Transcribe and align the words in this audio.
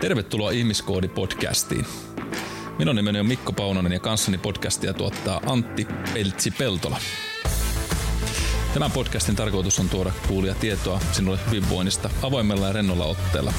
Tervetuloa 0.00 0.50
Ihmiskoodi-podcastiin. 0.50 1.84
Minun 2.78 2.96
nimeni 2.96 3.20
on 3.20 3.26
Mikko 3.26 3.52
Paunonen 3.52 3.92
ja 3.92 4.00
kanssani 4.00 4.38
podcastia 4.38 4.92
tuottaa 4.92 5.40
Antti 5.46 5.86
Peltsi-Peltola. 6.14 7.00
Tämän 8.74 8.90
podcastin 8.90 9.36
tarkoitus 9.36 9.78
on 9.78 9.88
tuoda 9.88 10.12
kuulia 10.28 10.54
tietoa 10.54 11.00
sinulle 11.12 11.38
hyvinvoinnista 11.46 12.10
avoimella 12.22 12.66
ja 12.66 12.72
rennolla 12.72 13.04
otteella. 13.04 13.52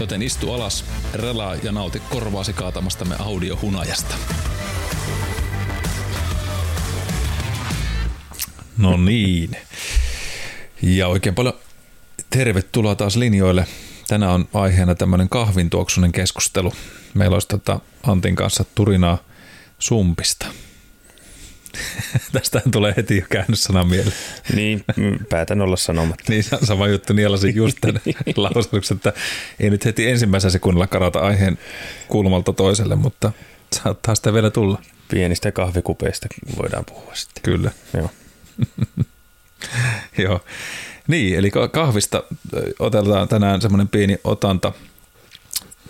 Joten 0.00 0.22
istu 0.22 0.52
alas, 0.52 0.84
relaa 1.14 1.54
ja 1.54 1.72
nauti 1.72 2.02
korvaasi 2.10 2.52
kaatamastamme 2.52 3.14
audiohunajasta. 3.18 4.14
No 8.78 8.96
niin. 8.96 9.56
Ja 10.82 11.08
oikein 11.08 11.34
paljon 11.34 11.54
tervetuloa 12.30 12.94
taas 12.94 13.16
linjoille. 13.16 13.66
Tänään 14.08 14.32
on 14.32 14.48
aiheena 14.54 14.94
tämmöinen 14.94 15.28
kahvintuoksunen 15.28 16.12
keskustelu. 16.12 16.72
Meillä 17.14 17.34
olisi 17.34 17.48
tota 17.48 17.80
Antin 18.02 18.36
kanssa 18.36 18.64
turinaa 18.74 19.18
sumpista. 19.78 20.46
Tästähän 22.32 22.70
tulee 22.70 22.94
heti 22.96 23.16
jo 23.16 23.22
käännössana 23.30 23.84
mieleen. 23.84 24.16
Niin, 24.54 24.84
päätän 25.28 25.60
olla 25.60 25.76
sanomatta. 25.76 26.24
niin, 26.28 26.44
sama 26.62 26.88
juttu 26.88 27.12
nielasin 27.12 27.54
just 27.54 27.78
tämän 27.80 28.00
lausutuksen, 28.36 28.96
että 28.96 29.12
ei 29.60 29.70
nyt 29.70 29.84
heti 29.84 30.10
ensimmäisellä 30.10 30.52
sekunnilla 30.52 30.86
karata 30.86 31.18
aiheen 31.18 31.58
kulmalta 32.08 32.52
toiselle, 32.52 32.96
mutta 32.96 33.32
saattaa 33.72 34.14
sitä 34.14 34.32
vielä 34.32 34.50
tulla. 34.50 34.82
Pienistä 35.10 35.52
kahvikupeista 35.52 36.26
voidaan 36.62 36.84
puhua 36.84 37.14
sitten. 37.14 37.42
Kyllä. 37.42 37.70
Joo. 37.94 38.10
Joo. 40.24 40.40
Niin, 41.08 41.38
eli 41.38 41.50
kahvista 41.72 42.22
otetaan 42.78 43.28
tänään 43.28 43.60
semmoinen 43.60 43.88
pieni 43.88 44.18
otanta. 44.24 44.72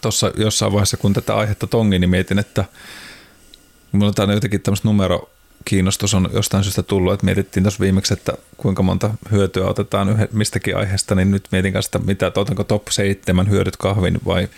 Tuossa 0.02 0.32
jossain 0.36 0.72
vaiheessa, 0.72 0.96
kun 0.96 1.12
tätä 1.12 1.34
aihetta 1.34 1.66
tongin, 1.66 2.00
niin 2.00 2.10
mietin, 2.10 2.38
että 2.38 2.64
minulla 3.92 4.24
on 4.24 4.30
jotenkin 4.30 4.60
tämmöistä 4.60 4.88
numero 4.88 5.30
kiinnostus 5.64 6.14
on 6.14 6.30
jostain 6.32 6.64
syystä 6.64 6.82
tullut, 6.82 7.12
että 7.12 7.24
mietittiin 7.24 7.64
tuossa 7.64 7.80
viimeksi, 7.80 8.14
että 8.14 8.32
kuinka 8.56 8.82
monta 8.82 9.10
hyötyä 9.30 9.66
otetaan 9.66 10.08
yhden, 10.08 10.28
mistäkin 10.32 10.76
aiheesta, 10.76 11.14
niin 11.14 11.30
nyt 11.30 11.48
mietin 11.52 11.72
kanssa, 11.72 11.98
että 11.98 12.06
mitä, 12.06 12.26
että 12.26 12.40
otanko 12.40 12.64
top 12.64 12.88
7 12.88 13.50
hyödyt 13.50 13.76
kahvin 13.76 14.18
vai 14.26 14.48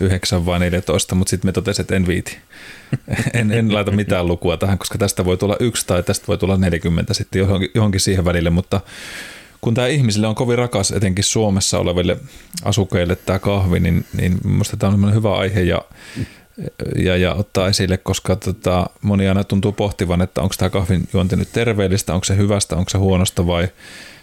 9 0.00 0.46
vai 0.46 0.58
14, 0.58 1.14
mutta 1.14 1.30
sitten 1.30 1.48
me 1.48 1.52
totesin, 1.52 1.82
että 1.82 1.96
en 1.96 2.06
viiti. 2.06 2.38
En, 3.34 3.52
en 3.52 3.74
laita 3.74 3.90
mitään 3.90 4.28
lukua 4.28 4.56
tähän, 4.56 4.78
koska 4.78 4.98
tästä 4.98 5.24
voi 5.24 5.36
tulla 5.36 5.56
yksi 5.60 5.86
tai 5.86 6.02
tästä 6.02 6.26
voi 6.26 6.38
tulla 6.38 6.56
40 6.56 7.14
sitten 7.14 7.38
johonkin, 7.38 7.70
johonkin 7.74 8.00
siihen 8.00 8.24
välille, 8.24 8.50
mutta 8.50 8.80
kun 9.66 9.74
tämä 9.74 9.86
ihmisille 9.86 10.26
on 10.26 10.34
kovin 10.34 10.58
rakas, 10.58 10.90
etenkin 10.90 11.24
Suomessa 11.24 11.78
oleville 11.78 12.16
asukkeille 12.64 13.16
tämä 13.16 13.38
kahvi, 13.38 13.80
niin, 13.80 14.04
niin 14.16 14.38
minusta 14.44 14.76
tämä 14.76 14.92
on 14.92 15.14
hyvä 15.14 15.36
aihe 15.36 15.60
ja, 15.60 15.82
ja, 16.96 17.16
ja 17.16 17.34
ottaa 17.34 17.68
esille, 17.68 17.96
koska 17.96 18.36
tota, 18.36 18.90
moni 19.02 19.28
aina 19.28 19.44
tuntuu 19.44 19.72
pohtivan, 19.72 20.22
että 20.22 20.42
onko 20.42 20.54
tämä 20.58 20.70
kahvin 20.70 21.08
juonti 21.12 21.36
nyt 21.36 21.52
terveellistä, 21.52 22.14
onko 22.14 22.24
se 22.24 22.36
hyvästä, 22.36 22.76
onko 22.76 22.90
se 22.90 22.98
huonosta 22.98 23.46
vai 23.46 23.68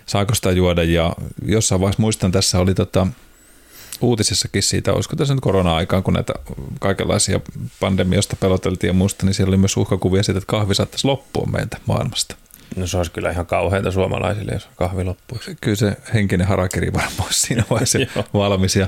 saako 0.05 0.35
sitä 0.35 0.51
juoda. 0.51 0.83
Ja 0.83 1.15
jossain 1.45 1.81
vaiheessa 1.81 2.01
muistan, 2.01 2.31
tässä 2.31 2.59
oli 2.59 2.73
tota, 2.73 3.07
uutisissakin 4.01 4.63
siitä, 4.63 4.93
olisiko 4.93 5.15
tässä 5.15 5.33
nyt 5.33 5.41
korona-aikaan, 5.41 6.03
kun 6.03 6.13
näitä 6.13 6.33
kaikenlaisia 6.79 7.39
pandemioista 7.79 8.35
peloteltiin 8.35 8.89
ja 8.89 8.93
muusta, 8.93 9.25
niin 9.25 9.33
siellä 9.33 9.49
oli 9.49 9.57
myös 9.57 9.77
uhkakuvia 9.77 10.23
siitä, 10.23 10.37
että 10.37 10.47
kahvi 10.47 10.75
saattaisi 10.75 11.07
loppua 11.07 11.45
meiltä 11.45 11.77
maailmasta. 11.85 12.35
No 12.75 12.87
se 12.87 12.97
olisi 12.97 13.11
kyllä 13.11 13.31
ihan 13.31 13.45
kauheita 13.45 13.91
suomalaisille, 13.91 14.51
jos 14.51 14.69
kahvi 14.75 15.03
loppuisi. 15.03 15.57
Kyllä 15.61 15.75
se 15.75 15.97
henkinen 16.13 16.47
harakiri 16.47 16.93
varmaan 16.93 17.33
siinä 17.33 17.63
vaiheessa 17.69 17.99
valmis. 18.33 18.75
Ja, 18.75 18.87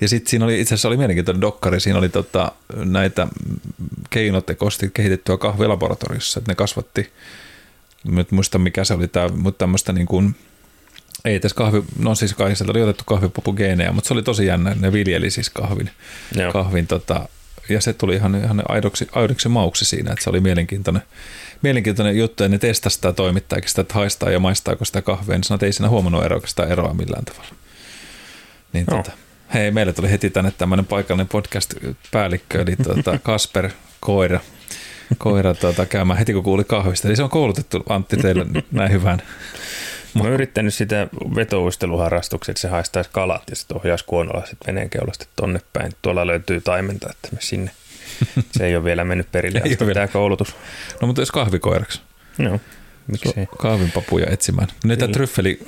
ja 0.00 0.08
sitten 0.08 0.30
siinä 0.30 0.44
oli, 0.44 0.60
itse 0.60 0.74
asiassa 0.74 0.88
oli 0.88 0.96
mielenkiintoinen 0.96 1.40
dokkari, 1.40 1.80
siinä 1.80 1.98
oli 1.98 2.08
tota, 2.08 2.52
näitä 2.74 3.28
keinotekoisesti 4.10 4.90
kehitettyä 4.94 5.36
kahvilaboratoriossa, 5.36 6.40
että 6.40 6.50
ne 6.50 6.54
kasvatti, 6.54 7.12
nyt 8.04 8.32
muista 8.32 8.58
mikä 8.58 8.84
se 8.84 8.94
oli 8.94 9.08
tämä, 9.08 9.28
mutta 9.28 9.58
tämmöistä 9.58 9.92
niin 9.92 10.06
kuin, 10.06 10.36
ei 11.24 11.40
tässä 11.40 11.56
kahvi, 11.56 11.84
no 11.98 12.14
siis 12.14 12.34
kaikista 12.34 12.64
oli 12.68 12.82
otettu 12.82 13.04
kahvipopugeeneja, 13.06 13.92
mutta 13.92 14.08
se 14.08 14.14
oli 14.14 14.22
tosi 14.22 14.46
jännä, 14.46 14.76
ne 14.80 14.92
viljeli 14.92 15.30
siis 15.30 15.50
kahvin, 15.50 15.90
Joo. 16.34 16.52
kahvin 16.52 16.86
tota, 16.86 17.28
ja 17.68 17.80
se 17.80 17.92
tuli 17.92 18.14
ihan, 18.14 18.34
ihan 18.34 18.62
aidoksi, 18.68 19.08
aidoksi 19.12 19.48
mauksi 19.48 19.84
siinä, 19.84 20.12
että 20.12 20.24
se 20.24 20.30
oli 20.30 20.40
mielenkiintoinen, 20.40 21.02
mielenkiintoinen 21.62 22.16
juttu, 22.16 22.42
ja 22.42 22.48
ne 22.48 22.58
testasi 22.58 22.94
sitä 22.94 23.12
toimittaakin 23.12 23.68
sitä, 23.68 23.80
että 23.80 23.94
haistaa 23.94 24.30
ja 24.30 24.38
maistaako 24.38 24.84
sitä 24.84 25.02
kahvia, 25.02 25.34
niin 25.34 25.44
sanoi, 25.44 25.56
että 25.56 25.66
ei 25.66 25.72
siinä 25.72 25.88
huomannut 25.88 26.24
eroa, 26.24 26.40
sitä 26.46 26.64
eroa 26.64 26.94
millään 26.94 27.24
tavalla. 27.24 27.54
Niin 28.72 28.84
no. 28.90 28.96
tota, 28.96 29.12
hei, 29.54 29.70
meille 29.70 29.92
tuli 29.92 30.10
heti 30.10 30.30
tänne 30.30 30.52
tämmöinen 30.58 30.86
paikallinen 30.86 31.28
podcast-päällikkö, 31.28 32.62
eli 32.62 32.76
tuota 32.76 33.18
Kasper 33.22 33.70
Koira, 34.00 34.40
koira 35.18 35.54
tuota, 35.54 35.86
käymään 35.86 36.18
heti 36.18 36.32
kun 36.32 36.42
kuuli 36.42 36.64
kahvista. 36.64 37.08
Eli 37.08 37.16
se 37.16 37.22
on 37.22 37.30
koulutettu 37.30 37.82
Antti 37.88 38.16
teille 38.16 38.46
näin 38.72 38.92
hyvän. 38.92 39.22
Mä 40.14 40.22
oon 40.22 40.32
yrittänyt 40.32 40.74
sitä 40.74 41.08
vetouisteluharrastuksia, 41.36 42.52
että 42.52 42.60
se 42.60 42.68
haistaisi 42.68 43.10
kalat 43.12 43.42
ja 43.50 43.56
sitten 43.56 43.76
ohjaisi 43.76 44.04
kuonolaiset 44.04 44.58
veneen 44.66 44.90
keulasta 44.90 45.26
tonne 45.36 45.60
päin. 45.72 45.92
Tuolla 46.02 46.26
löytyy 46.26 46.60
taimenta, 46.60 47.10
että 47.10 47.28
me 47.32 47.38
sinne. 47.40 47.70
Se 48.56 48.66
ei 48.66 48.76
ole 48.76 48.84
vielä 48.84 49.04
mennyt 49.04 49.32
perille 49.32 49.60
ei 49.64 49.76
ole 49.80 49.86
vielä. 49.86 50.08
koulutus. 50.08 50.54
No 51.00 51.06
mutta 51.06 51.22
jos 51.22 51.30
kahvikoiraksi. 51.30 52.00
Joo. 52.38 52.60
Miksi 53.06 53.34
Kahvinpapuja 53.58 54.26
etsimään. 54.30 54.68
Niitä 54.84 55.08
tryffeli 55.08 55.58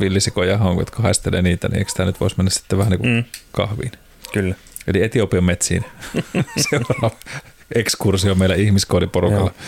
villisikoja 0.00 0.58
on, 0.58 0.78
jotka 0.78 1.02
haistelee 1.02 1.42
niitä, 1.42 1.68
niin 1.68 1.78
eikö 1.78 1.92
tämä 1.96 2.06
nyt 2.06 2.20
voisi 2.20 2.36
mennä 2.36 2.50
sitten 2.50 2.78
vähän 2.78 2.90
niin 2.90 3.00
kuin 3.00 3.12
mm. 3.12 3.24
kahviin? 3.52 3.92
Kyllä. 4.32 4.54
Eli 4.86 5.02
Etiopian 5.02 5.44
metsiin. 5.44 5.84
Seuraava 6.70 7.16
ekskursio 7.74 8.34
meillä 8.34 8.54
ihmiskoodiporukalla. 8.54 9.40
Joo. 9.40 9.66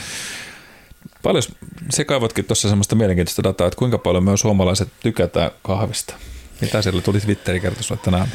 Paljon 1.23 1.43
se 1.91 2.05
kaivotkin 2.05 2.45
tuossa 2.45 2.69
semmoista 2.69 2.95
mielenkiintoista 2.95 3.43
dataa, 3.43 3.67
että 3.67 3.79
kuinka 3.79 3.99
paljon 3.99 4.25
me 4.25 4.37
suomalaiset 4.37 4.89
tykätään 5.01 5.51
kahvista. 5.63 6.15
Mitä 6.61 6.83
siellä 6.83 7.03
tuli 7.03 7.21
Twitteri 7.21 7.61
kertoi 7.61 7.83
sinulle 7.83 8.03
tänään? 8.05 8.29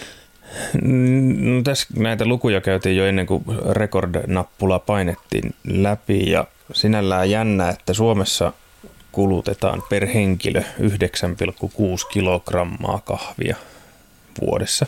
No, 0.81 1.61
tässä 1.63 1.87
näitä 1.97 2.25
lukuja 2.25 2.61
käytiin 2.61 2.97
jo 2.97 3.05
ennen 3.05 3.25
kuin 3.25 3.43
rekordnappula 3.69 4.79
painettiin 4.79 5.55
läpi 5.67 6.31
ja 6.31 6.47
sinällään 6.73 7.29
jännä, 7.29 7.69
että 7.69 7.93
Suomessa 7.93 8.53
kulutetaan 9.11 9.83
per 9.89 10.05
henkilö 10.05 10.61
9,6 10.61 10.67
kilogrammaa 12.11 13.01
kahvia 13.05 13.55
vuodessa. 14.41 14.85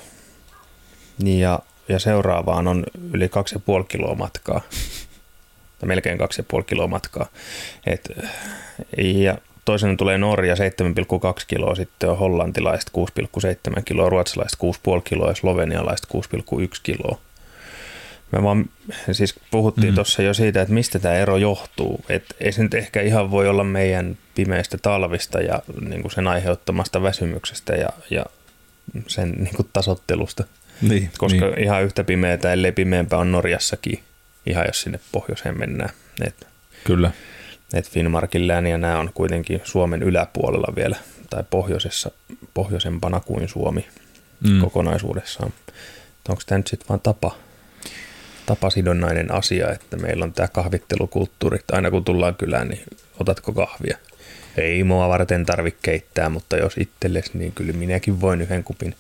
Ja, 1.24 1.60
ja 1.90 2.00
seuraavaan 2.00 2.68
on 2.68 2.84
yli 3.14 3.28
2,5 3.28 3.86
kiloa 3.88 4.16
matkaa 4.16 4.62
tai 5.80 5.88
melkein 5.88 6.20
2,5 6.20 6.64
kiloa 6.66 6.88
matkaa. 6.88 7.26
Et, 7.86 8.10
ja 8.98 9.38
toisena 9.70 9.96
tulee 9.96 10.18
Norja 10.18 10.56
7,2 10.56 10.62
kiloa, 11.48 11.76
sitten 11.76 12.10
on 12.10 12.18
hollantilaiset 12.18 12.92
6,7 13.76 13.82
kiloa, 13.86 14.10
ruotsalaiset 14.10 14.60
6,5 14.96 15.02
kiloa 15.04 15.30
ja 15.30 15.36
slovenialaiset 15.36 16.08
6,1 16.14 16.80
kiloa. 16.84 17.20
Me 18.32 18.44
vaan 18.44 18.70
siis 19.12 19.36
puhuttiin 19.52 19.86
mm-hmm. 19.86 19.96
tuossa 19.96 20.22
jo 20.22 20.34
siitä, 20.34 20.62
että 20.62 20.74
mistä 20.74 21.00
tämä 21.00 21.16
ero 21.16 21.38
johtuu. 21.38 22.06
Et 22.10 22.26
ei 22.40 22.52
se 22.52 22.64
nyt 22.64 22.74
ehkä 22.74 23.02
ihan 23.02 23.32
voi 23.32 23.48
olla 23.48 23.64
meidän 23.64 24.18
pimeistä 24.36 24.78
talvista 24.78 25.42
ja 25.42 25.62
niin 25.90 26.02
kuin 26.02 26.12
sen 26.12 26.28
aiheuttamasta 26.28 27.04
väsymyksestä 27.04 27.74
ja, 27.76 27.90
ja 28.10 28.26
sen 29.08 29.32
niin 29.32 29.56
kuin 29.56 29.70
tasottelusta. 29.74 30.44
Niin, 30.82 31.10
Koska 31.18 31.46
niin. 31.46 31.60
ihan 31.60 31.84
yhtä 31.84 32.04
pimeätä, 32.04 32.54
ellei 32.54 32.72
pimeämpää 32.72 33.20
on 33.20 33.32
Norjassakin 33.32 34.04
ihan 34.46 34.66
jos 34.68 34.82
sinne 34.82 35.00
pohjoiseen 35.12 35.60
mennään. 35.60 35.90
Et, 36.22 36.48
Kyllä. 36.84 37.12
Et 37.74 37.90
Finnmarkin 37.90 38.48
lääni 38.48 38.72
ja 38.72 38.78
nämä 38.78 39.00
on 39.00 39.12
kuitenkin 39.14 39.62
Suomen 39.64 40.04
yläpuolella 40.04 40.76
vielä, 40.76 40.96
tai 41.30 41.44
pohjoisessa, 41.50 42.12
pohjoisempana 42.54 43.20
kuin 43.20 43.50
Suomi 43.50 43.88
mm. 44.48 44.62
kokonaisuudessaan. 44.62 45.54
Onko 46.30 46.42
tämä 46.46 46.60
nyt 46.60 46.68
sitten 46.68 46.90
vain 46.90 47.02
tapa, 47.02 47.36
tapasidonnainen 48.46 49.32
asia, 49.32 49.72
että 49.72 49.98
meillä 49.98 50.26
on 50.26 50.34
tämä 50.34 50.48
kahvittelukulttuuri, 50.48 51.56
että 51.60 51.76
aina 51.76 51.92
kun 51.92 52.04
tullaan 52.04 52.36
kylään, 52.36 52.68
niin 52.68 52.84
otatko 53.20 53.54
kahvia? 53.54 53.98
Ei 54.58 54.84
mua 54.84 55.10
varten 55.10 55.46
tarvitse 55.46 55.80
keittää, 55.82 56.30
mutta 56.30 56.58
jos 56.58 56.78
itsellesi, 56.78 57.32
niin 57.34 57.52
kyllä 57.52 57.74
minäkin 57.74 58.22
voin 58.22 58.42
yhden 58.42 58.64
kupin 58.64 58.96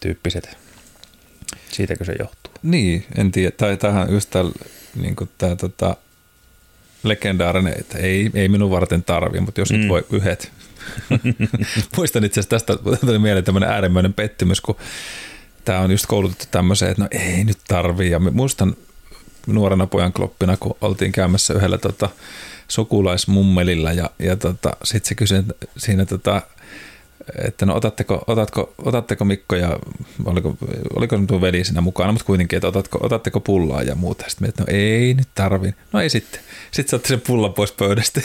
tyyppiset. 0.00 0.56
Siitäkö 1.72 2.04
se 2.04 2.14
johtuu? 2.18 2.52
Niin, 2.62 3.04
en 3.16 3.32
tiedä. 3.32 3.50
Tai 3.50 3.76
tähän 3.76 4.12
just 4.12 4.30
tämä, 4.30 4.50
niin 4.94 5.16
tämä 5.38 5.56
tota, 5.56 5.96
legendaarinen, 7.08 7.74
että 7.78 7.98
ei, 7.98 8.30
ei 8.34 8.48
minun 8.48 8.70
varten 8.70 9.02
tarvi, 9.02 9.40
mutta 9.40 9.60
jos 9.60 9.70
mm. 9.70 9.78
nyt 9.78 9.88
voi 9.88 10.06
yhdet. 10.12 10.52
Muistan 11.96 12.24
itse 12.24 12.40
asiassa 12.40 12.66
tästä, 12.66 12.98
tuli 13.06 13.18
mieleen 13.18 13.44
tämmöinen 13.44 13.70
äärimmäinen 13.70 14.14
pettymys, 14.14 14.60
kun 14.60 14.76
tämä 15.64 15.80
on 15.80 15.90
just 15.90 16.06
koulutettu 16.06 16.44
tämmöiseen, 16.50 16.90
että 16.90 17.02
no 17.02 17.08
ei 17.10 17.44
nyt 17.44 17.58
tarvii. 17.68 18.10
Ja 18.10 18.18
muistan 18.18 18.76
nuorena 19.46 19.86
pojan 19.86 20.12
kloppina, 20.12 20.56
kun 20.56 20.76
oltiin 20.80 21.12
käymässä 21.12 21.54
yhdellä 21.54 21.78
tota, 21.78 22.08
sukulaismummelilla 22.68 23.92
ja, 23.92 24.10
ja 24.18 24.36
tota, 24.36 24.70
sitten 24.84 25.08
se 25.08 25.14
kysyi 25.14 25.42
siinä 25.76 26.06
tota, 26.06 26.42
että 27.44 27.66
no 27.66 27.74
otatteko, 27.74 28.24
otatko, 28.26 28.74
otatteko 28.78 29.24
Mikko 29.24 29.56
ja 29.56 29.78
oliko, 30.24 30.56
oliko 30.96 31.18
tuo 31.28 31.40
veli 31.40 31.64
siinä 31.64 31.80
mukana, 31.80 32.12
mutta 32.12 32.26
kuitenkin, 32.26 32.56
että 32.56 32.68
otatko, 32.68 32.98
otatteko 33.02 33.40
pullaa 33.40 33.82
ja 33.82 33.94
muuta. 33.94 34.24
Sitten 34.28 34.48
että 34.48 34.62
no 34.62 34.66
ei 34.70 35.14
nyt 35.14 35.28
tarvi. 35.34 35.74
No 35.92 36.00
ei 36.00 36.10
sitten. 36.10 36.40
Sitten 36.70 36.90
saatte 36.90 37.08
sen 37.08 37.20
pullan 37.20 37.54
pois 37.54 37.72
pöydästä 37.72 38.20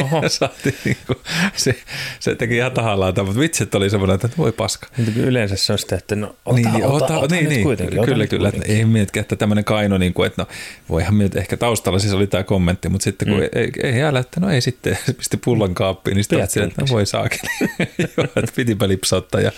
Oho. 0.00 0.20
ja 0.22 0.28
saatiin, 0.28 0.74
niin 0.84 0.96
kuin, 1.06 1.18
se, 1.56 1.76
se, 2.20 2.34
teki 2.34 2.56
ihan 2.56 2.72
tahallaan, 2.72 3.14
mutta 3.24 3.40
vitsit 3.40 3.74
oli 3.74 3.90
semmoinen, 3.90 4.14
että 4.14 4.28
voi 4.38 4.52
paska. 4.52 4.86
Yleensä 5.16 5.56
se 5.56 5.72
on 5.72 5.78
sitä, 5.78 5.96
että 5.96 6.16
no 6.16 6.36
ota, 6.44 6.56
niin, 6.56 6.84
ota, 6.84 7.04
ota, 7.04 7.18
ota 7.18 7.34
niin, 7.34 7.48
niin, 7.48 7.62
kuitenkin. 7.62 7.98
Ota 7.98 8.06
kyllä, 8.06 8.26
kyllä. 8.26 8.50
Kuitenkin. 8.50 8.72
Että 8.72 8.78
ei 8.78 8.84
mietkä, 8.84 9.20
että 9.20 9.36
tämmöinen 9.36 9.64
kaino, 9.64 9.98
niin 9.98 10.14
kuin, 10.14 10.26
että 10.26 10.42
no 10.42 10.48
voihan 10.88 11.14
miettiä, 11.14 11.40
ehkä 11.40 11.56
taustalla 11.56 11.98
siis 11.98 12.12
oli 12.12 12.26
tämä 12.26 12.42
kommentti, 12.44 12.88
mutta 12.88 13.04
sitten 13.04 13.28
kun 13.28 13.36
mm. 13.36 13.48
ei, 13.52 13.72
ei 13.82 14.02
älä, 14.02 14.18
että 14.18 14.40
no 14.40 14.50
ei 14.50 14.60
sitten, 14.60 14.98
pisti 15.18 15.36
pullan 15.36 15.74
kaappiin, 15.74 16.14
niin 16.14 16.24
sitten 16.24 16.40
että 16.40 16.82
no 16.82 16.86
voi 16.90 17.06
saakin. 17.06 17.40
että 18.36 18.56
pitipä 18.56 18.88
lipsauttaa 18.88 19.40
ja 19.40 19.52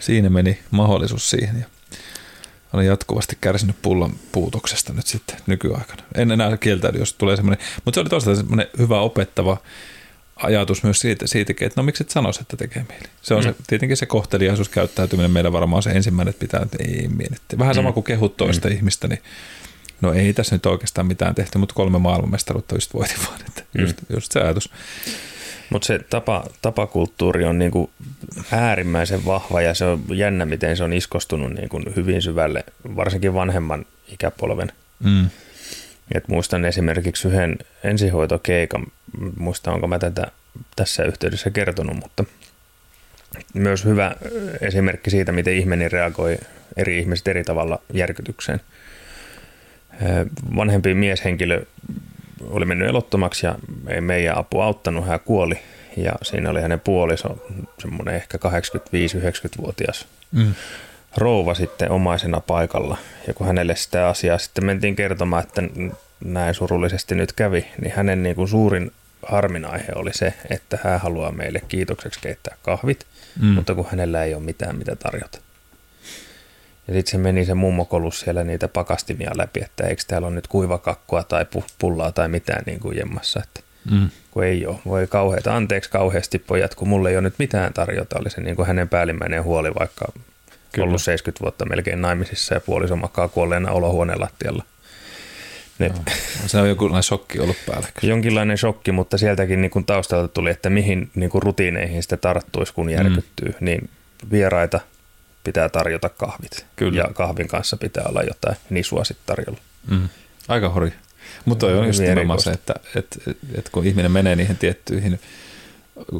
siinä 0.00 0.30
meni 0.30 0.58
mahdollisuus 0.70 1.30
siihen. 1.30 1.58
Ja 1.60 1.66
olen 2.72 2.86
jatkuvasti 2.86 3.38
kärsinyt 3.40 3.76
pullon 3.82 4.14
puutoksesta 4.32 4.92
nyt 4.92 5.06
sitten 5.06 5.36
nykyaikana. 5.46 6.02
En 6.14 6.30
enää 6.30 6.56
kieltäydy, 6.56 6.98
jos 6.98 7.12
tulee 7.12 7.36
semmoinen, 7.36 7.66
mutta 7.84 7.96
se 7.96 8.00
oli 8.00 8.08
toisaalta 8.08 8.40
semmoinen 8.40 8.66
hyvä 8.78 9.00
opettava 9.00 9.56
ajatus 10.36 10.82
myös 10.82 11.00
siitä, 11.00 11.26
siitäkin, 11.26 11.66
että 11.66 11.80
no 11.80 11.84
miksi 11.84 12.02
et 12.02 12.10
sanoisi, 12.10 12.40
että 12.40 12.56
tekee 12.56 12.84
mieli. 12.88 13.08
Se 13.22 13.34
on 13.34 13.40
mm. 13.40 13.48
se, 13.48 13.54
tietenkin 13.66 13.96
se 13.96 14.06
kohteliaisuus 14.06 14.68
käyttäytyminen 14.68 15.30
meillä 15.30 15.52
varmaan 15.52 15.82
se 15.82 15.90
ensimmäinen, 15.90 16.30
että 16.30 16.40
pitää, 16.40 16.60
että 16.62 16.78
ei 16.80 17.08
mietitty. 17.08 17.58
Vähän 17.58 17.74
sama 17.74 17.88
mm. 17.88 17.94
kuin 17.94 18.04
kehut 18.04 18.36
toista 18.36 18.68
mm. 18.68 18.74
ihmistä, 18.74 19.08
niin 19.08 19.22
no 20.00 20.12
ei 20.12 20.32
tässä 20.32 20.54
nyt 20.54 20.66
oikeastaan 20.66 21.06
mitään 21.06 21.34
tehty, 21.34 21.58
mutta 21.58 21.74
kolme 21.74 21.98
maailmanmestaruutta 21.98 22.74
just 22.74 22.94
voitin 22.94 23.16
vaan, 23.26 23.40
että 23.48 23.62
mm. 23.74 23.80
just, 23.80 23.96
just 24.14 24.32
se 24.32 24.40
ajatus. 24.40 24.70
Mutta 25.70 25.86
se 25.86 25.98
tapa, 26.10 26.44
tapakulttuuri 26.62 27.44
on 27.44 27.58
niinku 27.58 27.90
äärimmäisen 28.52 29.24
vahva 29.24 29.62
ja 29.62 29.74
se 29.74 29.84
on 29.84 30.02
jännä, 30.12 30.44
miten 30.44 30.76
se 30.76 30.84
on 30.84 30.92
iskostunut 30.92 31.52
niinku 31.52 31.80
hyvin 31.96 32.22
syvälle, 32.22 32.64
varsinkin 32.96 33.34
vanhemman 33.34 33.86
ikäpolven. 34.08 34.72
Mm. 35.04 35.30
Et 36.14 36.28
muistan 36.28 36.64
esimerkiksi 36.64 37.28
yhden 37.28 37.58
ensihoitokeikan, 37.84 38.86
muista 39.36 39.72
onko 39.72 39.86
mä 39.88 39.98
tätä 39.98 40.26
tässä 40.76 41.04
yhteydessä 41.04 41.50
kertonut, 41.50 41.96
mutta 41.96 42.24
myös 43.54 43.84
hyvä 43.84 44.16
esimerkki 44.60 45.10
siitä, 45.10 45.32
miten 45.32 45.54
ihminen 45.54 45.92
reagoi 45.92 46.38
eri 46.76 46.98
ihmiset 46.98 47.28
eri 47.28 47.44
tavalla 47.44 47.82
järkytykseen. 47.92 48.60
Vanhempi 50.56 50.94
mieshenkilö 50.94 51.64
oli 52.50 52.64
mennyt 52.64 52.88
elottomaksi 52.88 53.46
ja 53.46 53.54
ei 53.88 54.00
meidän 54.00 54.38
apu 54.38 54.60
auttanut, 54.60 55.06
hän 55.06 55.20
kuoli 55.20 55.58
ja 55.96 56.12
siinä 56.22 56.50
oli 56.50 56.62
hänen 56.62 56.80
puoliso, 56.80 57.46
semmoinen 57.78 58.14
ehkä 58.14 58.38
85-90-vuotias 58.38 60.06
mm. 60.32 60.54
rouva 61.16 61.54
sitten 61.54 61.90
omaisena 61.90 62.40
paikalla. 62.40 62.98
Ja 63.26 63.34
kun 63.34 63.46
hänelle 63.46 63.76
sitä 63.76 64.08
asiaa 64.08 64.38
sitten 64.38 64.64
mentiin 64.64 64.96
kertomaan, 64.96 65.42
että 65.42 65.62
näin 66.24 66.54
surullisesti 66.54 67.14
nyt 67.14 67.32
kävi, 67.32 67.66
niin 67.80 67.92
hänen 67.96 68.22
niin 68.22 68.36
kuin 68.36 68.48
suurin 68.48 68.92
harminaihe 69.26 69.92
oli 69.94 70.12
se, 70.12 70.34
että 70.50 70.78
hän 70.84 71.00
haluaa 71.00 71.32
meille 71.32 71.60
kiitokseksi 71.68 72.20
keittää 72.20 72.56
kahvit, 72.62 73.06
mm. 73.40 73.46
mutta 73.46 73.74
kun 73.74 73.86
hänellä 73.90 74.24
ei 74.24 74.34
ole 74.34 74.42
mitään 74.42 74.76
mitä 74.76 74.96
tarjota. 74.96 75.38
Ja 76.88 76.94
sitten 76.94 77.10
se 77.10 77.18
meni 77.18 77.44
se 77.44 77.54
mummokolus 77.54 78.20
siellä 78.20 78.44
niitä 78.44 78.68
pakastimia 78.68 79.30
läpi, 79.36 79.60
että 79.62 79.86
eikö 79.86 80.02
täällä 80.06 80.28
ole 80.28 80.34
nyt 80.34 80.46
kuivakakkua 80.46 81.22
tai 81.22 81.46
pullaa 81.78 82.12
tai 82.12 82.28
mitään 82.28 82.62
niin 82.66 82.80
kuin 82.80 82.96
jemmassa. 82.96 83.40
Että 83.42 83.60
mm. 83.90 84.10
Kun 84.30 84.44
ei 84.44 84.66
ole. 84.66 84.78
Voi 84.86 85.06
kauheita, 85.06 85.56
anteeksi 85.56 85.90
kauheasti 85.90 86.38
pojat, 86.38 86.74
kun 86.74 86.88
mulle 86.88 87.10
ei 87.10 87.16
ole 87.16 87.22
nyt 87.22 87.34
mitään 87.38 87.72
tarjota. 87.72 88.18
Oli 88.18 88.30
se 88.30 88.40
niin 88.40 88.56
kuin 88.56 88.66
hänen 88.66 88.88
päällimmäinen 88.88 89.44
huoli, 89.44 89.74
vaikka 89.78 90.04
Kyllä. 90.72 90.86
ollut 90.86 91.02
70 91.02 91.42
vuotta 91.42 91.66
melkein 91.66 92.00
naimisissa 92.02 92.54
ja 92.54 92.60
puoliso 92.60 92.96
makaa 92.96 93.28
kuolleena 93.28 93.70
olohuoneen 93.70 94.20
lattialla. 94.20 94.64
No, 95.78 95.88
se 96.46 96.58
on 96.58 96.68
joku 96.68 96.90
shokki 97.02 97.40
ollut 97.40 97.56
päällä. 97.66 97.88
Jonkinlainen 98.02 98.58
shokki, 98.58 98.92
mutta 98.92 99.18
sieltäkin 99.18 99.62
niin 99.62 99.70
kuin 99.70 99.84
taustalta 99.84 100.28
tuli, 100.28 100.50
että 100.50 100.70
mihin 100.70 101.10
niin 101.14 101.30
kuin 101.30 101.42
rutiineihin 101.42 102.02
sitä 102.02 102.16
tarttuisi, 102.16 102.74
kun 102.74 102.90
järkyttyy. 102.90 103.48
Mm. 103.48 103.64
Niin 103.64 103.90
vieraita– 104.30 104.80
pitää 105.44 105.68
tarjota 105.68 106.08
kahvit. 106.08 106.66
Kyllä. 106.76 107.02
Ja 107.02 107.14
kahvin 107.14 107.48
kanssa 107.48 107.76
pitää 107.76 108.04
olla 108.08 108.22
jotain 108.22 108.56
nisua 108.70 109.04
sitten 109.04 109.26
tarjolla. 109.26 109.60
Mm. 109.90 110.08
Aika 110.48 110.68
hori. 110.68 110.92
Mutta 111.44 111.66
on 111.66 111.86
just 111.86 112.00
nimenomaan 112.00 112.40
se, 112.40 112.50
että, 112.50 112.74
että, 112.94 113.18
että, 113.30 113.46
että 113.58 113.70
kun 113.70 113.86
ihminen 113.86 114.12
menee 114.12 114.36
niihin 114.36 114.56
tiettyihin, 114.56 115.20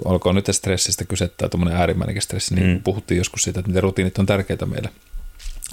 olkoon 0.05 0.35
nyt 0.35 0.47
stressistä 0.51 1.05
kyse 1.05 1.29
tai 1.29 1.49
tuommoinen 1.49 1.81
äärimmäinenkin 1.81 2.23
stressi, 2.23 2.55
niin 2.55 2.67
mm. 2.67 2.83
puhuttiin 2.83 3.19
joskus 3.19 3.43
siitä, 3.43 3.61
että 3.61 3.69
miten 3.69 3.83
rutiinit 3.83 4.19
on 4.19 4.27
tärkeitä 4.27 4.67
meille. 4.67 4.91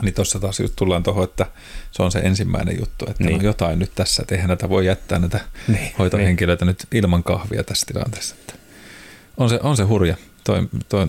Niin 0.02 0.14
tuossa 0.14 0.40
taas 0.40 0.60
just 0.60 0.74
tullaan 0.76 1.04
tuohon, 1.04 1.24
että 1.24 1.46
se 1.92 2.04
on 2.04 2.12
se 2.12 2.20
ensimmäinen 2.20 2.80
juttu, 2.80 3.06
että 3.10 3.24
niin. 3.24 3.36
on 3.36 3.44
jotain 3.44 3.80
nyt 3.80 3.92
tässä, 3.96 4.22
että 4.22 4.36
eihän 4.36 4.48
näitä 4.48 4.70
voi 4.70 4.86
jättää 4.86 5.20
näitä 5.20 5.40
niin, 5.68 5.92
hoitohenkilöitä 6.00 6.66
niin. 6.66 6.76
nyt 6.80 7.04
ilman 7.04 7.24
kahvia 7.24 7.64
tässä 7.64 7.86
tilanteessa. 7.86 8.36
Että 8.40 8.54
on, 9.38 9.50
se, 9.50 9.60
on 9.64 9.78
se 9.78 9.84
hurja 9.84 10.16
toi, 10.44 10.68
toi, 10.90 11.08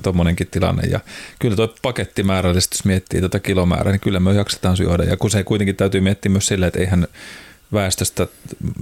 tilanne. 0.50 0.82
Ja 0.90 1.00
kyllä 1.38 1.56
tuo 1.56 1.74
pakettimäärällisesti, 1.82 2.76
jos 2.76 2.84
miettii 2.84 3.20
tuota 3.20 3.40
kilomäärää, 3.40 3.92
niin 3.92 4.00
kyllä 4.00 4.20
me 4.20 4.32
jaksetaan 4.32 4.76
syödä. 4.76 5.04
Ja 5.04 5.16
kun 5.16 5.30
se 5.30 5.44
kuitenkin 5.44 5.76
täytyy 5.76 6.00
miettiä 6.00 6.32
myös 6.32 6.46
silleen, 6.46 6.68
että 6.68 6.80
eihän 6.80 7.06
väestöstä 7.72 8.26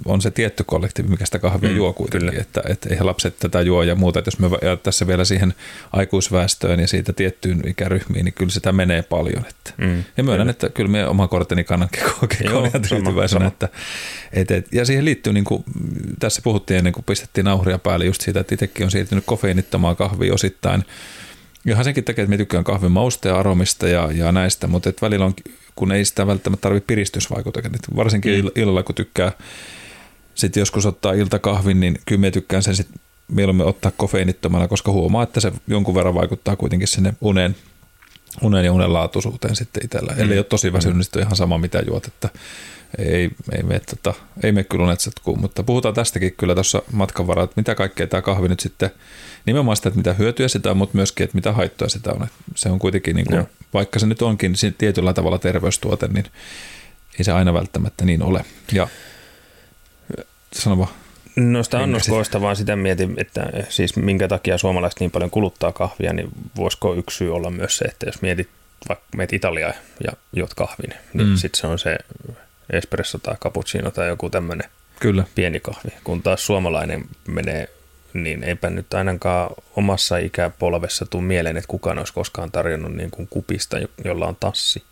on 0.05 0.21
se 0.21 0.31
tietty 0.31 0.65
kollektiivi, 0.65 1.09
mikä 1.09 1.25
sitä 1.25 1.39
kahvia 1.39 1.71
mm, 1.71 1.77
juo 1.77 1.93
kuitenkin, 1.93 2.31
kyllä. 2.31 2.43
että, 2.43 2.63
että 2.69 2.89
eihän 2.89 3.07
lapset 3.07 3.39
tätä 3.39 3.61
juo 3.61 3.83
ja 3.83 3.95
muuta, 3.95 4.19
että 4.19 4.29
jos 4.29 4.39
me 4.39 4.49
ja 4.63 4.77
tässä 4.77 5.07
vielä 5.07 5.25
siihen 5.25 5.55
aikuisväestöön 5.93 6.81
ja 6.81 6.89
siitä 6.89 7.13
tiettyyn 7.13 7.69
ikäryhmiin, 7.69 8.25
niin 8.25 8.35
kyllä 8.35 8.51
sitä 8.51 8.73
menee 8.73 9.03
paljon. 9.03 9.47
Että. 9.49 9.73
Mm, 9.77 10.05
ja 10.17 10.25
myönnän, 10.25 10.45
kyllä. 10.45 10.51
että 10.51 10.69
kyllä 10.69 10.91
me 10.91 11.07
oma 11.07 11.29
korteni 11.29 11.65
kannankin 11.65 12.03
kokea 12.21 12.71
tyytyväisenä. 12.89 13.47
Että, 13.47 13.69
et, 14.33 14.51
et, 14.51 14.67
ja 14.73 14.85
siihen 14.85 15.05
liittyy, 15.05 15.33
niin 15.33 15.45
kuin, 15.45 15.65
tässä 16.19 16.43
puhuttiin 16.45 16.79
ennen 16.79 16.93
kuin 16.93 17.05
pistettiin 17.05 17.45
nauhria 17.45 17.79
päälle 17.79 18.05
just 18.05 18.21
siitä, 18.21 18.41
että 18.41 18.55
itsekin 18.55 18.85
on 18.85 18.91
siirtynyt 18.91 19.25
kofeiinittomaan 19.27 19.97
kahvia 19.97 20.35
osittain, 20.35 20.85
Ihan 21.67 21.85
senkin 21.85 22.05
takia, 22.05 22.23
että 22.23 22.31
me 22.31 22.37
tykkään 22.37 22.65
kahvin 22.65 22.93
mausta 22.93 23.29
ja 23.29 23.39
aromista 23.39 23.89
ja, 23.89 24.09
ja 24.13 24.33
näistä, 24.33 24.67
mutta 24.67 24.89
et 24.89 25.03
välillä 25.03 25.25
on 25.25 25.35
kun 25.81 25.93
ei 25.93 26.05
sitä 26.05 26.27
välttämättä 26.27 26.63
tarvitse 26.63 26.87
piristysvaikutuksia. 26.87 27.71
Varsinkin 27.97 28.45
mm. 28.45 28.51
illalla, 28.57 28.83
kun 28.83 28.95
tykkää 28.95 29.33
sitten 30.35 30.61
joskus 30.61 30.87
ottaa 30.87 31.13
iltakahvin, 31.13 31.81
niin 31.81 32.01
kyllä 32.07 32.21
me 32.21 32.31
tykkään 32.31 32.63
sen 32.63 32.77
sitten 32.77 33.01
mieluummin 33.29 33.67
ottaa 33.67 33.93
kofeiinittomana, 33.97 34.69
koska 34.69 34.93
huomaa, 34.93 35.23
että 35.23 35.41
se 35.41 35.53
jonkun 35.69 35.95
verran 35.95 36.15
vaikuttaa 36.15 36.57
kuitenkin 36.57 36.89
sinne 36.89 37.15
unen, 37.21 37.57
unen 38.43 38.65
ja 38.65 38.73
unen 38.73 38.93
laatuisuuteen 38.93 39.57
sitten 39.57 39.85
itsellä. 39.85 40.13
Mm. 40.13 40.21
Eli 40.21 40.39
ole 40.39 40.45
tosi 40.45 40.73
väsynyt, 40.73 40.97
niin 40.97 41.07
on 41.17 41.23
ihan 41.23 41.37
sama 41.37 41.59
mitä 41.59 41.83
juot, 41.87 42.07
että 42.07 42.29
ei, 42.99 43.31
ei 43.53 43.63
mene, 43.63 43.81
tota, 43.81 44.15
ei 44.43 44.53
mene 44.53 44.65
kyllä 44.65 44.85
unet 44.85 45.01
mutta 45.37 45.63
puhutaan 45.63 45.95
tästäkin 45.95 46.35
kyllä 46.37 46.55
tuossa 46.55 46.83
matkan 46.93 47.27
varrella, 47.27 47.45
että 47.45 47.61
mitä 47.61 47.75
kaikkea 47.75 48.07
tämä 48.07 48.23
kahvi 48.23 48.49
nyt 48.49 48.61
sitten 48.61 48.91
nimenomaan 49.47 49.77
sitä, 49.77 49.89
että 49.89 49.99
mitä 49.99 50.13
hyötyä 50.13 50.49
sitä 50.49 50.71
on, 50.71 50.77
mutta 50.77 50.97
myöskin, 50.97 51.25
että 51.25 51.35
mitä 51.35 51.53
haittoja 51.53 51.89
sitä 51.89 52.13
on. 52.13 52.27
Se 52.55 52.69
on 52.69 52.79
kuitenkin, 52.79 53.17
niin 53.17 53.27
kuin, 53.27 53.47
vaikka 53.75 53.99
se 53.99 54.07
nyt 54.07 54.23
onkin 54.23 54.55
tietyllä 54.79 55.13
tavalla 55.13 55.39
terveystuote, 55.39 56.09
niin 56.09 56.27
ei 57.19 57.25
se 57.25 57.33
aina 57.33 57.55
välttämättä 57.55 58.05
niin 58.05 58.23
ole. 58.23 58.45
Ja 58.73 58.89
sano 60.53 60.79
vaan. 60.79 60.91
Noista 61.37 61.79
annoskoosta 61.79 62.41
vaan 62.41 62.57
sitä 62.57 62.77
mietin, 62.77 63.15
että 63.17 63.51
siis 63.69 63.97
minkä 63.97 64.29
takia 64.29 64.59
suomalaiset 64.59 65.01
niin 65.01 65.11
paljon 65.11 65.31
kuluttaa 65.31 65.73
kahvia, 65.73 66.13
niin 66.13 66.29
voisiko 66.57 66.95
yksi 66.95 67.17
syy 67.17 67.35
olla 67.35 67.51
myös 67.51 67.77
se, 67.77 67.85
että 67.85 68.07
jos 68.07 68.23
mietit 68.23 68.49
vaikka 68.89 69.07
meet 69.17 69.33
Italiaa 69.33 69.73
ja 70.05 70.13
juot 70.33 70.55
kahvin, 70.55 70.95
niin 71.15 71.29
mm. 71.29 71.37
sitten 71.37 71.61
se 71.61 71.67
on 71.67 71.79
se 71.79 71.99
espresso 72.73 73.19
tai 73.19 73.37
cappuccino 73.37 73.91
tai 73.91 74.09
joku 74.09 74.31
tämmöinen 74.31 74.71
Kyllä. 75.01 75.25
pieni 75.35 75.61
kahvi. 75.61 75.91
Kun 76.05 76.23
taas 76.23 76.47
suomalainen 76.47 77.05
menee 77.29 77.69
niin 78.15 78.45
eipä 78.45 78.71
nyt 78.71 78.95
ainakaan 78.95 79.51
omassa 79.77 80.19
ikäpolvessa 80.19 81.07
tule 81.07 81.23
mieleen, 81.23 81.57
että 81.57 81.69
kukaan 81.69 81.99
olisi 81.99 82.13
koskaan 82.13 82.51
tarjonnut 82.51 82.93
niin 82.93 83.11
kuin 83.11 83.29
kupista, 83.29 83.77
jolla 84.05 84.27
on 84.27 84.37
tassi. 84.41 84.83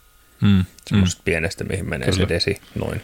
Mm. 0.41 0.65
Semmoisesta 0.87 1.21
mm. 1.21 1.25
pienestä, 1.25 1.65
mihin 1.65 1.89
menee 1.89 2.09
Kyllä. 2.09 2.19
se 2.19 2.29
desi 2.29 2.61
noin. 2.75 3.03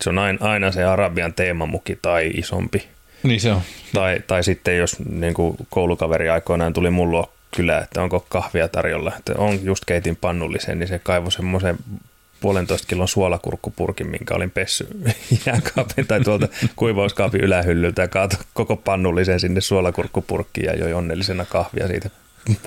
Se 0.00 0.10
on 0.10 0.18
aina 0.40 0.72
se 0.72 0.84
arabian 0.84 1.34
teemamuki 1.34 1.98
tai 2.02 2.30
isompi. 2.34 2.88
Niin 3.22 3.40
se 3.40 3.52
on. 3.52 3.60
Tai, 3.94 4.22
tai 4.26 4.44
sitten 4.44 4.78
jos 4.78 4.96
niin 4.98 5.34
kuin 5.34 5.56
koulukaveri 5.70 6.28
aikoinaan 6.28 6.72
tuli 6.72 6.90
mulla 6.90 7.28
kyllä, 7.56 7.78
että 7.78 8.02
onko 8.02 8.26
kahvia 8.28 8.68
tarjolla, 8.68 9.12
että 9.18 9.32
on 9.38 9.64
just 9.64 9.84
keitin 9.84 10.16
pannullisen, 10.16 10.78
niin 10.78 10.88
se 10.88 10.98
kaivoi 10.98 11.32
semmoisen 11.32 11.76
puolentoista 12.40 12.88
kilon 12.88 13.08
suolakurkkupurkin, 13.08 14.10
minkä 14.10 14.34
olin 14.34 14.50
pessy 14.50 14.88
jääkaapin 15.46 16.06
tai 16.06 16.20
tuolta 16.20 16.48
kuivauskaapin 16.76 17.40
ylähyllyltä 17.40 18.02
ja 18.02 18.08
kaato 18.08 18.36
koko 18.54 18.76
pannullisen 18.76 19.40
sinne 19.40 19.60
suolakurkkupurkkiin 19.60 20.66
ja 20.66 20.76
joi 20.76 20.92
onnellisena 20.92 21.44
kahvia 21.44 21.88
siitä 21.88 22.10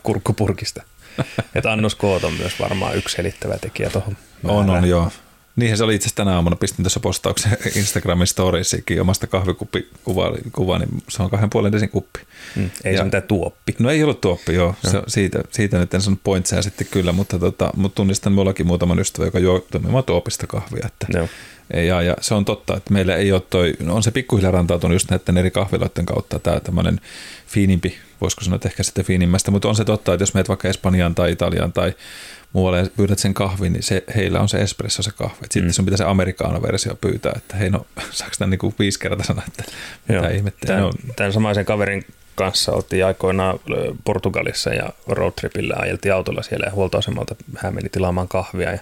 kurkkupurkista. 0.03 0.83
Että 1.55 1.71
annoskoot 1.71 2.23
on 2.23 2.33
myös 2.33 2.59
varmaan 2.59 2.95
yksi 2.95 3.15
selittävä 3.15 3.57
tekijä 3.57 3.89
tuohon. 3.89 4.17
On, 4.43 4.69
on, 4.69 4.89
joo. 4.89 5.11
Niinhän 5.55 5.77
se 5.77 5.83
oli 5.83 5.95
itse 5.95 6.05
asiassa 6.05 6.15
tänä 6.15 6.35
aamuna, 6.35 6.55
pistin 6.55 6.83
tuossa 6.83 6.99
postauksen 6.99 7.57
Instagramin 7.75 8.27
storiesikin 8.27 9.01
omasta 9.01 9.27
kahvikuvaa, 9.27 10.79
niin 10.79 11.03
se 11.09 11.23
on 11.23 11.29
kahden 11.29 11.49
puolen 11.49 11.71
desin 11.71 11.89
kuppi. 11.89 12.19
Mm, 12.55 12.69
ei 12.83 12.93
ja, 12.93 12.97
se 12.97 13.03
mitään 13.03 13.23
tuoppi. 13.23 13.75
No 13.79 13.89
ei 13.89 14.03
ollut 14.03 14.21
tuoppi, 14.21 14.53
joo. 14.53 14.75
joo. 14.83 14.91
Se, 14.91 15.01
siitä, 15.07 15.43
siitä 15.51 15.77
nyt 15.77 15.93
en 15.93 16.01
sanonut 16.01 16.23
pointseja 16.23 16.61
sitten 16.61 16.87
kyllä, 16.91 17.11
mutta, 17.11 17.39
tota, 17.39 17.71
mutta 17.75 17.95
tunnistan 17.95 18.33
minullakin 18.33 18.67
muutaman 18.67 18.99
ystävän, 18.99 19.27
joka 19.27 19.39
juo 19.39 19.65
toimimaan 19.71 20.03
tuopista 20.03 20.47
kahvia. 20.47 20.85
Että, 20.85 21.07
joo. 21.09 21.27
Ja, 21.73 22.01
ja, 22.01 22.15
se 22.21 22.33
on 22.33 22.45
totta, 22.45 22.77
että 22.77 22.93
meillä 22.93 23.15
ei 23.15 23.31
ole 23.31 23.41
toi, 23.49 23.73
no 23.79 23.95
on 23.95 24.03
se 24.03 24.11
pikkuhiljaa 24.11 24.51
rantautunut 24.51 24.95
just 24.95 25.09
näiden 25.09 25.37
eri 25.37 25.51
kahviloiden 25.51 26.05
kautta 26.05 26.39
tämä 26.39 26.59
tämmöinen 26.59 27.01
fiinimpi, 27.47 27.97
voisiko 28.21 28.43
sanoa, 28.43 28.55
että 28.55 28.69
ehkä 28.69 28.83
sitten 28.83 29.05
fiinimmästä, 29.05 29.51
mutta 29.51 29.69
on 29.69 29.75
se 29.75 29.85
totta, 29.85 30.13
että 30.13 30.21
jos 30.21 30.33
menet 30.33 30.49
vaikka 30.49 30.67
Espanjaan 30.67 31.15
tai 31.15 31.31
Italiaan 31.31 31.73
tai 31.73 31.93
muualle 32.53 32.79
ja 32.79 32.87
pyydät 32.97 33.19
sen 33.19 33.33
kahvin, 33.33 33.73
niin 33.73 33.83
se, 33.83 34.03
heillä 34.15 34.39
on 34.39 34.49
se 34.49 34.61
espresso 34.61 35.03
se 35.03 35.11
kahvi. 35.11 35.37
Sitten 35.41 35.63
mm. 35.63 35.71
sun 35.71 35.85
pitää 35.85 35.97
se 35.97 36.03
amerikaano-versio 36.03 36.95
pyytää, 36.95 37.33
että 37.35 37.57
hei 37.57 37.69
no, 37.69 37.85
saako 38.11 38.33
tämän 38.39 38.49
niin 38.49 38.73
viisi 38.79 38.99
kertaa 38.99 39.25
sanoa, 39.25 39.43
että 39.47 39.63
mitä 40.07 40.29
ihmettä. 40.29 40.67
Tämän, 40.67 40.83
no. 40.83 40.91
tämän 41.15 41.33
samaisen 41.33 41.65
kaverin 41.65 42.05
kanssa 42.35 42.71
oltiin 42.71 43.05
aikoinaan 43.05 43.59
Portugalissa 44.03 44.73
ja 44.73 44.89
roadtripillä 45.07 45.75
ajeltiin 45.77 46.13
autolla 46.13 46.41
siellä 46.41 46.65
ja 46.65 46.71
huoltoasemalta 46.71 47.35
hän 47.57 47.75
meni 47.75 47.89
tilaamaan 47.89 48.27
kahvia 48.27 48.71
ja 48.71 48.79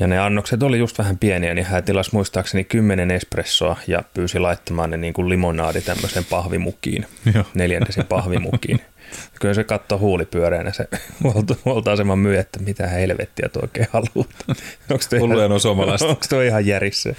ja 0.00 0.06
ne 0.06 0.18
annokset 0.18 0.62
oli 0.62 0.78
just 0.78 0.98
vähän 0.98 1.18
pieniä, 1.18 1.54
niin 1.54 1.66
hän 1.66 1.84
tilasi 1.84 2.10
muistaakseni 2.12 2.64
kymmenen 2.64 3.10
espressoa 3.10 3.76
ja 3.86 4.02
pyysi 4.14 4.38
laittamaan 4.38 4.90
ne 4.90 4.96
niin 4.96 5.12
kuin 5.12 5.28
limonaadi 5.28 5.80
tämmöiseen 5.80 6.24
pahvimukiin, 6.24 7.06
neljännesin 7.54 8.06
pahvimukiin. 8.06 8.80
Kyllä 9.40 9.54
se 9.54 9.64
katsoi 9.64 9.98
huulipyöreänä 9.98 10.72
se 10.72 10.88
huoltoaseman 11.64 12.18
myy, 12.18 12.38
että 12.38 12.58
mitä 12.58 12.86
helvettiä 12.86 13.48
tuo 13.48 13.62
oikein 13.62 13.86
haluaa. 13.92 14.28
Onko 14.90 15.04
tuo 15.10 15.34
ihan, 15.36 15.52
on 15.52 15.60
suomalaista. 15.60 16.08
Onko 16.08 16.26
tuo 16.28 16.40
ihan 16.40 16.66
järissä? 16.66 17.14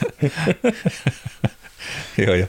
joo, 2.26 2.36
joo. 2.36 2.48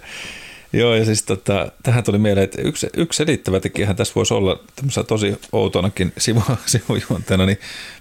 Joo, 0.73 0.95
ja 0.95 1.05
siis 1.05 1.23
tota, 1.23 1.73
tähän 1.83 2.05
tuli 2.05 2.19
mieleen, 2.19 2.45
että 2.45 2.63
yksi, 2.63 2.87
yksi 2.97 3.17
selittävä 3.17 3.61
tekijähän 3.61 3.97
tässä 3.97 4.15
voisi 4.15 4.35
olla 4.35 4.65
tosi 5.07 5.41
outonakin 5.53 6.13
sivu, 6.19 6.43
sivujuonteena, 6.67 7.47
niin 7.47 7.59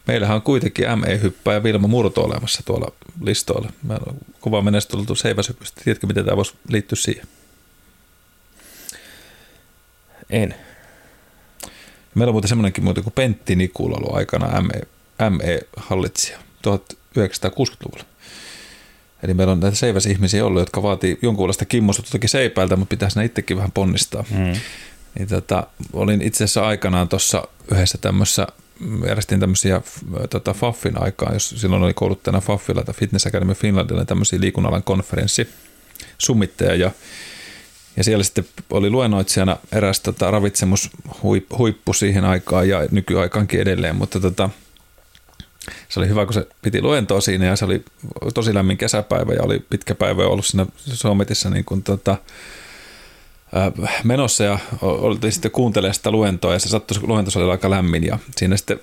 meillähän 0.08 0.36
on 0.36 0.42
kuitenkin 0.42 0.86
ME-hyppää 1.00 1.54
ja 1.54 1.64
Vilma 1.64 1.88
Murto 1.88 2.24
olemassa 2.24 2.64
tuolla 2.66 2.92
listoilla. 3.22 3.72
Mä 3.84 3.94
olen 4.06 4.16
kuvaa 4.42 4.62
menestultu 4.62 5.16
seiväsypystä. 5.16 5.82
Tiedätkö, 5.84 6.08
miten 6.08 6.26
tämä 6.26 6.38
voisi 6.38 6.54
liittyä 6.70 6.96
siihen? 6.96 7.28
En. 10.30 10.56
Meillä 12.18 12.30
on 12.30 12.34
muuten 12.34 12.50
semmoinenkin 12.50 12.84
muuten 12.84 13.04
kuin 13.04 13.14
Pentti 13.14 13.56
Nikula 13.56 13.98
ollut 13.98 14.16
aikana 14.16 14.62
ME, 14.62 14.82
ME-hallitsija 15.30 16.38
1960-luvulla. 16.68 18.06
Eli 19.24 19.34
meillä 19.34 19.54
on 19.54 19.60
näitä 19.60 19.78
seiväsihmisiä 19.78 20.46
ollut, 20.46 20.62
jotka 20.62 20.84
vaatii 20.84 21.20
jonkunlaista 21.22 21.66
kimmosuutta 21.66 22.12
toki 22.12 22.28
seipäältä, 22.28 22.76
mutta 22.76 22.90
pitäisi 22.90 23.20
ne 23.20 23.26
itsekin 23.26 23.58
vähän 23.58 23.72
ponnistaa. 23.72 24.26
Mm. 24.30 24.60
Niin 25.20 25.28
tota, 25.28 25.68
olin 25.94 26.22
itse 26.22 26.44
asiassa 26.44 26.68
aikanaan 26.68 27.10
tuossa 27.10 27.48
yhdessä 27.72 27.98
tämmössä, 27.98 28.48
järjestin 29.08 29.40
tämmöisiä 29.40 29.82
tota, 30.30 30.54
Faffin 30.54 31.02
aikaa, 31.02 31.34
jos 31.34 31.50
silloin 31.50 31.84
oli 31.84 31.94
kouluttajana 31.94 32.42
Faffilla 32.42 32.84
tai 32.84 32.94
Fitness 32.94 33.28
Academy 33.28 33.54
Finlandilla 33.54 34.06
tämmöisiä 34.06 34.40
liikunnalan 34.42 34.84
konferenssi 34.84 35.50
summitteja 36.18 36.76
ja 36.76 36.92
ja 37.98 38.04
siellä 38.04 38.24
sitten 38.24 38.46
oli 38.70 38.90
luennoitsijana 38.90 39.58
eräs 39.72 40.00
tota, 40.00 40.32
ravitsemushuippu 40.32 41.94
siihen 41.94 42.26
aikaan 42.26 42.70
ja 42.70 42.88
nykyaikaankin 42.92 43.60
edelleen, 43.60 43.96
mutta 43.96 44.20
tota, 44.20 44.50
se 45.90 46.00
oli 46.00 46.08
hyvä, 46.08 46.26
kun 46.26 46.34
se 46.34 46.48
piti 46.62 46.82
luentoa 46.82 47.22
siinä 47.22 47.46
ja 47.46 47.56
se 47.56 47.66
oli 47.66 47.86
tosi 48.34 48.54
lämmin 48.54 48.78
kesäpäivä 48.78 49.34
ja 49.34 49.44
oli 49.44 49.66
pitkä 49.70 49.96
päivä 49.96 50.28
ollut 50.28 50.46
siinä 50.46 50.66
Suometissa 50.78 51.50
niin 51.50 51.66
kuin, 51.66 51.84
tota, 51.84 52.18
menossa 54.04 54.44
ja 54.44 54.60
oltiin 54.82 55.34
sitten 55.34 55.52
kuuntelemaan 55.52 55.94
sitä 55.94 56.12
luentoa 56.12 56.54
ja 56.54 56.60
se 56.60 56.70
sattui, 56.70 56.98
luento 57.02 57.40
oli 57.40 57.52
aika 57.52 57.70
lämmin 57.70 58.04
ja 58.04 58.20
siinä 58.36 58.58
sitten 58.58 58.80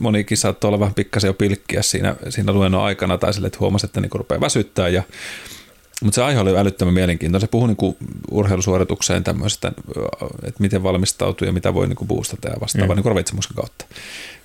monikin 0.00 0.36
saattoi 0.38 0.68
olla 0.68 0.80
vähän 0.80 0.94
pikkasen 0.94 1.28
jo 1.28 1.34
pilkkiä 1.34 1.82
siinä, 1.82 2.16
siinä 2.28 2.52
luennon 2.52 2.84
aikana 2.84 3.18
tai 3.18 3.34
sille, 3.34 3.46
että 3.46 3.58
huomasi, 3.60 3.86
että 3.86 4.00
niin 4.00 4.10
rupeaa 4.14 4.40
väsyttää 4.40 4.88
ja 4.88 5.02
mutta 6.02 6.14
se 6.14 6.22
aihe 6.22 6.40
oli 6.40 6.58
älyttömän 6.58 6.94
mielenkiintoinen. 6.94 7.40
Se 7.40 7.50
puhui 7.50 7.68
niinku 7.68 7.96
urheilusuoritukseen 8.30 9.24
tämmöistä, 9.24 9.72
että 10.42 10.60
miten 10.62 10.82
valmistautuu 10.82 11.46
ja 11.46 11.52
mitä 11.52 11.74
voi 11.74 11.86
niinku 11.86 12.04
boostata 12.04 12.48
ja 12.48 12.60
vastaavaa 12.60 12.94
mm. 12.94 12.96
niinku 12.96 13.08
ravitsemuksen 13.08 13.56
kautta. 13.56 13.84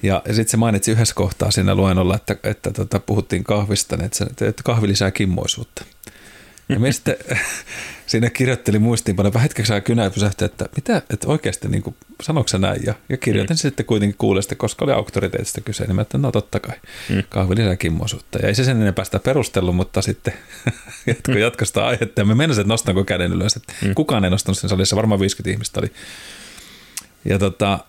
Ja, 0.03 0.21
ja 0.27 0.33
sitten 0.33 0.51
se 0.51 0.57
mainitsi 0.57 0.91
yhdessä 0.91 1.15
kohtaa 1.15 1.51
siinä 1.51 1.75
luennolla, 1.75 2.15
että, 2.15 2.35
että 2.43 2.71
tota, 2.71 2.99
puhuttiin 2.99 3.43
kahvista, 3.43 3.97
niin 3.97 4.05
että, 4.05 4.17
se, 4.17 4.45
että 4.45 4.63
kahvi 4.63 4.87
lisää 4.87 5.11
kimmoisuutta. 5.11 5.85
Ja 6.71 6.93
sitten 6.93 7.15
siinä 8.05 8.29
kirjoitteli 8.29 8.79
muistiinpano 8.79 9.33
vähän 9.33 9.43
hetkeksi 9.43 9.73
aikaa 9.73 9.85
kynää 9.85 10.09
pysähtyä, 10.09 10.45
että 10.45 10.65
mitä, 10.75 11.01
että 11.09 11.27
oikeasti 11.27 11.67
niin 11.67 11.83
kuin, 11.83 11.95
sanoiko 12.21 12.57
näin? 12.57 12.81
Ja, 12.85 12.93
ja 13.09 13.17
kirjoitin 13.17 13.55
mm. 13.55 13.57
sitten 13.57 13.85
kuitenkin 13.85 14.17
kuulesta, 14.17 14.55
koska 14.55 14.85
oli 14.85 14.93
auktoriteetista 14.93 15.61
kyse, 15.61 15.83
niin 15.83 15.95
mä 15.95 16.01
että 16.01 16.17
no 16.17 16.31
totta 16.31 16.59
kai, 16.59 16.75
mm. 17.09 17.23
kahvi 17.29 17.55
lisää 17.55 17.75
kimmoisuutta. 17.75 18.39
Ja 18.39 18.47
ei 18.47 18.55
se 18.55 18.63
sen 18.63 18.81
enempää 18.81 19.05
sitä 19.05 19.19
perustellut, 19.19 19.75
mutta 19.75 20.01
sitten 20.01 20.33
jatko, 21.07 21.31
mm. 21.31 21.37
jatko 21.37 21.65
sitä 21.65 21.85
aihetta. 21.85 22.21
Ja 22.21 22.25
mä 22.25 22.35
menisin, 22.35 22.61
että 22.61 22.73
nostanko 22.73 23.03
käden 23.03 23.33
ylös, 23.33 23.55
että 23.55 23.73
mm. 23.81 23.95
kukaan 23.95 24.23
ei 24.23 24.29
nostanut 24.29 24.57
sen 24.57 24.69
salissa, 24.69 24.95
varmaan 24.95 25.19
50 25.19 25.51
ihmistä 25.51 25.79
oli. 25.79 25.91
Ja 27.25 27.39
tota, 27.39 27.79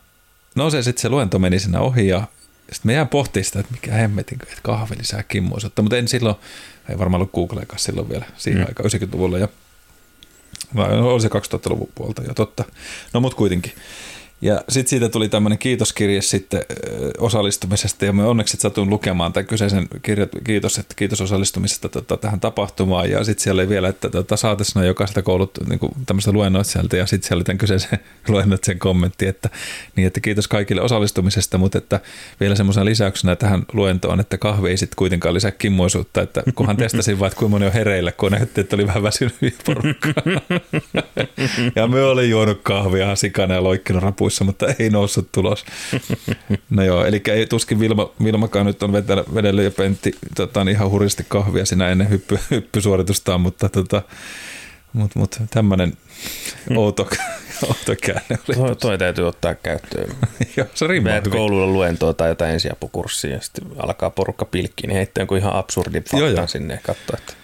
no 0.54 0.70
se 0.70 0.82
sitten 0.82 1.02
se 1.02 1.08
luento 1.08 1.38
meni 1.38 1.58
siinä 1.58 1.80
ohi 1.80 2.06
ja 2.06 2.22
sitten 2.72 2.88
me 2.88 2.94
jään 2.94 3.08
pohtimaan 3.08 3.44
sitä, 3.44 3.60
että 3.60 3.72
mikä 3.72 3.92
hemmetin, 3.92 4.38
että 4.42 4.56
kahvi 4.62 4.98
lisää 4.98 5.22
kimmoisuutta, 5.22 5.82
mutta 5.82 5.96
en 5.96 6.08
silloin, 6.08 6.36
ei 6.88 6.98
varmaan 6.98 7.20
ollut 7.20 7.32
Googleakaan 7.32 7.78
silloin 7.78 8.08
vielä 8.08 8.24
siinä 8.36 8.60
mm. 8.60 8.66
aikaa 8.68 8.86
90-luvulla 8.86 9.38
ja 9.38 9.48
vai 10.76 10.98
oli 10.98 11.20
se 11.20 11.28
2000-luvun 11.28 11.88
puolta 11.94 12.22
jo 12.22 12.34
totta. 12.34 12.64
No 13.12 13.20
mutta 13.20 13.36
kuitenkin. 13.36 13.72
Ja 14.42 14.64
sitten 14.68 14.90
siitä 14.90 15.08
tuli 15.08 15.28
tämmöinen 15.28 15.58
kiitoskirje 15.58 16.22
sitten 16.22 16.62
osallistumisesta. 17.18 18.04
Ja 18.04 18.12
me 18.12 18.24
onneksi 18.24 18.56
satun 18.60 18.90
lukemaan 18.90 19.32
tämän 19.32 19.46
kyseisen 19.46 19.88
kirjat, 20.02 20.30
kiitos, 20.44 20.78
että 20.78 20.94
kiitos 20.94 21.20
osallistumisesta 21.20 21.88
tota, 21.88 22.16
tähän 22.16 22.40
tapahtumaan. 22.40 23.10
Ja 23.10 23.24
sitten 23.24 23.42
siellä 23.42 23.60
oli 23.60 23.68
vielä, 23.68 23.88
että 23.88 24.10
tota, 24.10 24.36
saatesana 24.36 24.86
jokaista 24.86 25.22
koulut 25.22 25.58
niin 25.68 25.80
tämmöistä 26.06 26.32
luennoitsijalta 26.32 26.96
ja 26.96 27.06
sitten 27.06 27.28
siellä 27.28 27.38
oli 27.38 27.44
tämän 27.44 27.58
kyseisen 27.58 27.98
luennoitsijan 28.28 28.78
kommentti, 28.78 29.26
että, 29.26 29.50
niin, 29.96 30.06
että 30.06 30.20
kiitos 30.20 30.48
kaikille 30.48 30.82
osallistumisesta, 30.82 31.58
mutta 31.58 31.78
että 31.78 32.00
vielä 32.40 32.54
semmoisena 32.54 32.84
lisäyksenä 32.84 33.36
tähän 33.36 33.62
luentoon, 33.72 34.20
että 34.20 34.38
kahvi 34.38 34.70
ei 34.70 34.76
sitten 34.76 34.96
kuitenkaan 34.96 35.34
lisää 35.34 35.50
kimmoisuutta, 35.50 36.22
että 36.22 36.42
kunhan 36.54 36.76
testasin 36.76 37.18
vaan, 37.18 37.26
että 37.26 37.38
kuinka 37.38 37.50
moni 37.50 37.66
on 37.66 37.72
hereillä, 37.72 38.12
kun 38.12 38.32
näytti, 38.32 38.60
että 38.60 38.76
oli 38.76 38.86
vähän 38.86 39.02
väsynyt 39.02 39.34
porukkaa. 39.66 40.12
ja 41.76 41.86
me 41.86 42.02
olin 42.04 42.30
juonut 42.30 42.60
kahvia 42.62 43.16
sikana 43.16 43.54
ja 43.54 43.62
loikkinut 43.62 44.02
rapuissa 44.02 44.31
luvuissa, 44.32 44.44
mutta 44.44 44.66
ei 44.78 44.90
noussut 44.90 45.32
tulos. 45.32 45.64
No 46.70 46.82
joo, 46.82 47.04
eli 47.04 47.22
ei 47.30 47.46
tuskin 47.46 47.80
Vilma, 47.80 48.10
Vilmakaan 48.24 48.66
nyt 48.66 48.82
on 48.82 48.92
vedellyt 49.34 49.64
ja 49.64 49.70
Pentti 49.70 50.12
tota, 50.36 50.64
niin 50.64 50.76
ihan 50.76 50.90
hurjasti 50.90 51.24
kahvia 51.28 51.66
siinä 51.66 51.88
ennen 51.88 52.10
hyppy, 52.10 52.38
hyppysuoritustaan, 52.50 53.40
mutta 53.40 53.68
tota, 53.68 54.02
mut, 54.92 55.14
mut, 55.14 55.40
tämmöinen 55.50 55.92
outo, 56.76 57.08
outo 57.68 57.94
käänne 58.02 58.38
oli. 58.48 58.56
Toi, 58.56 58.76
toi 58.76 58.98
täytyy 58.98 59.28
ottaa 59.28 59.54
käyttöön. 59.54 60.16
joo, 60.56 60.66
se 60.74 60.86
rimaa 60.86 61.12
Meet 61.12 61.28
koululla 61.28 61.66
luentoa 61.66 62.14
tai 62.14 62.28
jotain 62.28 62.52
ensiapukurssia 62.52 63.30
ja 63.30 63.40
sitten 63.40 63.64
alkaa 63.76 64.10
porukka 64.10 64.44
pilkkiä, 64.44 64.88
niin 64.88 64.96
heittää 64.96 65.22
joku 65.22 65.34
ihan 65.34 65.52
absurdi 65.52 66.00
faktan 66.00 66.48
sinne 66.48 66.74
ja 66.74 66.80
katsoa, 66.82 67.18
että 67.18 67.41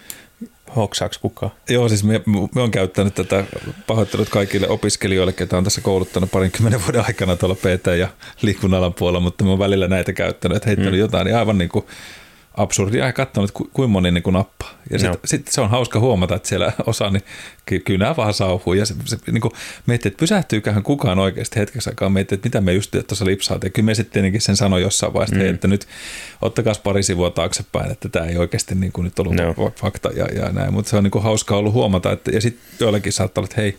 hoksaako 0.75 1.15
kukaan? 1.21 1.51
Joo, 1.69 1.89
siis 1.89 2.03
me, 2.03 2.21
me 2.55 2.61
on 2.61 2.71
käyttänyt 2.71 3.15
tätä 3.15 3.43
pahoittelut 3.87 4.29
kaikille 4.29 4.67
opiskelijoille, 4.67 5.33
ketä 5.33 5.57
on 5.57 5.63
tässä 5.63 5.81
kouluttanut 5.81 6.31
parinkymmenen 6.31 6.81
vuoden 6.83 7.05
aikana 7.05 7.35
tuolla 7.35 7.55
PT- 7.55 7.97
ja 7.97 8.07
liikunnalan 8.41 8.93
puolella, 8.93 9.19
mutta 9.19 9.43
me 9.43 9.51
on 9.51 9.59
välillä 9.59 9.87
näitä 9.87 10.13
käyttänyt, 10.13 10.57
että 10.57 10.69
heittänyt 10.69 10.93
mm. 10.93 10.99
jotain 10.99 11.25
niin 11.25 11.37
aivan 11.37 11.57
niin 11.57 11.69
kuin 11.69 11.85
absurdia 12.57 13.05
ja 13.05 13.13
katsonut, 13.13 13.51
ku, 13.51 13.69
kuinka 13.73 13.91
moni 13.91 14.11
niin 14.11 14.23
kuin 14.23 14.33
nappaa. 14.33 14.73
Ja 14.89 14.99
sitten 14.99 15.19
sit 15.25 15.47
se 15.47 15.61
on 15.61 15.69
hauska 15.69 15.99
huomata, 15.99 16.35
että 16.35 16.49
siellä 16.49 16.71
osa, 16.85 17.09
niin 17.09 17.23
kyllä 17.85 17.97
nämä 17.97 18.15
vaan 18.15 18.33
sauhuu. 18.33 18.73
Ja 18.73 18.85
se, 18.85 18.95
se 19.05 19.17
niin 19.31 19.41
kuin 19.41 19.51
miettii, 19.85 20.09
että 20.09 20.19
pysähtyyköhän 20.19 20.83
kukaan 20.83 21.19
oikeasti 21.19 21.59
hetkeksi 21.59 21.89
aikaa 21.89 22.09
miettii, 22.09 22.35
että 22.35 22.45
mitä 22.45 22.61
me 22.61 22.73
just 22.73 22.95
tuossa 23.07 23.25
lipsaa. 23.25 23.57
Ja 23.63 23.69
kyllä 23.69 23.85
me 23.85 23.95
sitten 23.95 24.13
tietenkin 24.13 24.41
sen 24.41 24.57
sanoi 24.57 24.81
jossain 24.81 25.13
vaiheessa, 25.13 25.35
mm. 25.35 25.53
että 25.53 25.67
nyt 25.67 25.87
ottakaa 26.41 26.73
pari 26.83 27.03
sivua 27.03 27.29
taaksepäin, 27.29 27.91
että 27.91 28.09
tämä 28.09 28.25
ei 28.25 28.37
oikeasti 28.37 28.75
niin 28.75 28.91
kuin 28.91 29.05
nyt 29.05 29.19
ollut 29.19 29.35
no. 29.35 29.71
fakta 29.75 30.09
ja, 30.09 30.25
ja 30.25 30.51
näin. 30.51 30.73
Mutta 30.73 30.89
se 30.89 30.97
on 30.97 31.03
niin 31.03 31.11
kuin 31.11 31.23
hauskaa 31.23 31.57
ollut 31.57 31.73
huomata, 31.73 32.11
että 32.11 32.31
ja 32.31 32.41
sitten 32.41 32.63
joillekin 32.79 33.13
saattaa 33.13 33.41
olla, 33.41 33.49
että 33.51 33.61
hei, 33.61 33.77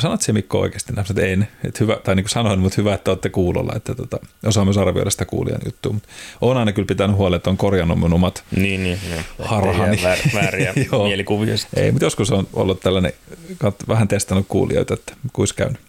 sanot 0.00 0.22
se 0.22 0.32
Mikko 0.32 0.60
oikeasti 0.60 0.92
näin, 0.92 1.06
että 1.10 1.26
en, 1.26 1.48
että 1.64 1.78
hyvä, 1.80 1.96
tai 2.04 2.14
niin 2.14 2.24
kuin 2.24 2.30
sanoin, 2.30 2.60
mutta 2.60 2.76
hyvä, 2.78 2.94
että 2.94 3.10
olette 3.10 3.28
kuulolla, 3.28 3.72
että 3.76 3.94
tota, 3.94 4.18
osaa 4.46 4.64
myös 4.64 4.78
arvioida 4.78 5.10
sitä 5.10 5.24
kuulijan 5.24 5.60
juttua. 5.64 5.92
Mutta 5.92 6.08
olen 6.40 6.56
aina 6.56 6.72
kyllä 6.72 6.86
pitänyt 6.86 7.16
huolta, 7.16 7.36
että 7.36 7.50
on 7.50 7.56
korjannut 7.56 7.98
mun 7.98 8.12
omat 8.12 8.44
niin, 8.56 8.82
niin, 8.82 8.98
niin. 9.10 9.24
harhani. 9.38 10.02
Väär, 10.02 10.18
vääriä 10.34 10.72
mielikuvia. 11.06 11.54
Ei, 11.76 11.92
mutta 11.92 12.06
joskus 12.06 12.30
on 12.30 12.48
ollut 12.52 12.80
tällainen, 12.80 13.12
vähän 13.88 14.08
testannut 14.08 14.46
kuulijoita, 14.48 14.94
että 14.94 15.12
kuis 15.32 15.52
käynyt. 15.52 15.80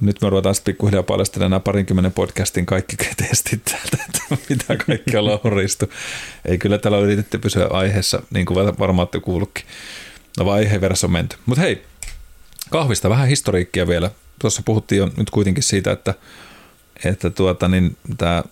Nyt 0.00 0.22
me 0.22 0.30
ruvetaan 0.30 0.54
sitten 0.54 0.74
pikkuhiljaa 0.74 1.02
paljastelemaan 1.02 1.50
nämä 1.50 1.60
parinkymmenen 1.60 2.12
podcastin 2.12 2.66
kaikki 2.66 2.96
testit 3.28 3.64
täältä, 3.64 4.04
että 4.08 4.36
mitä 4.48 4.76
kaikkea 4.86 5.24
lauristu. 5.24 5.92
Ei 6.44 6.58
kyllä 6.58 6.78
täällä 6.78 6.98
on 6.98 7.04
yritetty 7.04 7.38
pysyä 7.38 7.66
aiheessa, 7.70 8.22
niin 8.30 8.46
kuin 8.46 8.78
varmaan 8.78 8.98
olette 8.98 9.20
kuullutkin. 9.20 9.64
No 10.38 10.44
vaan 10.44 10.58
aiheen 10.58 10.80
verran 10.80 10.96
on 11.04 11.10
menty. 11.10 11.36
Mutta 11.46 11.60
hei, 11.60 11.82
kahvista 12.70 13.10
vähän 13.10 13.28
historiikkia 13.28 13.88
vielä. 13.88 14.10
Tuossa 14.38 14.62
puhuttiin 14.64 14.98
jo 14.98 15.10
nyt 15.16 15.30
kuitenkin 15.30 15.62
siitä, 15.62 15.92
että, 15.92 16.14
että 17.04 17.30
tuota, 17.30 17.68
niin 17.68 17.96
tämä 18.18 18.44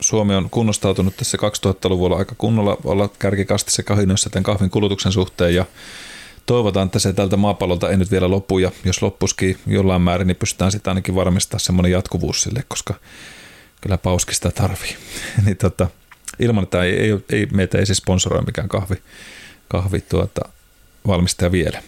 Suomi 0.00 0.34
on 0.34 0.50
kunnostautunut 0.50 1.16
tässä 1.16 1.38
2000-luvulla 1.38 2.16
aika 2.16 2.34
kunnolla 2.38 2.76
olla 2.84 3.08
kärkikastissa 3.18 3.82
kahinoissa 3.82 4.30
tämän 4.30 4.44
kahvin 4.44 4.70
kulutuksen 4.70 5.12
suhteen 5.12 5.54
ja 5.54 5.64
toivotaan, 6.46 6.86
että 6.86 6.98
se 6.98 7.12
tältä 7.12 7.36
maapallolta 7.36 7.90
ei 7.90 7.96
nyt 7.96 8.10
vielä 8.10 8.30
lopu 8.30 8.58
ja 8.58 8.70
jos 8.84 9.02
loppuskin 9.02 9.58
jollain 9.66 10.02
määrin, 10.02 10.26
niin 10.26 10.36
pystytään 10.36 10.72
sitten 10.72 10.90
ainakin 10.90 11.14
varmistaa 11.14 11.58
semmoinen 11.58 11.92
jatkuvuus 11.92 12.42
sille, 12.42 12.64
koska 12.68 12.94
kyllä 13.80 13.98
pauski 13.98 14.34
sitä 14.34 14.50
tarvii. 14.50 14.96
niin 15.44 15.56
tota, 15.56 15.88
ilman, 16.38 16.64
että 16.64 16.82
ei, 16.82 17.00
ei, 17.00 17.18
ei, 17.30 17.46
meitä 17.46 17.78
ei 17.78 17.86
siis 17.86 17.98
sponsoroi 17.98 18.42
mikään 18.42 18.68
kahvi, 18.68 18.94
kahvi 19.68 20.00
tuota, 20.00 20.40
valmistaja 21.06 21.52
vielä. 21.52 21.82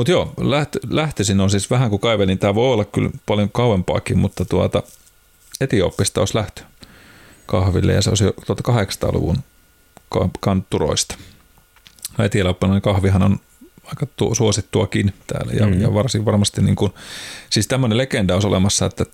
Mutta 0.00 0.10
joo, 0.10 0.34
läht, 0.40 0.76
lähtisin 0.90 1.40
on 1.40 1.50
siis 1.50 1.70
vähän 1.70 1.90
kuin 1.90 2.00
kaivelin, 2.00 2.38
tämä 2.38 2.54
voi 2.54 2.72
olla 2.72 2.84
kyllä 2.84 3.10
paljon 3.26 3.50
kauempaakin, 3.52 4.18
mutta 4.18 4.44
tuota, 4.44 4.82
Etiopista 5.60 6.20
olisi 6.20 6.34
lähtö 6.34 6.62
kahville 7.46 7.92
ja 7.92 8.02
se 8.02 8.10
olisi 8.10 8.24
jo 8.24 8.30
1800-luvun 8.30 9.38
kantturoista. 10.40 11.16
Etelä-Eurooppalainen 12.18 12.82
kahvihan 12.82 13.22
on 13.22 13.38
aika 13.84 14.06
tu- 14.16 14.34
suosittuakin 14.34 15.14
täällä 15.26 15.52
ja, 15.52 15.66
mm. 15.66 15.80
ja 15.80 15.94
varsin 15.94 16.24
varmasti 16.24 16.62
niin 16.62 16.76
kuin, 16.76 16.92
siis 17.50 17.66
tämmöinen 17.66 17.98
legenda 17.98 18.34
olisi 18.34 18.48
olemassa, 18.48 18.86
että 18.86 19.04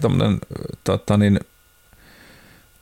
tämmöinen 0.00 0.38
tota 0.84 1.16
niin, 1.16 1.40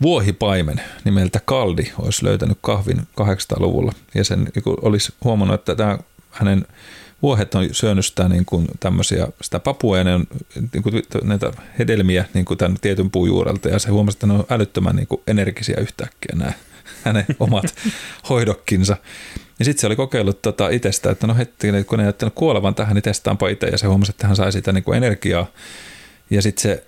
vuohipaimen 0.02 0.80
nimeltä 1.04 1.40
Kaldi 1.44 1.92
olisi 1.98 2.24
löytänyt 2.24 2.58
kahvin 2.60 2.98
800-luvulla 3.20 3.92
ja 4.14 4.24
sen 4.24 4.44
niin 4.44 4.76
olisi 4.82 5.14
huomannut, 5.24 5.60
että 5.60 5.74
tämä 5.74 5.98
hänen 6.30 6.66
vuohet 7.22 7.54
on 7.54 7.68
syönyt 7.72 8.06
sitä 8.06 8.28
niin 8.28 8.44
kuin 8.44 8.66
tämmöisiä, 8.80 9.28
sitä 9.42 9.60
papuja, 9.60 10.04
ne 10.04 10.14
on 10.14 10.26
niin 10.72 10.82
kuin, 10.82 11.02
näitä 11.22 11.52
hedelmiä 11.78 12.24
niin 12.34 12.44
kuin 12.44 12.58
tämän 12.58 12.78
tietyn 12.80 13.10
puun 13.10 13.28
juurelta 13.28 13.68
ja 13.68 13.78
se 13.78 13.90
huomasi, 13.90 14.16
että 14.16 14.26
ne 14.26 14.32
on 14.32 14.44
älyttömän 14.50 14.96
niin 14.96 15.06
kuin 15.06 15.20
energisiä 15.26 15.76
yhtäkkiä 15.80 16.34
nämä 16.34 16.52
hänen 17.04 17.26
omat 17.40 17.74
hoidokkinsa. 18.28 18.96
Ja 19.58 19.64
sitten 19.64 19.80
se 19.80 19.86
oli 19.86 19.96
kokeillut 19.96 20.42
tota 20.42 20.68
itsestä, 20.68 21.10
että 21.10 21.26
no 21.26 21.34
hetki, 21.34 21.66
kun 21.86 21.98
ne 21.98 22.04
jättänyt 22.04 22.34
kuolevan 22.34 22.74
tähän, 22.74 22.94
niin 22.94 23.02
testaanpa 23.02 23.48
itse. 23.48 23.66
Ja 23.66 23.78
se 23.78 23.86
huomasi, 23.86 24.10
että 24.10 24.26
hän 24.26 24.36
sai 24.36 24.52
sitä 24.52 24.72
niin 24.72 24.84
kuin 24.84 24.96
energiaa. 24.96 25.46
Ja 26.30 26.42
sitten 26.42 26.62
se 26.62 26.84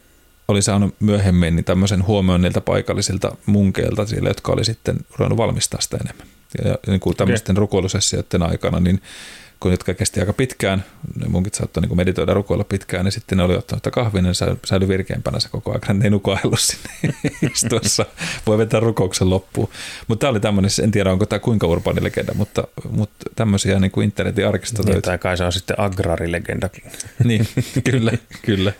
oli 0.48 0.62
saanut 0.62 0.94
myöhemmin 1.00 1.56
niin 1.56 1.64
tämmöisen 1.64 2.06
huomioon 2.06 2.42
niiltä 2.42 2.60
paikallisilta 2.60 3.36
munkeilta, 3.46 4.06
siellä, 4.06 4.30
jotka 4.30 4.52
oli 4.52 4.64
sitten 4.64 4.96
ruvennut 5.16 5.38
valmistaa 5.38 5.80
sitä 5.80 5.98
enemmän. 6.04 6.26
Ja 6.64 6.78
niin 6.86 7.00
kuin 7.00 7.16
tämmöisten 7.16 7.54
okay. 7.54 7.60
rukoilusessioiden 7.60 8.42
aikana, 8.42 8.80
niin 8.80 9.02
kun 9.64 9.70
jotka 9.72 9.94
kesti 9.94 10.20
aika 10.20 10.32
pitkään, 10.32 10.84
ne 11.20 11.28
munkit 11.28 11.54
saattoi 11.54 11.80
niin 11.80 11.96
meditoida 11.96 12.34
rukoilla 12.34 12.64
pitkään, 12.64 13.04
niin 13.04 13.12
sitten 13.12 13.38
ne 13.38 13.44
oli 13.44 13.56
ottanut 13.56 13.82
kahvin, 13.92 14.24
niin 14.24 14.34
säilyi 14.64 14.88
virkeämpänä 14.88 15.40
se 15.40 15.48
koko 15.48 15.70
ajan, 15.70 15.98
ne 15.98 16.04
ei 16.04 16.10
nukaillut 16.10 16.60
sinne 16.60 17.14
istuessa. 17.54 18.06
Voi 18.46 18.58
vetää 18.58 18.80
rukouksen 18.80 19.30
loppuun. 19.30 19.68
Mutta 20.08 20.20
tämä 20.20 20.30
oli 20.30 20.40
tämmöinen, 20.40 20.70
en 20.82 20.90
tiedä 20.90 21.12
onko 21.12 21.26
tämä 21.26 21.40
kuinka 21.40 21.66
urbaani 21.66 22.04
legenda, 22.04 22.34
mutta, 22.34 22.68
mutta 22.90 23.16
tämmöisiä 23.36 23.80
niin 23.80 23.90
kuin 23.90 24.04
internetin 24.04 24.48
arkista 24.48 24.82
niin, 24.82 25.02
Tai 25.02 25.18
kai 25.18 25.36
se 25.36 25.44
on 25.44 25.52
sitten 25.52 25.80
agrarilegenda. 25.80 26.70
niin, 27.24 27.48
kyllä, 27.90 28.12
kyllä. 28.42 28.72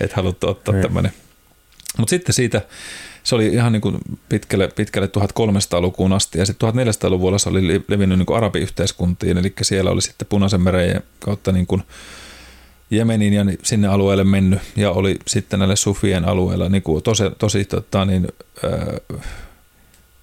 Et 0.00 0.12
haluttu 0.12 0.48
ottaa 0.48 0.74
niin. 0.74 0.82
tämmöinen. 0.82 1.12
Mutta 1.98 2.10
sitten 2.10 2.34
siitä 2.34 2.62
se 3.22 3.34
oli 3.34 3.46
ihan 3.46 3.72
niin 3.72 3.80
kuin 3.80 3.98
pitkälle, 4.28 4.68
pitkälle 4.68 5.10
1300-lukuun 5.18 6.12
asti. 6.12 6.38
Ja 6.38 6.46
sitten 6.46 6.68
1400-luvulla 6.68 7.38
se 7.38 7.48
oli 7.48 7.84
levinnyt 7.88 8.18
niin 8.18 8.26
kuin 8.26 8.36
arabiyhteiskuntiin, 8.36 9.38
eli 9.38 9.52
siellä 9.62 9.90
oli 9.90 10.02
sitten 10.02 10.28
Punaisen 10.28 10.60
meren 10.60 11.02
kautta 11.18 11.52
niin 11.52 11.66
kuin 11.66 11.82
Jemenin 12.90 13.32
ja 13.32 13.44
sinne 13.62 13.88
alueelle 13.88 14.24
mennyt. 14.24 14.60
Ja 14.76 14.90
oli 14.90 15.18
sitten 15.26 15.58
näille 15.58 15.76
sufien 15.76 16.24
alueilla 16.24 16.68
niin 16.68 16.82
kuin 16.82 17.02
tosi, 17.02 17.24
tosi 17.38 17.64
tota, 17.64 18.04
niin, 18.04 18.28
äh, 18.64 19.20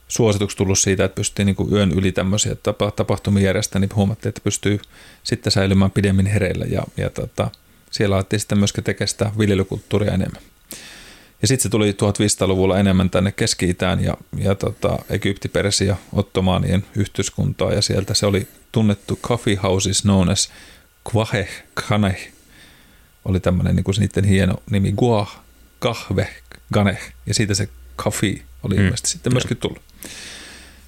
suosituksi 0.08 0.58
tullut 0.58 0.80
siitä, 0.80 1.06
että 1.06 1.16
pystyy 1.16 1.46
niin 1.46 1.56
kuin 1.56 1.74
yön 1.74 1.92
yli 1.92 2.12
tämmöisiä 2.12 2.56
tapahtumia 2.96 3.44
järjestämään, 3.44 3.82
niin 3.82 3.96
huomattiin, 3.96 4.30
että 4.30 4.42
pystyy 4.44 4.80
sitten 5.24 5.52
säilymään 5.52 5.92
pidemmin 5.92 6.26
hereillä. 6.26 6.66
Ja, 6.66 6.84
ja 6.98 7.10
tota, 7.10 7.52
siellä 7.92 8.16
alettiin 8.16 8.40
sitten 8.40 8.58
myöskin 8.58 8.84
tekemään 8.84 9.08
sitä 9.08 9.32
viljelykulttuuria 9.38 10.14
enemmän. 10.14 10.42
Ja 11.41 11.47
sitten 11.47 11.63
se 11.63 11.69
tuli 11.69 11.91
1500-luvulla 11.91 12.80
enemmän 12.80 13.10
tänne 13.10 13.32
Keski-Itään 13.32 14.04
ja, 14.04 14.17
ja 14.38 14.56
tota, 14.56 15.00
Egypti, 15.10 15.47
Persia, 15.47 15.95
Ottomaanien 16.13 16.86
yhteiskuntaa 16.95 17.73
ja 17.73 17.82
sieltä 17.82 18.13
se 18.13 18.26
oli 18.26 18.47
tunnettu 18.71 19.19
coffee 19.23 19.56
houses 19.56 20.02
known 20.02 20.30
as 20.30 20.50
Kwahe 21.13 21.47
Khaneh. 21.76 22.32
Oli 23.26 23.39
tämmöinen 23.39 23.76
niin 23.76 23.86
niiden 24.00 24.23
hieno 24.23 24.56
nimi 24.71 24.91
Guah, 24.91 25.39
Kahve, 25.80 26.28
Ganeh 26.73 27.13
ja 27.26 27.34
siitä 27.34 27.54
se 27.54 27.69
coffee 27.97 28.41
oli 28.63 28.76
mm. 28.76 28.84
ilmeisesti 28.84 29.10
sitten 29.10 29.34
myöskin 29.34 29.58
tullut. 29.58 29.82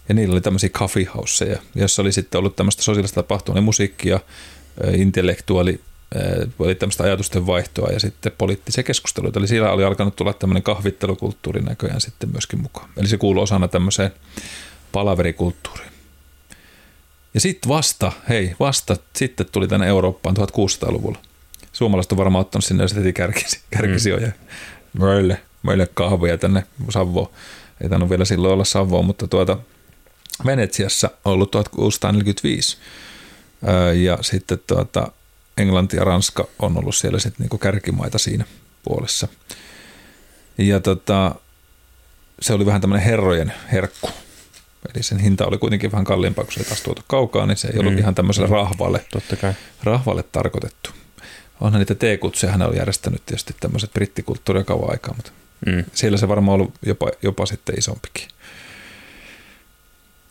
Ja 0.09 0.15
niillä 0.15 0.33
oli 0.33 0.41
tämmöisiä 0.41 0.69
coffee 0.69 1.05
houseja, 1.15 1.59
jossa 1.75 2.01
oli 2.01 2.11
sitten 2.11 2.39
ollut 2.39 2.55
tämmöistä 2.55 2.83
sosiaalista 2.83 3.23
tapahtumaa, 3.23 3.61
musiikkia, 3.61 4.19
intellektuaali 4.93 5.81
oli 6.59 6.75
tämmöistä 6.75 7.03
ajatusten 7.03 7.47
vaihtoa 7.47 7.89
ja 7.89 7.99
sitten 7.99 8.31
poliittisia 8.37 8.83
keskusteluita. 8.83 9.39
Eli 9.39 9.47
siellä 9.47 9.71
oli 9.71 9.83
alkanut 9.83 10.15
tulla 10.15 10.33
tämmöinen 10.33 10.63
kahvittelukulttuuri 10.63 11.61
näköjään 11.61 12.01
sitten 12.01 12.29
myöskin 12.29 12.61
mukaan. 12.61 12.89
Eli 12.97 13.07
se 13.07 13.17
kuuluu 13.17 13.43
osana 13.43 13.67
tämmöiseen 13.67 14.11
palaverikulttuuriin. 14.91 15.91
Ja 17.33 17.39
sitten 17.39 17.69
vasta, 17.69 18.11
hei, 18.29 18.55
vasta 18.59 18.97
sitten 19.15 19.45
tuli 19.51 19.67
tänne 19.67 19.87
Eurooppaan 19.87 20.37
1600-luvulla. 20.37 21.17
Suomalaiset 21.73 22.11
on 22.11 22.17
varmaan 22.17 22.41
ottanut 22.41 22.65
sinne 22.65 22.83
jo 22.83 22.87
heti 22.95 23.13
kärkisi, 23.13 23.59
kärkisijoja. 23.71 24.27
Mm. 24.27 25.05
Meille, 25.05 25.41
meille 25.63 25.87
kahvia 25.93 26.37
tänne 26.37 26.63
Savoon. 26.89 27.29
Ei 27.81 27.89
tainnut 27.89 28.09
vielä 28.09 28.25
silloin 28.25 28.53
olla 28.53 28.65
Savoa, 28.65 29.01
mutta 29.01 29.27
tuota, 29.27 29.57
Venetsiassa 30.45 31.09
on 31.25 31.33
ollut 31.33 31.51
1645. 31.51 32.77
Ja 34.03 34.17
sitten 34.21 34.59
tuota, 34.67 35.11
Englanti 35.59 35.97
ja 35.97 36.03
Ranska 36.03 36.47
on 36.59 36.77
ollut 36.77 36.95
siellä 36.95 37.19
sitten 37.19 37.43
niinku 37.43 37.57
kärkimaita 37.57 38.17
siinä 38.17 38.45
puolessa. 38.83 39.27
Ja 40.57 40.79
tota, 40.79 41.35
se 42.41 42.53
oli 42.53 42.65
vähän 42.65 42.81
tämmöinen 42.81 43.05
herrojen 43.05 43.53
herkku. 43.71 44.09
Eli 44.95 45.03
sen 45.03 45.19
hinta 45.19 45.45
oli 45.45 45.57
kuitenkin 45.57 45.91
vähän 45.91 46.05
kalliimpaa, 46.05 46.45
kun 46.45 46.53
se 46.53 46.59
ei 46.59 46.65
taas 46.65 46.81
tuotu 46.81 47.01
kaukaa, 47.07 47.45
niin 47.45 47.57
se 47.57 47.67
ei 47.67 47.79
ollut 47.79 47.93
mm. 47.93 47.99
ihan 47.99 48.15
tämmöiselle 48.15 48.49
rahvalle, 48.49 49.05
Totta 49.11 49.35
kai. 49.35 49.53
rahvalle 49.83 50.23
tarkoitettu. 50.23 50.89
Onhan 51.61 51.79
niitä 51.79 51.95
teekutsuja, 51.95 52.51
hän 52.51 52.61
on 52.61 52.75
järjestänyt 52.75 53.25
tietysti 53.25 53.55
tämmöiset 53.59 53.93
brittikulttuuria 53.93 54.63
kauan 54.63 54.91
aikaa, 54.91 55.13
mutta 55.13 55.31
mm. 55.65 55.85
siellä 55.93 56.17
se 56.17 56.27
varmaan 56.27 56.55
ollut 56.55 56.73
jopa, 56.85 57.11
jopa 57.21 57.45
sitten 57.45 57.79
isompikin. 57.79 58.27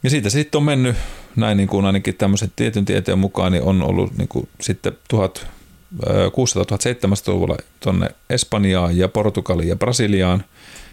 Ja 0.02 0.10
siitä 0.10 0.30
sitten 0.30 0.58
on 0.58 0.64
mennyt 0.64 0.96
näin 1.36 1.56
niin 1.56 1.68
kuin 1.68 1.86
ainakin 1.86 2.14
tämmöisen 2.14 2.52
tietyn 2.56 2.84
tieteen 2.84 3.18
mukaan, 3.18 3.52
niin 3.52 3.64
on 3.64 3.82
ollut 3.82 4.18
niin 4.18 4.28
kuin 4.28 4.48
sitten 4.60 4.92
1600-1700-luvulla 5.14 7.56
tuonne 7.80 8.10
Espanjaan 8.30 8.96
ja 8.96 9.08
Portugaliin 9.08 9.68
ja 9.68 9.76
Brasiliaan. 9.76 10.44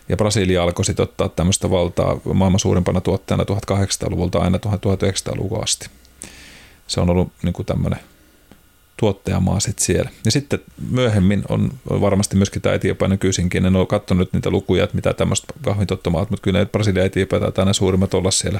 Ja 0.10 0.18
Brasilia 0.18 0.63
alkoi 0.63 0.86
sitten 0.86 1.04
ottaa 1.04 1.30
tämmöistä 1.30 1.70
valtaa 1.70 2.20
maailman 2.34 2.60
suurimpana 2.60 3.02
tuottajana 3.02 3.44
1800-luvulta 3.44 4.39
aina 4.39 4.58
1900-luvun 4.58 5.63
asti. 5.63 5.89
Se 6.88 7.02
on 7.02 7.10
ollut 7.10 7.32
niin 7.44 7.54
kuin 7.54 7.65
tämmöinen 7.65 8.00
tuottajamaa 8.97 9.60
sitten 9.60 9.86
siellä. 9.86 10.10
Ja 10.25 10.31
sitten 10.31 10.60
myöhemmin 10.89 11.43
on 11.49 11.71
varmasti 11.89 12.36
myöskin 12.36 12.62
tämä 12.62 12.75
Etiopia 12.75 13.08
nykyisinkin. 13.08 13.65
En 13.65 13.75
ole 13.75 13.86
katsonut 13.86 14.34
niitä 14.34 14.49
lukuja, 14.49 14.84
että 14.84 14.95
mitä 14.95 15.13
tämmöistä 15.13 15.53
kahvintottomaat, 15.62 16.29
mutta 16.29 16.43
kyllä 16.43 16.65
Brasilia 16.65 17.01
ja 17.01 17.05
Etiopia 17.05 17.39
taitaa 17.39 17.73
suurimmat 17.73 18.13
olla 18.13 18.31
siellä 18.31 18.60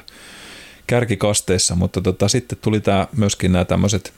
kärkikasteissa, 0.88 1.76
mutta 1.76 2.02
tota, 2.02 2.28
sitten 2.28 2.58
tuli 2.62 2.80
tämä, 2.80 3.08
myöskin 3.18 3.52
nämä 3.52 3.66
tämmöiset 3.66 4.14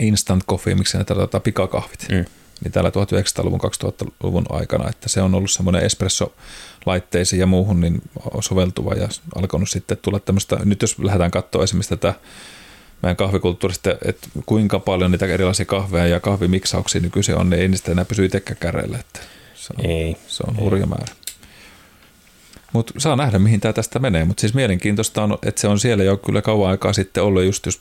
instant 0.00 0.44
coffee, 0.44 0.74
miksi 0.74 0.98
ne 0.98 1.04
tota, 1.04 1.40
pikakahvit. 1.40 2.06
Mm. 2.10 2.24
Niin 2.64 2.72
täällä 2.72 2.90
1900-luvun, 2.90 3.60
2000-luvun 3.60 4.44
aikana, 4.48 4.88
että 4.88 5.08
se 5.08 5.22
on 5.22 5.34
ollut 5.34 5.50
semmoinen 5.50 5.82
espresso-laitteisiin 5.82 7.40
ja 7.40 7.46
muuhun 7.46 7.80
niin 7.80 8.02
soveltuva 8.40 8.94
ja 8.94 9.08
alkanut 9.34 9.70
sitten 9.70 9.98
tulla 10.02 10.20
tämmöistä, 10.20 10.58
nyt 10.64 10.82
jos 10.82 10.98
lähdetään 10.98 11.30
katsoa 11.30 11.64
esimerkiksi 11.64 11.90
tätä 11.90 12.14
meidän 13.02 13.16
kahvikulttuurista, 13.16 13.90
että 14.04 14.28
kuinka 14.46 14.80
paljon 14.80 15.10
niitä 15.10 15.26
erilaisia 15.26 15.66
kahveja 15.66 16.06
ja 16.06 16.20
kahvimiksauksia 16.20 17.00
nykyisin 17.00 17.36
on, 17.36 17.50
niin 17.50 17.62
ei 17.62 17.68
niistä 17.68 17.92
enää 17.92 18.04
pysy 18.04 18.24
itsekään 18.24 18.56
käreillä. 18.60 18.98
Että 18.98 19.20
se 19.54 19.74
on, 19.78 19.90
ei. 19.90 20.16
Se 20.26 20.42
on 20.46 20.56
hurja 20.56 20.86
määrä. 20.86 21.14
Mutta 22.72 22.94
saa 22.98 23.16
nähdä, 23.16 23.38
mihin 23.38 23.60
tämä 23.60 23.72
tästä 23.72 23.98
menee. 23.98 24.24
Mutta 24.24 24.40
siis 24.40 24.54
mielenkiintoista 24.54 25.22
on, 25.22 25.38
että 25.42 25.60
se 25.60 25.68
on 25.68 25.78
siellä 25.78 26.04
jo 26.04 26.16
kyllä 26.16 26.42
kauan 26.42 26.70
aikaa 26.70 26.92
sitten 26.92 27.22
ollut, 27.22 27.44
just 27.44 27.66
jos 27.66 27.80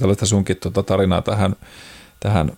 tällaista 0.00 0.26
sunkin 0.26 0.56
tuota 0.56 0.82
tarinaa 0.82 1.22
tähän, 1.22 1.56
tähän 2.20 2.52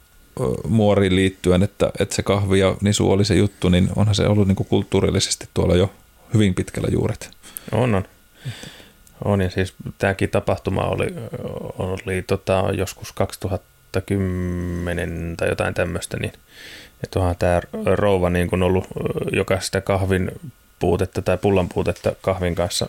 muoriin 0.69 1.17
liittyen, 1.17 1.63
että, 1.63 1.91
että 1.99 2.15
se 2.15 2.23
kahvi 2.23 2.59
ja 2.59 2.77
nisu 2.81 3.11
oli 3.11 3.25
se 3.25 3.35
juttu, 3.35 3.69
niin 3.69 3.89
onhan 3.97 4.15
se 4.15 4.27
ollut 4.27 4.49
niin 4.49 4.57
kuin 4.57 4.67
kulttuurillisesti 4.67 5.49
tuolla 5.55 5.77
jo 5.77 5.91
hyvin 6.35 6.55
pitkällä 6.55 6.89
juuret. 6.93 7.31
On, 7.73 7.95
on. 7.95 8.05
On 9.25 9.41
ja 9.41 9.51
siis 9.51 9.75
tämäkin 9.99 10.31
tapahtuma 10.31 10.83
oli, 10.83 11.15
oli 11.79 12.23
tota, 12.23 12.65
joskus 12.73 13.13
2010 13.13 15.35
tai 15.37 15.49
jotain 15.49 15.75
tämmöistä, 15.75 16.17
niin 16.17 16.33
että 17.03 17.19
onhan 17.19 17.37
tämä 17.37 17.61
rouva 17.85 18.31
niin 18.31 18.49
kuin 18.49 18.63
ollut, 18.63 18.87
joka 19.33 19.61
sitä 19.61 19.81
kahvin 19.81 20.31
puutetta 20.79 21.23
tai 21.23 21.39
pullan 21.39 21.69
puutetta 21.69 22.13
kahvin 22.21 22.55
kanssa 22.55 22.89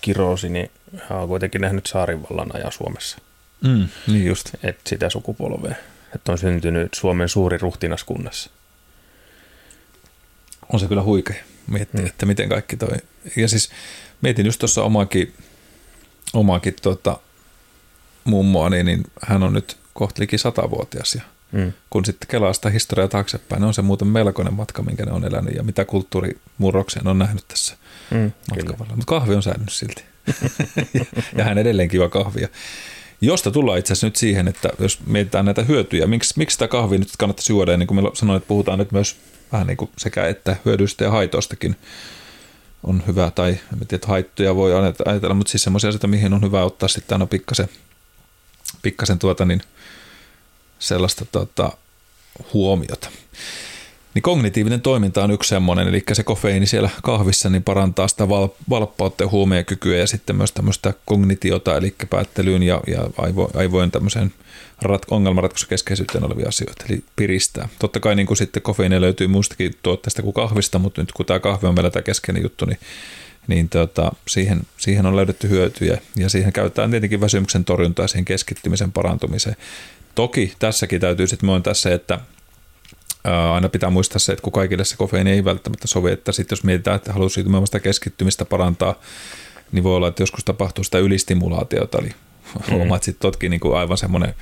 kirosi, 0.00 0.48
niin 0.48 0.70
hän 1.08 1.18
on 1.18 1.28
kuitenkin 1.28 1.60
nähnyt 1.60 1.86
saarivallan 1.86 2.56
ajan 2.56 2.72
Suomessa. 2.72 3.18
Mm, 3.64 3.88
niin 4.06 4.26
just. 4.26 4.54
Et 4.62 4.78
sitä 4.86 5.10
sukupolvea. 5.10 5.74
Että 6.14 6.32
on 6.32 6.38
syntynyt 6.38 6.94
Suomen 6.94 7.28
suuri 7.28 7.58
ruhtinaskunnassa. 7.58 8.50
On 10.72 10.80
se 10.80 10.86
kyllä 10.86 11.02
huikea 11.02 11.44
miettiä, 11.66 12.00
mm. 12.00 12.06
että 12.06 12.26
miten 12.26 12.48
kaikki 12.48 12.76
toi. 12.76 12.96
Ja 13.36 13.48
siis 13.48 13.70
mietin 14.20 14.46
just 14.46 14.58
tuossa 14.58 14.82
omaakin, 14.82 15.34
omaakin 16.32 16.74
tota, 16.82 17.18
mummoa, 18.24 18.70
niin, 18.70 18.86
niin 18.86 19.02
hän 19.22 19.42
on 19.42 19.52
nyt 19.52 19.76
kohta 19.94 20.20
liki 20.20 20.38
satavuotias 20.38 21.14
ja 21.14 21.22
mm. 21.52 21.72
kun 21.90 22.04
sitten 22.04 22.28
kelaa 22.28 22.52
sitä 22.52 22.70
historiaa 22.70 23.08
taaksepäin, 23.08 23.60
niin 23.60 23.66
on 23.66 23.74
se 23.74 23.82
muuten 23.82 24.08
melkoinen 24.08 24.54
matka, 24.54 24.82
minkä 24.82 25.04
ne 25.04 25.12
on 25.12 25.24
elänyt 25.24 25.54
ja 25.54 25.62
mitä 25.62 25.84
kulttuurimurroksen 25.84 27.08
on 27.08 27.18
nähnyt 27.18 27.48
tässä 27.48 27.76
mm, 28.10 28.32
matkavalla. 28.50 28.96
Mutta 28.96 29.10
kahvi 29.10 29.34
on 29.34 29.42
säilynyt 29.42 29.72
silti. 29.72 30.04
ja 31.38 31.44
hän 31.44 31.58
edelleenkin 31.58 31.98
juo 31.98 32.08
kahvia. 32.08 32.48
Josta 33.20 33.50
tullaan 33.50 33.78
itse 33.78 33.92
asiassa 33.92 34.06
nyt 34.06 34.16
siihen, 34.16 34.48
että 34.48 34.68
jos 34.78 35.06
mietitään 35.06 35.44
näitä 35.44 35.62
hyötyjä, 35.62 36.06
miksi, 36.06 36.34
miksi 36.36 36.54
sitä 36.54 36.68
kahvia 36.68 36.98
nyt 36.98 37.08
kannattaisi 37.18 37.52
juoda, 37.52 37.70
ja 37.70 37.76
niin 37.76 37.86
kuin 37.86 38.10
sanoin, 38.14 38.36
että 38.36 38.48
puhutaan 38.48 38.78
nyt 38.78 38.92
myös 38.92 39.16
vähän 39.52 39.66
niin 39.66 39.76
kuin 39.76 39.90
sekä 39.98 40.26
että 40.26 40.56
hyödyistä 40.64 41.04
ja 41.04 41.10
haitoistakin 41.10 41.76
on 42.82 43.02
hyvä, 43.06 43.30
tai 43.30 43.50
en 43.50 43.58
tiedä, 43.78 43.86
että 43.92 44.06
haittoja 44.06 44.56
voi 44.56 44.72
ajatella, 45.06 45.34
mutta 45.34 45.50
siis 45.50 45.62
semmoisia 45.62 45.88
asioita, 45.88 46.06
mihin 46.06 46.32
on 46.32 46.42
hyvä 46.42 46.64
ottaa 46.64 46.88
sitten 46.88 47.14
aina 47.14 47.26
pikkasen, 47.26 47.68
pikkasen 48.82 49.18
tuota 49.18 49.44
niin, 49.44 49.62
sellaista 50.78 51.24
tuota, 51.24 51.72
huomiota. 52.54 53.10
Niin 54.14 54.22
kognitiivinen 54.22 54.80
toiminta 54.80 55.24
on 55.24 55.30
yksi 55.30 55.48
semmoinen, 55.48 55.88
eli 55.88 56.02
se 56.12 56.22
kofeiini 56.22 56.66
siellä 56.66 56.90
kahvissa 57.02 57.50
niin 57.50 57.62
parantaa 57.62 58.08
sitä 58.08 58.28
val- 58.28 58.48
valppautta 58.70 59.24
ja 59.24 59.28
huomiokykyä 59.28 59.96
ja 59.96 60.06
sitten 60.06 60.36
myös 60.36 60.52
tämmöistä 60.52 60.94
kognitiota, 61.04 61.76
eli 61.76 61.94
päättelyyn 62.10 62.62
ja, 62.62 62.80
ja 62.86 63.10
aivo, 63.18 63.50
aivojen 63.54 63.90
tämmöiseen 63.90 64.32
rat- 64.84 65.06
ongelmanratkaisukeskeisyyteen 65.10 66.24
olevia 66.24 66.48
asioita, 66.48 66.84
eli 66.88 67.04
piristää. 67.16 67.68
Totta 67.78 68.00
kai 68.00 68.14
niin 68.14 68.26
kuin 68.26 68.36
sitten 68.36 68.62
kofeiini 68.62 69.00
löytyy 69.00 69.26
muustakin 69.26 69.74
tuotteesta 69.82 70.22
kuin 70.22 70.34
kahvista, 70.34 70.78
mutta 70.78 71.02
nyt 71.02 71.12
kun 71.12 71.26
tämä 71.26 71.40
kahvi 71.40 71.66
on 71.66 71.74
meillä 71.74 71.90
tämä 71.90 72.02
keskeinen 72.02 72.42
juttu, 72.42 72.64
niin 72.64 72.78
niin 73.48 73.68
tota, 73.68 74.12
siihen, 74.28 74.60
siihen 74.76 75.06
on 75.06 75.16
löydetty 75.16 75.48
hyötyjä 75.48 75.98
ja 76.16 76.28
siihen 76.28 76.52
käytetään 76.52 76.90
tietenkin 76.90 77.20
väsymyksen 77.20 77.64
torjuntaa 77.64 78.08
siihen 78.08 78.24
keskittymisen 78.24 78.92
parantumiseen. 78.92 79.56
Toki 80.14 80.52
tässäkin 80.58 81.00
täytyy 81.00 81.26
sitten 81.26 81.48
myöntää 81.48 81.74
se, 81.74 81.94
että 81.94 82.20
aina 83.52 83.68
pitää 83.68 83.90
muistaa 83.90 84.18
se, 84.18 84.32
että 84.32 84.42
kun 84.42 84.52
kaikille 84.52 84.84
se 84.84 84.96
kofeiini 84.96 85.30
ei 85.30 85.44
välttämättä 85.44 85.86
sovi, 85.86 86.12
että 86.12 86.32
sitten 86.32 86.56
jos 86.56 86.64
mietitään, 86.64 86.96
että 86.96 87.12
haluaa 87.12 87.28
siitä 87.28 87.80
keskittymistä 87.82 88.44
parantaa, 88.44 88.94
niin 89.72 89.84
voi 89.84 89.96
olla, 89.96 90.08
että 90.08 90.22
joskus 90.22 90.44
tapahtuu 90.44 90.84
sitä 90.84 90.98
ylistimulaatiota, 90.98 91.98
eli 91.98 92.10
mm. 92.54 92.74
huomaat 92.74 93.02
sitten 93.02 93.20
totkin 93.20 93.50
niin 93.50 93.60
kuin 93.60 93.76
aivan 93.76 93.98
semmoinen 93.98 94.34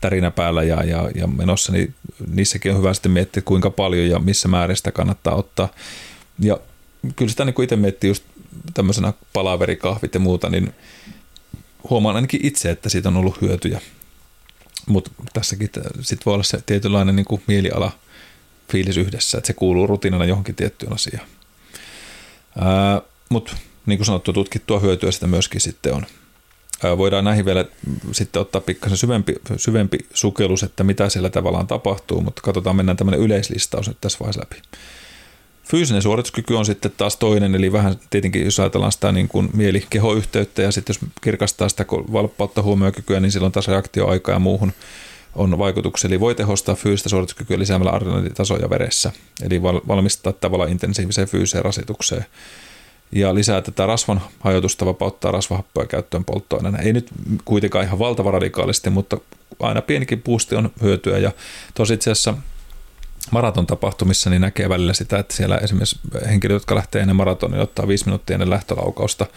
tärinä 0.00 0.30
päällä 0.30 0.62
ja, 0.62 0.84
ja, 0.84 1.10
ja 1.14 1.26
menossa, 1.26 1.72
niin 1.72 1.94
niissäkin 2.30 2.72
on 2.72 2.78
hyvä 2.78 2.94
sitten 2.94 3.12
miettiä, 3.12 3.42
kuinka 3.42 3.70
paljon 3.70 4.08
ja 4.08 4.18
missä 4.18 4.48
määrin 4.48 4.76
sitä 4.76 4.92
kannattaa 4.92 5.34
ottaa. 5.34 5.68
Ja 6.38 6.58
kyllä 7.16 7.30
sitä 7.30 7.44
niin 7.44 7.54
kuin 7.54 7.64
itse 7.64 7.76
miettii 7.76 8.10
just 8.10 8.24
tämmöisenä 8.74 9.12
palaverikahvit 9.32 10.14
ja 10.14 10.20
muuta, 10.20 10.50
niin 10.50 10.74
huomaan 11.90 12.16
ainakin 12.16 12.40
itse, 12.42 12.70
että 12.70 12.88
siitä 12.88 13.08
on 13.08 13.16
ollut 13.16 13.40
hyötyjä. 13.40 13.80
Mutta 14.86 15.10
tässäkin 15.32 15.70
sitten 16.00 16.24
voi 16.26 16.34
olla 16.34 16.44
se 16.44 16.62
tietynlainen 16.66 17.16
niin 17.16 17.26
kuin 17.26 17.42
mieliala– 17.46 17.92
fiilis 18.72 18.96
yhdessä, 18.96 19.38
että 19.38 19.46
se 19.46 19.52
kuuluu 19.52 19.86
rutiinina 19.86 20.24
johonkin 20.24 20.54
tiettyyn 20.54 20.92
asiaan. 20.92 21.26
Mutta 23.28 23.56
niin 23.86 23.98
kuin 23.98 24.06
sanottu, 24.06 24.32
tutkittua 24.32 24.80
hyötyä 24.80 25.10
sitä 25.10 25.26
myöskin 25.26 25.60
sitten 25.60 25.94
on. 25.94 26.06
Voidaan 26.98 27.24
näihin 27.24 27.44
vielä 27.44 27.64
sitten 28.12 28.42
ottaa 28.42 28.60
pikkasen 28.60 28.98
syvempi, 28.98 29.34
syvempi 29.56 29.98
sukellus, 30.14 30.62
että 30.62 30.84
mitä 30.84 31.08
siellä 31.08 31.30
tavallaan 31.30 31.66
tapahtuu, 31.66 32.20
mutta 32.20 32.42
katsotaan, 32.42 32.76
mennään 32.76 32.96
tämmöinen 32.96 33.20
yleislistaus 33.20 33.88
nyt 33.88 33.96
tässä 34.00 34.18
vaiheessa 34.20 34.40
läpi. 34.40 34.62
Fyysinen 35.64 36.02
suorituskyky 36.02 36.54
on 36.54 36.66
sitten 36.66 36.92
taas 36.96 37.16
toinen, 37.16 37.54
eli 37.54 37.72
vähän 37.72 37.96
tietenkin 38.10 38.44
jos 38.44 38.60
ajatellaan 38.60 38.92
sitä 38.92 39.12
niin 39.12 39.28
kuin 39.28 39.50
mieli-keho-yhteyttä 39.54 40.62
ja 40.62 40.72
sitten 40.72 40.94
jos 40.94 41.10
kirkastaa 41.20 41.68
sitä 41.68 41.84
valppautta 42.12 42.62
huomiokykyä, 42.62 43.20
niin 43.20 43.32
silloin 43.32 43.52
taas 43.52 43.68
reaktioaika 43.68 44.32
ja 44.32 44.38
muuhun 44.38 44.72
on 45.34 45.58
vaikutuksia, 45.58 46.08
eli 46.08 46.20
voi 46.20 46.34
tehostaa 46.34 46.74
fyysistä 46.74 47.08
suorituskykyä 47.08 47.58
lisäämällä 47.58 47.92
adrenalitasoja 47.92 48.70
veressä, 48.70 49.12
eli 49.42 49.62
valmistaa 49.62 50.32
tavallaan 50.32 50.70
intensiiviseen 50.70 51.28
fyysiseen 51.28 51.64
rasitukseen. 51.64 52.24
Ja 53.12 53.34
lisää 53.34 53.62
tätä 53.62 53.86
rasvan 53.86 54.20
hajotusta, 54.40 54.86
vapauttaa 54.86 55.32
rasvahappoja 55.32 55.86
käyttöön 55.86 56.24
polttoaineena. 56.24 56.78
Ei 56.78 56.92
nyt 56.92 57.08
kuitenkaan 57.44 57.84
ihan 57.84 57.98
valtava 57.98 58.30
radikaalisti, 58.30 58.90
mutta 58.90 59.18
aina 59.60 59.82
pienikin 59.82 60.22
puusti 60.22 60.56
on 60.56 60.70
hyötyä. 60.82 61.18
Ja 61.18 61.32
tosi 61.74 61.94
itse 61.94 62.10
asiassa 62.10 62.34
maraton 63.30 63.66
tapahtumissa 63.66 64.30
niin 64.30 64.40
näkee 64.40 64.68
välillä 64.68 64.92
sitä, 64.92 65.18
että 65.18 65.34
siellä 65.34 65.58
esimerkiksi 65.58 66.00
henkilöt, 66.28 66.54
jotka 66.54 66.74
lähtee 66.74 67.00
ennen 67.00 67.16
maratonia, 67.16 67.62
ottaa 67.62 67.88
viisi 67.88 68.04
minuuttia 68.04 68.34
ennen 68.34 68.50
lähtölaukausta– 68.50 69.26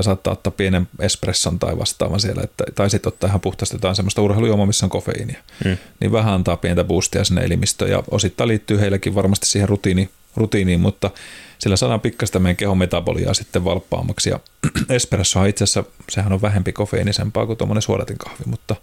saattaa 0.00 0.32
ottaa 0.32 0.50
pienen 0.50 0.88
espresson 1.00 1.58
tai 1.58 1.78
vastaavan 1.78 2.20
siellä, 2.20 2.42
että, 2.44 2.64
tai 2.74 2.90
sitten 2.90 3.08
ottaa 3.08 3.28
ihan 3.28 3.40
puhtaasti 3.40 3.74
jotain 3.76 3.96
semmoista 3.96 4.22
urheilujuomaa, 4.22 4.66
missä 4.66 4.86
on 4.86 4.90
kofeiinia. 4.90 5.42
Hmm. 5.64 5.76
Niin 6.00 6.12
vähän 6.12 6.34
antaa 6.34 6.56
pientä 6.56 6.84
boostia 6.84 7.24
sinne 7.24 7.44
elimistöön 7.44 7.90
ja 7.90 8.02
osittain 8.10 8.48
liittyy 8.48 8.80
heillekin 8.80 9.14
varmasti 9.14 9.46
siihen 9.46 9.68
rutiini, 9.68 10.10
rutiiniin, 10.36 10.80
mutta 10.80 11.10
sillä 11.58 11.76
saadaan 11.76 12.00
pikkasta 12.00 12.38
meidän 12.38 12.56
kehon 12.56 12.78
metaboliaa 12.78 13.34
sitten 13.34 13.64
valppaammaksi. 13.64 14.30
Ja 14.30 14.40
espresso 14.96 15.44
itse 15.44 15.64
asiassa, 15.64 15.84
sehän 16.08 16.32
on 16.32 16.42
vähempi 16.42 16.72
kofeiinisempaa 16.72 17.46
kuin 17.46 17.58
tuommoinen 17.58 17.82
suodatinkahvi, 17.82 18.44
mutta 18.46 18.76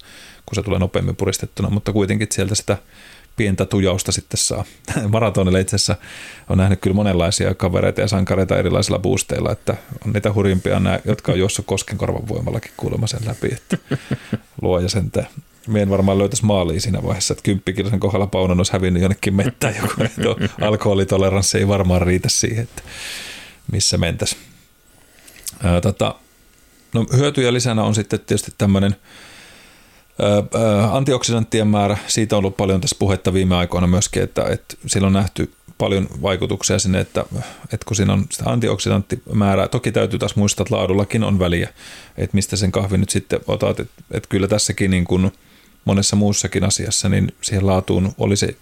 kun 0.46 0.56
se 0.56 0.64
tulee 0.64 0.80
nopeammin 0.80 1.16
puristettuna, 1.16 1.70
mutta 1.70 1.94
kuitenkin 1.94 2.28
sieltä 2.32 2.56
sitä 2.56 2.78
pientä 3.36 3.66
tujausta 3.66 4.12
sitten 4.12 4.38
saa. 4.38 4.66
Maratonille 5.14 5.60
itse 5.60 5.76
asiassa 5.76 5.96
on 6.50 6.58
nähnyt 6.58 6.82
kyllä 6.82 6.96
monenlaisia 6.96 7.54
kavereita 7.54 8.02
ja 8.02 8.08
sankareita 8.08 8.58
erilaisilla 8.58 9.00
boosteilla, 9.00 9.52
että 9.52 9.76
on 10.06 10.14
niitä 10.14 10.34
hurjimpia 10.34 10.80
nämä, 10.80 11.00
jotka 11.06 11.32
on 11.32 11.40
juossut 11.40 11.66
koskenkorvan 11.66 12.28
voimallakin 12.28 12.72
kuulemma 12.78 13.08
sen 13.08 13.22
läpi, 13.26 13.48
että 13.48 13.78
luoja 14.62 14.90
sentään. 14.90 15.28
Mie 15.67 15.82
en 15.82 15.89
varmaan 15.89 16.17
löytäisi 16.17 16.45
maaliin 16.45 16.82
siinä 16.82 17.04
vaiheessa, 17.04 17.32
että 17.32 17.43
kymppikilosen 17.43 17.99
kohdalla 17.99 18.28
Paunon 18.28 18.60
olisi 18.60 18.73
hävinnyt 18.73 19.02
jonnekin 19.02 19.36
mettään 19.36 19.76
joku, 19.76 19.93
että 20.04 20.21
alkoholitoleranssi 20.67 21.58
ei 21.58 21.67
varmaan 21.67 22.02
riitä 22.02 22.30
siihen, 22.30 22.63
että 22.63 22.82
missä 23.71 23.97
mentäisiin. 23.97 24.41
Tota, 25.82 26.15
no, 26.93 27.06
hyötyjä 27.17 27.54
lisänä 27.54 27.84
on 27.84 27.95
sitten 27.95 28.19
tietysti 28.19 28.52
tämmöinen 28.58 28.95
Antioksidanttien 30.91 31.67
määrä, 31.67 31.97
siitä 32.08 32.36
on 32.36 32.38
ollut 32.38 32.58
paljon 32.58 32.82
tässä 32.82 32.95
puhetta 32.99 33.34
viime 33.34 33.56
aikoina 33.56 33.88
myöskin, 33.88 34.23
että, 34.23 34.43
että 34.43 34.76
sillä 34.86 35.08
on 35.08 35.13
nähty 35.13 35.52
paljon 35.78 36.08
vaikutuksia 36.21 36.80
sinne, 36.80 36.99
että, 36.99 37.26
että 37.63 37.86
kun 37.86 37.95
siinä 37.95 38.13
on 38.13 38.26
sitä 38.30 38.49
antioksidanttimäärää, 38.49 39.67
toki 39.67 39.91
täytyy 39.91 40.19
taas 40.19 40.36
muistaa, 40.36 40.63
että 40.63 40.76
laadullakin 40.76 41.23
on 41.23 41.39
väliä, 41.39 41.69
että 42.17 42.36
mistä 42.36 42.56
sen 42.56 42.71
kahvin 42.71 42.99
nyt 42.99 43.10
sitten 43.10 43.39
otat, 43.47 43.80
että, 43.80 44.04
että 44.12 44.30
kyllä 44.30 44.47
tässäkin 44.47 44.91
niin 44.91 45.06
kuin 45.06 45.32
monessa 45.86 46.15
muussakin 46.15 46.63
asiassa, 46.63 47.10
niin 47.10 47.34
siihen 47.41 47.67
laatuun 47.67 48.13
olisi, 48.17 48.58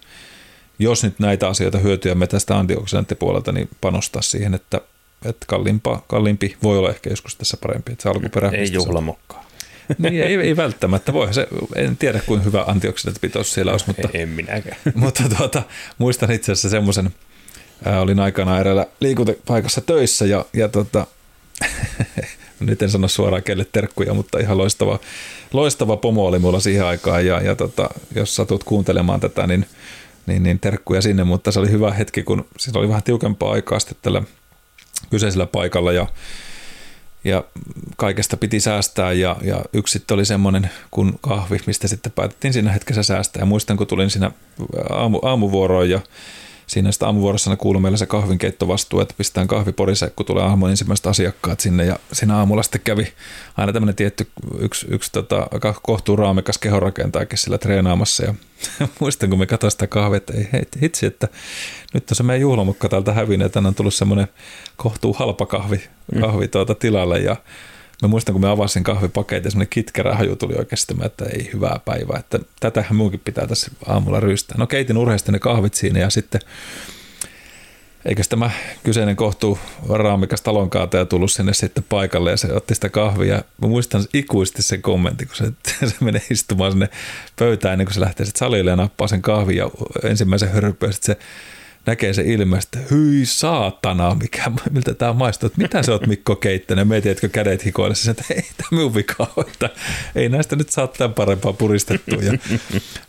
jos 0.78 1.04
nyt 1.04 1.18
näitä 1.18 1.48
asioita 1.48 1.78
hyötyä 1.78 2.14
me 2.14 2.26
tästä 2.26 2.58
antioksidanttipuolelta, 2.58 3.52
niin 3.52 3.68
panostaa 3.80 4.22
siihen, 4.22 4.54
että, 4.54 4.80
että 5.24 5.46
kalliimpa, 5.46 6.02
kalliimpi 6.06 6.56
voi 6.62 6.78
olla 6.78 6.90
ehkä 6.90 7.10
joskus 7.10 7.36
tässä 7.36 7.56
parempi, 7.56 7.92
että 7.92 8.02
se 8.02 8.08
alkuperä... 8.08 8.50
Ei 8.50 8.72
juhlamokkaa 8.72 9.52
niin, 9.98 10.22
ei, 10.22 10.34
ei 10.34 10.56
välttämättä. 10.56 11.12
Voi 11.12 11.34
se, 11.34 11.48
en 11.76 11.96
tiedä 11.96 12.20
kuinka 12.26 12.44
hyvä 12.44 12.64
antioksidanttipitoisuus 12.66 13.54
siellä 13.54 13.72
olisi, 13.72 13.86
mutta, 13.86 14.08
en 14.14 14.28
minäkään. 14.28 14.76
mutta 14.94 15.22
tuota, 15.36 15.62
muistan 15.98 16.30
itse 16.30 16.52
asiassa 16.52 16.68
semmoisen, 16.68 17.10
olin 18.00 18.20
aikanaan 18.20 18.60
eräällä 18.60 18.86
liikuntapaikassa 19.00 19.80
töissä 19.80 20.26
ja, 20.26 20.44
ja 20.52 20.68
tota, 20.68 21.06
nyt 22.66 22.82
en 22.82 22.90
sano 22.90 23.08
suoraan 23.08 23.42
kelle 23.42 23.66
terkkuja, 23.72 24.14
mutta 24.14 24.38
ihan 24.38 24.58
loistava, 24.58 24.98
loistava 25.52 25.96
pomo 25.96 26.26
oli 26.26 26.38
mulla 26.38 26.60
siihen 26.60 26.86
aikaan. 26.86 27.26
Ja, 27.26 27.40
ja 27.40 27.56
tota, 27.56 27.90
jos 28.14 28.36
satut 28.36 28.64
kuuntelemaan 28.64 29.20
tätä, 29.20 29.46
niin, 29.46 29.66
niin, 30.26 30.42
niin 30.42 30.60
terkkuja 30.60 31.02
sinne, 31.02 31.24
mutta 31.24 31.52
se 31.52 31.60
oli 31.60 31.70
hyvä 31.70 31.92
hetki, 31.92 32.22
kun 32.22 32.46
siinä 32.58 32.80
oli 32.80 32.88
vähän 32.88 33.02
tiukempaa 33.02 33.52
aikaa 33.52 33.78
sitten 33.78 33.96
tällä 34.02 34.22
kyseisellä 35.10 35.46
paikalla. 35.46 35.92
Ja 35.92 36.06
ja 37.24 37.44
kaikesta 37.96 38.36
piti 38.36 38.60
säästää. 38.60 39.12
Ja, 39.12 39.36
ja 39.42 39.64
yksi 39.72 39.92
sitten 39.92 40.14
oli 40.14 40.24
semmoinen 40.24 40.70
kuin 40.90 41.18
kahvi, 41.20 41.58
mistä 41.66 41.88
sitten 41.88 42.12
päätettiin 42.12 42.52
siinä 42.52 42.72
hetkessä 42.72 43.02
säästää. 43.02 43.40
Ja 43.40 43.46
muistan, 43.46 43.76
kun 43.76 43.86
tulin 43.86 44.10
siinä 44.10 44.30
aamu, 44.90 45.18
aamuvuoroon 45.22 45.90
ja 45.90 46.00
siinä 46.72 46.92
sitä 46.92 47.06
aamuvuorossa 47.06 47.56
kuului 47.56 47.82
meillä 47.82 47.98
se 47.98 48.06
kahvinkeittovastuu, 48.06 49.00
että 49.00 49.14
pistetään 49.18 49.48
kahvi 49.48 49.72
porisee, 49.72 50.10
kun 50.10 50.26
tulee 50.26 50.44
aamun 50.44 50.70
ensimmäiset 50.70 51.06
asiakkaat 51.06 51.60
sinne. 51.60 51.84
Ja 51.84 51.98
siinä 52.12 52.36
aamulla 52.36 52.62
sitten 52.62 52.80
kävi 52.84 53.12
aina 53.56 53.72
tämmöinen 53.72 53.94
tietty 53.94 54.28
yksi, 54.58 54.86
yksi 54.90 55.12
tota, 55.12 55.46
kohtuu 55.82 56.16
raamikas 56.16 56.58
kehonrakentajakin 56.58 57.38
sillä 57.38 57.58
treenaamassa. 57.58 58.24
Ja 58.24 58.34
muistan, 59.00 59.30
kun 59.30 59.38
me 59.38 59.46
katsoin 59.46 59.70
sitä 59.70 59.86
kahvia, 59.86 60.16
että 60.16 60.32
ei 60.36 60.48
hitsi, 60.82 61.06
että 61.06 61.28
nyt 61.94 62.10
on 62.10 62.16
se 62.16 62.22
meidän 62.22 62.40
juhlamukka 62.40 62.88
täältä 62.88 63.12
hävinnyt, 63.12 63.46
että 63.46 63.58
on 63.58 63.74
tullut 63.74 63.94
semmoinen 63.94 64.28
kohtuu 64.76 65.12
halpa 65.12 65.46
kahvi, 65.46 65.80
mm. 66.14 66.20
kahvi 66.20 66.48
tuota 66.48 66.74
tilalle. 66.74 67.18
Ja 67.18 67.36
Mä 68.02 68.08
muistan, 68.08 68.32
kun 68.32 68.42
me 68.42 68.48
avasin 68.48 68.84
kahvipaketin 68.84 69.50
semmoinen 69.50 69.70
kitkerä 69.70 70.14
haju 70.14 70.36
tuli 70.36 70.54
oikeasti, 70.58 70.94
että 71.04 71.24
ei 71.24 71.50
hyvää 71.52 71.80
päivää, 71.84 72.18
että 72.18 72.38
tätähän 72.60 72.96
muukin 72.96 73.20
pitää 73.24 73.46
tässä 73.46 73.70
aamulla 73.86 74.20
ryystää. 74.20 74.58
No 74.58 74.66
keitin 74.66 74.98
urheasti 74.98 75.32
ne 75.32 75.38
kahvit 75.38 75.74
siinä 75.74 76.00
ja 76.00 76.10
sitten 76.10 76.40
eikös 78.04 78.28
tämä 78.28 78.50
kyseinen 78.84 79.16
kohtuu 79.16 79.58
raamikas 79.88 80.42
ja 80.92 81.04
tullut 81.04 81.32
sinne 81.32 81.54
sitten 81.54 81.84
paikalle 81.88 82.30
ja 82.30 82.36
se 82.36 82.52
otti 82.52 82.74
sitä 82.74 82.88
kahvia. 82.88 83.42
Mä 83.62 83.68
muistan 83.68 84.04
ikuisesti 84.14 84.62
sen 84.62 84.82
kommentin, 84.82 85.28
kun 85.28 85.36
se, 85.36 85.52
se 85.90 85.96
menee 86.00 86.22
istumaan 86.30 86.72
sinne 86.72 86.88
pöytään 87.38 87.72
ennen 87.72 87.86
kuin 87.86 87.94
se 87.94 88.00
lähtee 88.00 88.26
sitten 88.26 88.38
salille 88.38 88.70
ja 88.70 88.76
nappaa 88.76 89.08
sen 89.08 89.22
kahvin 89.22 89.56
ja 89.56 89.70
ensimmäisen 90.02 90.50
hörpyä. 90.50 90.92
Sitten 90.92 91.16
se 91.16 91.22
näkee 91.86 92.12
se 92.12 92.22
ilme, 92.22 92.58
että 92.58 92.78
hyi 92.90 93.26
saatana, 93.26 94.14
mikä, 94.14 94.52
miltä 94.70 94.94
tämä 94.94 95.12
maistuu, 95.12 95.46
että 95.46 95.62
mitä 95.62 95.82
sä 95.82 95.92
oot 95.92 96.06
Mikko 96.06 96.36
keittänyt, 96.36 96.88
me 96.88 97.00
tiedätkö 97.00 97.28
kädet 97.28 97.64
hikoille, 97.64 97.94
siis, 97.94 98.08
että 98.08 98.24
ei 98.30 98.42
tämä 98.56 98.68
minun 98.70 98.94
vika 98.94 99.32
ole, 99.36 99.46
että 99.52 99.70
ei 100.14 100.28
näistä 100.28 100.56
nyt 100.56 100.68
saa 100.68 100.86
tämän 100.86 101.14
parempaa 101.14 101.52
puristettua. 101.52 102.22
Ja, 102.22 102.32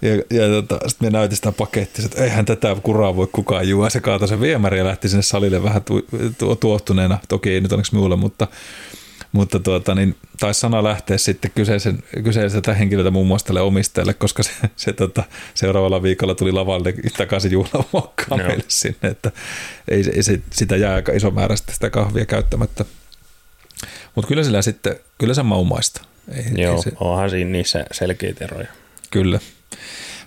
ja, 0.02 0.16
ja 0.16 0.48
tota, 0.50 0.90
sitten 0.90 1.08
me 1.08 1.18
näytin 1.18 1.36
sitä 1.36 1.52
pakettia, 1.52 2.06
että 2.06 2.24
eihän 2.24 2.46
tätä 2.46 2.76
kuraa 2.84 3.16
voi 3.16 3.28
kukaan 3.32 3.70
juo, 3.70 3.90
se 3.90 4.00
kaatoi 4.00 4.28
sen 4.28 4.42
viemäri 4.42 4.78
ja 4.78 4.86
lähti 4.86 5.10
sinne 5.10 5.24
salille 5.24 5.64
vähän 5.64 5.84
tu, 5.84 6.02
tu, 6.38 6.80
toki 7.28 7.50
ei 7.50 7.62
nyt 7.62 7.72
onneksi 7.72 7.96
minulle, 7.96 8.16
mutta 8.16 8.48
mutta 9.34 9.60
tuota, 9.60 9.96
niin, 9.96 10.16
taisi 10.40 10.60
sana 10.60 10.84
lähteä 10.84 11.18
sitten 11.18 11.52
kyseisen, 11.56 12.04
kyseiseltä 12.24 12.74
henkilöltä 12.74 13.12
muun 13.12 13.28
muassa 13.28 13.48
tälle 13.48 13.62
omistajalle, 13.62 14.14
koska 14.14 14.44
se, 14.44 14.52
se 14.76 14.94
tota, 14.94 15.24
seuraavalla 15.54 16.04
viikolla 16.04 16.36
tuli 16.36 16.52
lavalle 16.52 16.94
takaisin 17.18 17.52
juhlavuokkaan 17.52 18.40
no. 18.40 18.48
meille 18.48 18.64
sinne, 18.68 19.10
että 19.10 19.32
ei, 19.88 20.04
ei 20.16 20.24
se, 20.24 20.42
sitä 20.52 20.76
jää 20.76 20.96
aika 20.96 21.12
iso 21.12 21.32
määrä 21.32 21.56
sitä 21.56 21.90
kahvia 21.90 22.26
käyttämättä. 22.26 22.86
Mutta 24.16 24.28
kyllä 24.28 24.44
sillä 24.44 24.62
sitten, 24.62 24.96
kyllä 25.18 25.34
se 25.34 25.44
maumaista. 25.44 26.02
Ei, 26.36 26.64
Joo, 26.64 26.76
ei 26.76 26.82
se... 26.82 26.92
onhan 27.00 27.30
siinä 27.30 27.52
niissä 27.52 27.86
selkeitä 27.92 28.46
eroja. 28.46 28.68
Kyllä. 29.12 29.40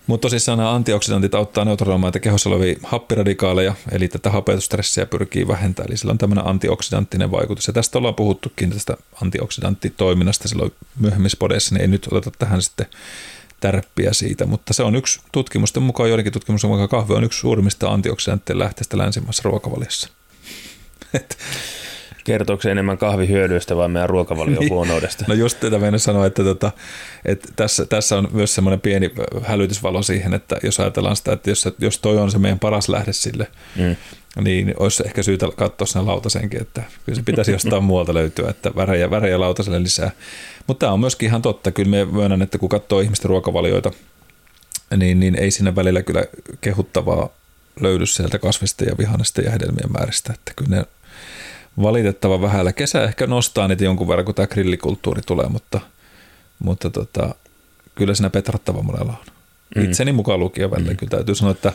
Mutta 0.06 0.22
tosissaan 0.22 0.58
nämä 0.58 0.74
antioksidantit 0.74 1.34
auttaa 1.34 1.64
neutraloimaan 1.64 2.12
kehossa 2.22 2.50
olevia 2.50 2.76
happiradikaaleja, 2.82 3.74
eli 3.92 4.08
tätä 4.08 4.30
hapetusstressiä 4.30 5.06
pyrkii 5.06 5.48
vähentämään. 5.48 5.90
Eli 5.90 5.96
sillä 5.96 6.10
on 6.10 6.18
tämmöinen 6.18 6.46
antioksidanttinen 6.46 7.30
vaikutus. 7.30 7.66
Ja 7.66 7.72
tästä 7.72 7.98
ollaan 7.98 8.14
puhuttukin 8.14 8.70
tästä 8.70 8.96
antioksidanttitoiminnasta 9.22 10.48
silloin 10.48 10.72
myöhemmissä 11.00 11.36
podeissa, 11.38 11.74
niin 11.74 11.82
ei 11.82 11.88
nyt 11.88 12.08
oteta 12.10 12.30
tähän 12.38 12.62
sitten 12.62 12.86
tärppiä 13.60 14.12
siitä, 14.12 14.46
mutta 14.46 14.74
se 14.74 14.82
on 14.82 14.96
yksi 14.96 15.20
tutkimusten 15.32 15.82
mukaan, 15.82 16.08
joidenkin 16.08 16.32
tutkimusten 16.32 16.70
mukaan 16.70 16.88
kahvi 16.88 17.14
on 17.14 17.24
yksi 17.24 17.40
suurimmista 17.40 17.92
antioksidanttien 17.92 18.58
lähteistä 18.58 18.98
länsimaissa 18.98 19.42
ruokavaliossa. 19.44 20.08
Kertooko 22.26 22.62
se 22.62 22.70
enemmän 22.70 22.98
kahvihyödyistä 22.98 23.76
vai 23.76 23.88
meidän 23.88 24.08
ruokavalion 24.08 24.58
niin. 24.58 24.70
huonoudesta? 24.70 25.24
No 25.28 25.34
just 25.34 25.60
tätä 25.60 25.78
meidän 25.78 26.00
sanoa, 26.00 26.26
että, 26.26 26.44
tota, 26.44 26.72
että 27.24 27.48
tässä, 27.56 27.86
tässä 27.86 28.18
on 28.18 28.28
myös 28.32 28.54
semmoinen 28.54 28.80
pieni 28.80 29.10
hälytysvalo 29.42 30.02
siihen, 30.02 30.34
että 30.34 30.56
jos 30.62 30.80
ajatellaan 30.80 31.16
sitä, 31.16 31.32
että 31.32 31.50
jos, 31.50 31.68
jos 31.78 31.98
toi 31.98 32.18
on 32.18 32.30
se 32.30 32.38
meidän 32.38 32.58
paras 32.58 32.88
lähde 32.88 33.12
sille, 33.12 33.46
mm. 33.76 33.96
niin 34.44 34.74
olisi 34.78 35.02
ehkä 35.06 35.22
syytä 35.22 35.46
katsoa 35.56 35.86
sen 35.86 36.06
lautasenkin, 36.06 36.62
että 36.62 36.82
kyllä 37.04 37.16
se 37.16 37.22
pitäisi 37.22 37.52
jostain 37.52 37.84
muualta 37.90 38.14
löytyä, 38.14 38.50
että 38.50 38.70
värejä, 38.76 39.10
värejä 39.10 39.40
lautaselle 39.40 39.82
lisää. 39.82 40.10
Mutta 40.66 40.86
tämä 40.86 40.92
on 40.92 41.00
myöskin 41.00 41.26
ihan 41.26 41.42
totta, 41.42 41.70
kyllä 41.70 41.90
me 41.90 42.04
myönnän, 42.04 42.42
että 42.42 42.58
kun 42.58 42.68
katsoo 42.68 43.00
ihmisten 43.00 43.28
ruokavalioita, 43.28 43.90
niin, 44.96 45.20
niin 45.20 45.34
ei 45.34 45.50
siinä 45.50 45.76
välillä 45.76 46.02
kyllä 46.02 46.24
kehuttavaa 46.60 47.28
löydy 47.80 48.06
sieltä 48.06 48.38
kasvista 48.38 48.84
ja 48.84 48.98
vihannesta 48.98 49.40
ja 49.40 49.50
hedelmien 49.50 49.92
määristä, 49.92 50.32
että 50.32 50.52
kyllä 50.56 50.76
ne 50.76 50.84
valitettavan 51.82 52.42
vähällä. 52.42 52.72
Kesä 52.72 53.04
ehkä 53.04 53.26
nostaa 53.26 53.68
niitä 53.68 53.84
jonkun 53.84 54.08
verran, 54.08 54.24
kun 54.24 54.34
tämä 54.34 54.46
grillikulttuuri 54.46 55.22
tulee, 55.26 55.48
mutta, 55.48 55.80
mutta 56.58 56.90
tota, 56.90 57.34
kyllä 57.94 58.14
siinä 58.14 58.30
petrattava 58.30 58.82
monella 58.82 59.12
on. 59.12 59.32
Mm. 59.76 59.84
Itseni 59.84 60.12
mukaan 60.12 60.40
lukien 60.40 60.70
välillä. 60.70 60.90
Mm. 60.90 60.96
Kyllä 60.96 61.10
täytyy 61.10 61.34
sanoa, 61.34 61.52
että, 61.52 61.72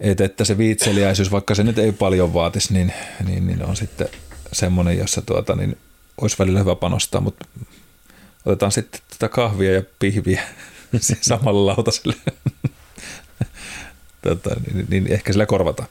että, 0.00 0.24
että 0.24 0.44
se 0.44 0.58
viitseliäisyys, 0.58 1.30
vaikka 1.30 1.54
se 1.54 1.62
nyt 1.62 1.78
ei 1.78 1.92
paljon 1.92 2.34
vaatisi, 2.34 2.72
niin, 2.72 2.92
niin, 3.26 3.46
niin 3.46 3.64
on 3.64 3.76
sitten 3.76 4.08
semmoinen, 4.52 4.98
jossa 4.98 5.22
tuota, 5.22 5.56
niin 5.56 5.78
olisi 6.20 6.38
välillä 6.38 6.58
hyvä 6.58 6.74
panostaa, 6.74 7.20
mutta 7.20 7.46
otetaan 8.44 8.72
sitten 8.72 9.00
tätä 9.10 9.28
kahvia 9.28 9.72
ja 9.72 9.82
pihviä 9.98 10.42
samalla 11.20 11.72
lautaselle. 11.72 12.16
tota, 14.22 14.50
niin, 14.74 14.86
niin 14.90 15.06
ehkä 15.06 15.32
sillä 15.32 15.46
korvataan. 15.46 15.88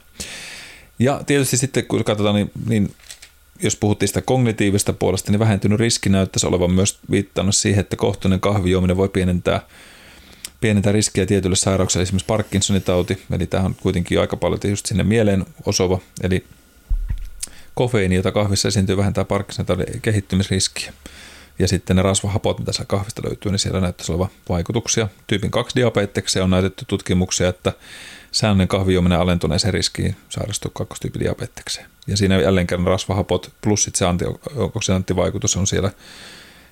Ja 0.98 1.20
tietysti 1.26 1.56
sitten 1.56 1.86
kun 1.86 2.04
katsotaan, 2.04 2.34
niin, 2.34 2.50
niin 2.66 2.94
jos 3.62 3.76
puhuttiin 3.76 4.08
sitä 4.08 4.22
kognitiivista 4.22 4.92
puolesta, 4.92 5.32
niin 5.32 5.38
vähentynyt 5.38 5.80
riski 5.80 6.08
näyttäisi 6.08 6.46
olevan 6.46 6.72
myös 6.72 6.98
viittannut 7.10 7.56
siihen, 7.56 7.80
että 7.80 7.96
kohtuinen 7.96 8.40
kahvijuominen 8.40 8.96
voi 8.96 9.08
pienentää, 9.08 9.60
pienentää 10.60 10.92
riskiä 10.92 11.26
tietylle 11.26 11.56
sairaukselle, 11.56 12.02
esimerkiksi 12.02 12.26
Parkinsonin 12.26 12.82
tauti, 12.82 13.22
eli 13.32 13.46
tämä 13.46 13.64
on 13.64 13.74
kuitenkin 13.74 14.20
aika 14.20 14.36
paljon 14.36 14.60
just 14.64 14.86
sinne 14.86 15.04
mieleen 15.04 15.46
osova, 15.66 15.98
eli 16.22 16.44
kofeiini, 17.74 18.14
jota 18.14 18.32
kahvissa 18.32 18.68
esiintyy, 18.68 18.96
vähentää 18.96 19.24
Parkinsonin 19.24 19.66
taudin 19.66 20.00
kehittymisriskiä. 20.02 20.92
Ja 21.58 21.68
sitten 21.68 21.96
ne 21.96 22.02
rasvahapot, 22.02 22.58
mitä 22.58 22.72
siellä 22.72 22.86
kahvista 22.86 23.22
löytyy, 23.24 23.52
niin 23.52 23.58
siellä 23.58 23.80
näyttäisi 23.80 24.12
olevan 24.12 24.28
vaikutuksia. 24.48 25.08
Tyypin 25.26 25.50
2 25.50 25.76
diabetekseja 25.76 26.44
on 26.44 26.50
näytetty 26.50 26.84
tutkimuksia, 26.88 27.48
että 27.48 27.72
säännöllinen 28.32 28.68
kahvijuominen 28.68 29.18
alentuneeseen 29.18 29.74
riskiin 29.74 30.16
sairastua 30.28 30.70
kakkostyypidiabetekseen. 30.74 31.86
Ja 32.06 32.16
siinä 32.16 32.40
jälleen 32.40 32.66
kerran 32.66 32.86
rasvahapot 32.86 33.52
plus 33.60 33.90
se 33.94 34.06
antioksidanttivaikutus 34.06 35.56
on 35.56 35.66
siellä 35.66 35.90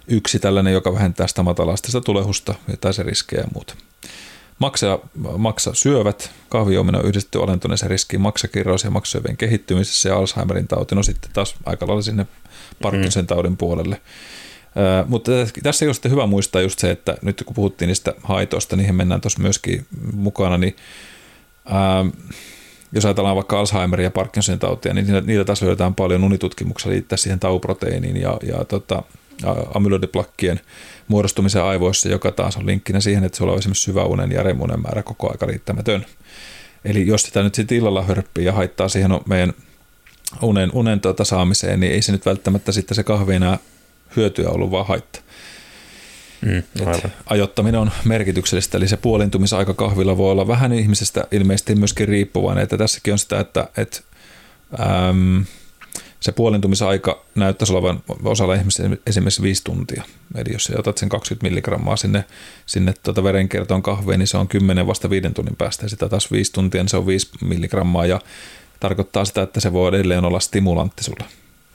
yksi 0.08 0.38
tällainen, 0.38 0.72
joka 0.72 0.94
vähentää 0.94 1.26
sitä 1.26 1.42
matalasta 1.42 2.00
tulehusta 2.00 2.54
tai 2.80 2.94
se 2.94 3.02
riskejä 3.02 3.42
ja 3.42 3.48
muuta. 3.54 3.74
Maksa, 4.58 4.98
maksa 5.36 5.74
syövät, 5.74 6.30
kahvijuominen 6.48 7.00
on 7.00 7.06
yhdistetty 7.06 7.42
alentuneeseen 7.42 7.90
riskiin 7.90 8.20
maksakirroissa 8.20 8.86
ja 8.86 8.90
maksasyövien 8.90 9.36
kehittymisessä 9.36 10.08
ja 10.08 10.16
Alzheimerin 10.16 10.68
tauti, 10.68 10.94
no 10.94 11.02
sitten 11.02 11.30
taas 11.32 11.54
aika 11.66 11.86
lailla 11.86 12.02
sinne 12.02 12.26
Parkinson 12.82 13.26
taudin 13.26 13.56
puolelle. 13.56 14.00
Uh, 14.70 15.08
mutta 15.08 15.30
tässä 15.62 15.86
on 15.86 16.10
hyvä 16.10 16.26
muistaa 16.26 16.62
just 16.62 16.78
se, 16.78 16.90
että 16.90 17.16
nyt 17.22 17.42
kun 17.46 17.54
puhuttiin 17.54 17.86
niistä 17.86 18.14
haitoista, 18.22 18.76
niihin 18.76 18.94
mennään 18.94 19.20
tuossa 19.20 19.42
myöskin 19.42 19.86
mukana, 20.12 20.58
niin 20.58 20.76
Ähm, 21.72 22.08
jos 22.92 23.04
ajatellaan 23.04 23.36
vaikka 23.36 23.60
Alzheimeria 23.60 24.06
ja 24.06 24.10
Parkinsonin 24.10 24.58
tautia, 24.58 24.94
niin 24.94 25.06
niitä, 25.26 25.44
taas 25.44 25.62
löydetään 25.62 25.94
paljon 25.94 26.24
unitutkimuksella 26.24 26.92
liittää 26.92 27.16
siihen 27.16 27.40
tauproteiiniin 27.40 28.16
ja, 28.16 28.36
ja 28.42 28.64
tota, 28.64 29.02
amyloidiplakkien 29.74 30.60
muodostumiseen 31.08 31.64
aivoissa, 31.64 32.08
joka 32.08 32.32
taas 32.32 32.56
on 32.56 32.66
linkkinä 32.66 33.00
siihen, 33.00 33.24
että 33.24 33.38
sulla 33.38 33.52
on 33.52 33.58
esimerkiksi 33.58 33.82
syväunen 33.82 34.32
ja 34.32 34.42
remunen 34.42 34.80
määrä 34.82 35.02
koko 35.02 35.30
aika 35.30 35.46
riittämätön. 35.46 36.06
Eli 36.84 37.06
jos 37.06 37.22
sitä 37.22 37.42
nyt 37.42 37.54
sitten 37.54 37.78
illalla 37.78 38.02
hörppii 38.02 38.44
ja 38.44 38.52
haittaa 38.52 38.88
siihen 38.88 39.10
meidän 39.28 39.52
unen, 40.42 40.70
unen 40.72 41.00
tuota 41.00 41.24
saamiseen, 41.24 41.80
niin 41.80 41.92
ei 41.92 42.02
se 42.02 42.12
nyt 42.12 42.26
välttämättä 42.26 42.72
sitten 42.72 42.94
se 42.94 43.04
kahvi 43.04 43.34
enää 43.34 43.58
hyötyä 44.16 44.48
ollut, 44.48 44.70
vaan 44.70 44.86
haittaa. 44.86 45.22
Mm, 46.40 46.62
ajottaminen 47.26 47.80
on 47.80 47.90
merkityksellistä, 48.04 48.78
eli 48.78 48.88
se 48.88 48.96
puolintumisaika 48.96 49.74
kahvilla 49.74 50.16
voi 50.16 50.30
olla 50.32 50.48
vähän 50.48 50.72
ihmisestä 50.72 51.24
ilmeisesti 51.32 51.74
myöskin 51.74 52.08
riippuvainen, 52.08 52.62
että 52.62 52.78
tässäkin 52.78 53.12
on 53.12 53.18
sitä, 53.18 53.40
että, 53.40 53.68
että 53.76 54.00
äm, 54.80 55.44
se 56.20 56.32
puolintumisaika 56.32 57.24
näyttäisi 57.34 57.72
olevan 57.72 58.02
osalla 58.24 58.54
ihmistä 58.54 58.82
esimerkiksi 59.06 59.42
viisi 59.42 59.64
tuntia. 59.64 60.02
Eli 60.34 60.52
jos 60.52 60.72
otat 60.78 60.98
sen 60.98 61.08
20 61.08 61.48
milligrammaa 61.48 61.96
sinne, 61.96 62.24
sinne 62.66 62.94
tuota 63.02 63.24
verenkiertoon 63.24 63.82
kahveen, 63.82 64.18
niin 64.18 64.26
se 64.26 64.36
on 64.36 64.48
10 64.48 64.86
vasta 64.86 65.10
viiden 65.10 65.34
tunnin 65.34 65.56
päästä, 65.56 65.84
ja 65.84 65.88
sitä 65.88 66.08
taas 66.08 66.32
viisi 66.32 66.52
tuntia, 66.52 66.82
niin 66.82 66.88
se 66.88 66.96
on 66.96 67.06
5 67.06 67.28
milligrammaa, 67.44 68.06
ja 68.06 68.20
tarkoittaa 68.80 69.24
sitä, 69.24 69.42
että 69.42 69.60
se 69.60 69.72
voi 69.72 69.88
edelleen 69.88 70.24
olla 70.24 70.40
stimulantti 70.40 71.04
sulle, 71.04 71.24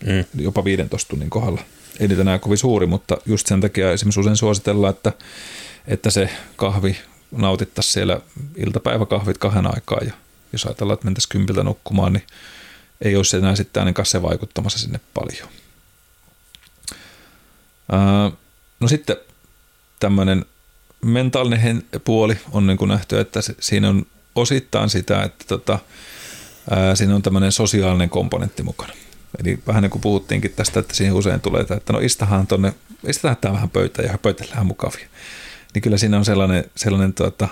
mm. 0.05 0.43
jopa 0.43 0.63
15 0.63 1.09
tunnin 1.09 1.29
kohdalla 1.29 1.61
ei 1.99 2.07
näe 2.07 2.39
kovin 2.39 2.57
suuri, 2.57 2.85
mutta 2.85 3.17
just 3.25 3.47
sen 3.47 3.61
takia 3.61 3.91
esimerkiksi 3.91 4.19
usein 4.19 4.37
suositellaan, 4.37 4.93
että, 4.93 5.11
että 5.87 6.09
se 6.09 6.29
kahvi 6.55 6.97
nautittaisiin 7.31 7.93
siellä 7.93 8.21
iltapäiväkahvit 8.55 9.37
kahden 9.37 9.75
aikaa 9.75 9.99
ja 10.05 10.13
jos 10.53 10.65
ajatellaan, 10.65 10.93
että 10.93 11.05
mentäisiin 11.05 11.29
kympiltä 11.29 11.63
nukkumaan, 11.63 12.13
niin 12.13 12.23
ei 13.01 13.15
olisi 13.15 13.37
enää 13.37 13.55
sitten 13.55 13.81
ainakaan 13.81 14.05
se 14.05 14.21
vaikuttamassa 14.21 14.79
sinne 14.79 14.99
paljon. 15.13 15.49
No 18.79 18.87
sitten 18.87 19.15
tämmöinen 19.99 20.45
mentaalinen 21.05 21.83
puoli 22.03 22.37
on 22.51 22.67
niin 22.67 22.77
kuin 22.77 22.89
nähty, 22.89 23.19
että 23.19 23.39
siinä 23.59 23.89
on 23.89 24.05
osittain 24.35 24.89
sitä, 24.89 25.23
että 25.23 25.45
tota, 25.47 25.79
siinä 26.93 27.15
on 27.15 27.21
tämmöinen 27.21 27.51
sosiaalinen 27.51 28.09
komponentti 28.09 28.63
mukana. 28.63 28.93
Eli 29.43 29.59
vähän 29.67 29.81
niin 29.83 29.91
kuin 29.91 30.01
puhuttiinkin 30.01 30.53
tästä, 30.55 30.79
että 30.79 30.95
siihen 30.95 31.13
usein 31.13 31.41
tulee, 31.41 31.61
että 31.61 31.93
no 31.93 31.99
istahan 31.99 32.47
tonne, 32.47 32.73
istetaan 33.07 33.37
tämä 33.37 33.53
vähän 33.53 33.69
pöytään 33.69 34.07
ja 34.07 34.17
pöytellään 34.17 34.65
mukavia. 34.65 35.07
Niin 35.73 35.81
kyllä 35.81 35.97
siinä 35.97 36.17
on 36.17 36.25
sellainen, 36.25 36.65
sellainen 36.75 37.13
tuota, 37.13 37.47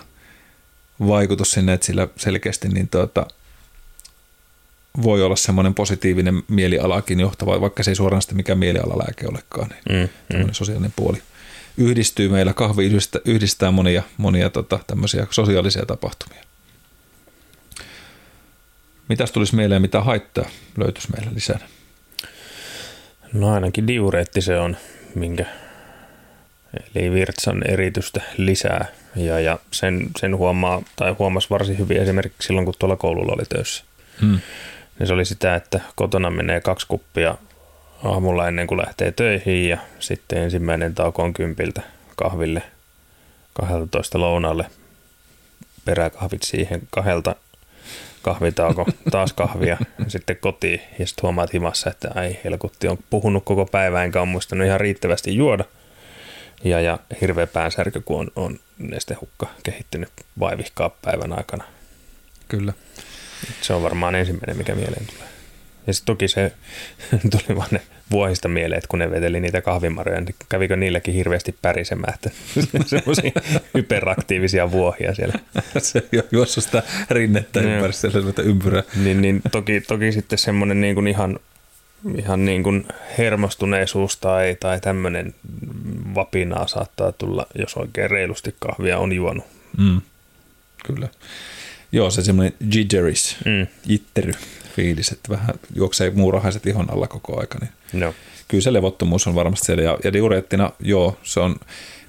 vaikutus 1.08 1.52
sinne, 1.52 1.74
että 1.74 1.86
sillä 1.86 2.08
selkeästi 2.16 2.68
niin 2.70 2.90
tuota, 2.90 3.28
voi 5.04 5.24
olla 5.24 5.36
semmoinen 5.36 5.74
positiivinen 5.74 6.44
mielialakin 6.48 7.20
johtava, 7.20 7.62
vaikka 7.62 7.84
se 7.84 7.92
ei 7.92 7.96
suoraan 7.96 8.22
sitä 8.22 8.36
mikään 8.36 8.60
mielialalääke 8.60 9.28
olekaan, 9.28 9.70
niin 9.70 10.10
mm, 10.30 10.38
mm. 10.38 10.50
sosiaalinen 10.52 10.94
puoli 10.96 11.22
yhdistyy 11.78 12.30
meillä. 12.30 12.54
Kahvi 12.54 12.86
yhdistää, 12.86 13.22
yhdistää 13.26 13.72
monia, 13.72 14.04
monia 14.18 14.50
tota, 14.50 14.80
tämmöisiä 14.88 15.28
sosiaalisia 15.30 15.86
tapahtumia. 15.86 16.44
Mitäs 19.10 19.32
tulisi 19.32 19.56
mieleen, 19.56 19.82
mitä 19.82 20.02
haittaa 20.02 20.46
löytyisi 20.78 21.12
meillä 21.12 21.32
lisää? 21.34 21.60
No 23.34 23.54
ainakin 23.54 23.88
diureetti 23.88 24.42
se 24.42 24.60
on, 24.60 24.78
minkä 25.16 25.46
eli 26.96 27.12
virtsan 27.12 27.64
eritystä 27.70 28.22
lisää. 28.38 28.86
Ja, 29.16 29.40
ja 29.40 29.60
sen, 29.72 30.10
sen 30.20 30.38
huomaa, 30.38 30.82
tai 30.96 31.16
huomasi 31.20 31.50
varsin 31.50 31.78
hyvin 31.78 31.98
esimerkiksi 31.98 32.48
silloin, 32.48 32.66
kun 32.66 32.74
tuolla 32.80 32.96
koululla 32.96 33.34
oli 33.34 33.44
töissä. 33.50 33.84
Hmm. 34.22 34.40
Niin 35.00 35.08
se 35.08 35.14
oli 35.14 35.26
sitä, 35.26 35.56
että 35.56 35.80
kotona 35.96 36.30
menee 36.30 36.62
kaksi 36.62 36.88
kuppia 36.88 37.36
aamulla 38.04 38.48
ennen 38.48 38.68
kuin 38.68 38.78
lähtee 38.78 39.12
töihin 39.12 39.70
ja 39.70 39.78
sitten 40.00 40.44
ensimmäinen 40.44 40.96
tauko 40.96 41.24
on 41.24 41.34
kympiltä 41.34 41.82
kahville 42.16 42.64
12 43.54 44.20
lounalle 44.20 44.66
peräkahvit 45.86 46.44
siihen 46.44 46.82
kahdelta 46.90 47.36
kahvitauko, 48.24 48.86
taas 49.12 49.34
kahvia, 49.34 49.78
sitten 50.08 50.38
kotiin 50.38 50.82
ja 51.00 51.08
sitten 51.08 51.24
huomaat 51.24 51.54
himassa, 51.54 51.90
että 51.90 52.12
ai 52.16 52.38
helkutti 52.44 52.88
on 52.88 52.98
puhunut 53.10 53.46
koko 53.46 53.66
päivän 53.66 54.06
enkä 54.06 54.20
ole 54.20 54.30
muistanut 54.30 54.68
ihan 54.68 54.80
riittävästi 54.80 55.36
juoda. 55.36 55.66
Ja, 56.64 56.82
ja 56.82 57.00
hirveä 57.22 57.48
päänsärky, 57.48 58.02
kun 58.02 58.20
on, 58.20 58.32
on 58.36 58.60
nestehukka 58.78 59.48
kehittynyt 59.64 60.10
vaivihkaa 60.40 60.90
päivän 60.90 61.38
aikana. 61.38 61.64
Kyllä. 62.48 62.74
Se 63.62 63.74
on 63.74 63.84
varmaan 63.84 64.16
ensimmäinen, 64.16 64.58
mikä 64.58 64.76
mieleen 64.76 65.06
tulee. 65.06 65.33
Ja 65.88 65.94
sitten 65.94 66.16
toki 66.16 66.28
se 66.28 66.52
tuli 67.32 67.58
vaan 67.58 67.68
ne 67.72 67.82
vuohista 68.12 68.48
mieleen, 68.48 68.78
että 68.78 68.88
kun 68.88 69.00
ne 69.00 69.12
veteli 69.12 69.40
niitä 69.40 69.62
kahvimaroja, 69.62 70.22
niin 70.22 70.36
kävikö 70.50 70.76
niilläkin 70.76 71.14
hirveästi 71.14 71.56
pärisemään, 71.62 72.14
että 72.14 72.30
semmoisia 72.86 73.32
hyperaktiivisia 73.74 74.72
vuohia 74.72 75.16
siellä. 75.16 75.40
se 75.78 76.04
juossut 76.32 76.64
sitä 76.64 76.84
rinnettä 77.10 77.62
no. 77.62 77.70
ympäri 77.70 77.94
sellaista 77.94 78.42
ympyrää. 78.42 78.84
Niin, 79.04 79.22
niin 79.22 79.42
toki, 79.52 79.82
toki 79.82 80.12
sitten 80.12 80.40
semmoinen 80.40 80.82
niin 80.82 80.96
kuin 80.96 81.08
ihan, 81.08 81.40
ihan 82.18 82.46
niin 82.46 82.64
kuin 82.64 82.88
hermostuneisuus 83.18 84.18
tai, 84.18 84.58
tai 84.60 84.80
tämmöinen 84.80 85.36
vapinaa 86.16 86.68
saattaa 86.68 87.12
tulla, 87.12 87.48
jos 87.56 87.78
oikein 87.78 88.10
reilusti 88.10 88.56
kahvia 88.60 89.00
on 89.00 89.14
juonut. 89.14 89.46
Mm. 89.78 90.02
Kyllä. 90.86 91.10
Joo, 91.92 92.10
se 92.10 92.24
semmoinen 92.24 92.54
jitteris, 92.72 93.38
mm. 93.46 93.68
jittery 93.86 94.34
fiilis, 94.76 95.12
että 95.12 95.30
vähän 95.30 95.56
juoksee 95.76 96.10
muurahaiset 96.10 96.68
ihon 96.68 96.94
alla 96.94 97.08
koko 97.08 97.40
aika. 97.40 97.58
Niin 97.62 97.72
no. 97.94 98.14
Kyllä 98.48 98.62
se 98.62 98.74
levottomuus 98.74 99.28
on 99.28 99.36
varmasti 99.36 99.66
siellä. 99.66 99.84
Ja, 99.84 99.98
ja 100.04 100.14
diureettina, 100.14 100.72
joo, 100.80 101.18
se 101.24 101.40
on 101.40 101.56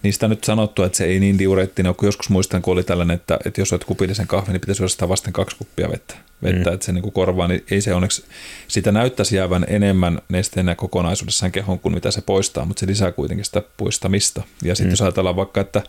niistä 0.03 0.29
nyt 0.29 0.45
sanottu, 0.45 0.83
että 0.83 0.99
se 0.99 1.05
ei 1.05 1.21
niin 1.21 1.39
diureettina 1.39 1.95
kun 1.95 2.09
joskus 2.09 2.31
muistan, 2.31 2.63
kun 2.63 2.73
oli 2.73 2.85
tällainen, 2.85 3.15
että, 3.15 3.39
että 3.45 3.61
jos 3.61 3.73
olet 3.73 3.85
kupillisen 3.85 4.27
kahvin, 4.27 4.53
niin 4.53 4.61
pitäisi 4.61 4.85
ostaa 4.85 5.09
vasten 5.09 5.33
kaksi 5.33 5.57
kuppia 5.57 5.91
vettä, 5.91 6.15
vettä 6.43 6.71
mm. 6.71 6.75
että 6.75 6.87
se 6.87 6.93
niin 6.93 7.03
kuin 7.03 7.13
korvaa, 7.13 7.49
niin 7.49 7.65
ei 7.71 7.81
se 7.81 7.95
onneksi, 7.95 8.25
sitä 8.69 8.93
näyttäisi 8.93 9.37
jäävän 9.37 9.65
enemmän 9.69 10.19
nesteenä 10.29 10.75
kokonaisuudessaan 10.75 11.53
kehon 11.53 11.79
kuin 11.79 11.95
mitä 11.95 12.11
se 12.11 12.21
poistaa, 12.21 12.65
mutta 12.65 12.81
se 12.81 12.87
lisää 12.87 13.13
kuitenkin 13.13 13.45
sitä 13.45 13.63
poistamista. 13.77 14.43
Ja 14.63 14.75
sitten 14.75 14.89
mm. 14.89 14.93
jos 14.93 15.03
ajatellaan 15.03 15.37
vaikka, 15.37 15.61
että 15.61 15.83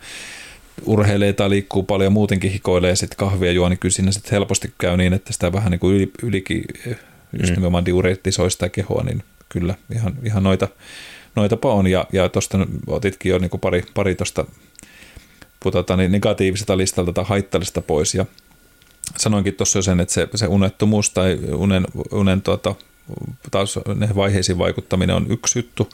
urheilee 0.84 1.32
tai 1.32 1.50
liikkuu 1.50 1.82
paljon 1.82 2.12
muutenkin 2.12 2.50
hikoilee 2.50 2.96
sitten 2.96 3.16
kahvia 3.16 3.52
juo, 3.52 3.68
niin 3.68 3.78
kyllä 3.78 3.92
siinä 3.92 4.12
sitten 4.12 4.30
helposti 4.30 4.74
käy 4.78 4.96
niin, 4.96 5.12
että 5.12 5.32
sitä 5.32 5.52
vähän 5.52 5.70
niin 5.70 5.80
kuin 5.80 5.96
yli, 5.96 6.10
ylikin 6.22 6.64
just 7.32 7.50
mm. 7.50 7.54
nimenomaan 7.54 7.86
diureettisoi 7.86 8.50
sitä 8.50 8.68
kehoa, 8.68 9.02
niin 9.04 9.22
kyllä 9.48 9.74
ihan, 9.94 10.14
ihan 10.22 10.42
noita, 10.42 10.68
noitapa 11.36 11.72
on. 11.72 11.86
Ja, 11.86 12.06
ja 12.12 12.28
tuosta 12.28 12.58
otitkin 12.86 13.30
jo 13.30 13.38
niin 13.38 13.50
kuin 13.50 13.60
pari, 13.60 13.84
pari 13.94 14.14
tuosta 14.14 14.44
putata, 15.60 15.96
niin 15.96 16.12
negatiiviselta 16.12 16.76
listalta 16.76 17.12
tai 17.12 17.24
haittalista 17.28 17.82
pois. 17.82 18.14
Ja 18.14 18.26
sanoinkin 19.16 19.54
tuossa 19.54 19.78
jo 19.78 19.82
sen, 19.82 20.00
että 20.00 20.14
se, 20.14 20.28
se 20.34 20.46
unettomuus 20.46 21.10
tai 21.10 21.38
unen, 21.52 21.86
unen 22.12 22.42
tuota, 22.42 22.74
taas 23.50 23.78
ne 23.94 24.08
vaiheisiin 24.14 24.58
vaikuttaminen 24.58 25.16
on 25.16 25.26
yksi 25.30 25.58
juttu. 25.58 25.88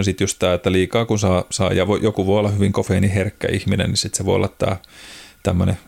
No 0.00 0.04
sitten 0.04 0.24
just 0.24 0.38
tämä, 0.38 0.54
että 0.54 0.72
liikaa 0.72 1.04
kun 1.04 1.18
saa, 1.18 1.44
saa 1.50 1.72
ja 1.72 1.86
voi, 1.86 2.00
joku 2.02 2.26
voi 2.26 2.38
olla 2.38 2.50
hyvin 2.50 2.72
kofeiniherkkä 2.72 3.48
ihminen, 3.52 3.88
niin 3.88 3.96
sitten 3.96 4.16
se 4.16 4.24
voi 4.24 4.34
olla 4.34 4.48
tämä 4.48 4.76
tämmöinen 5.42 5.78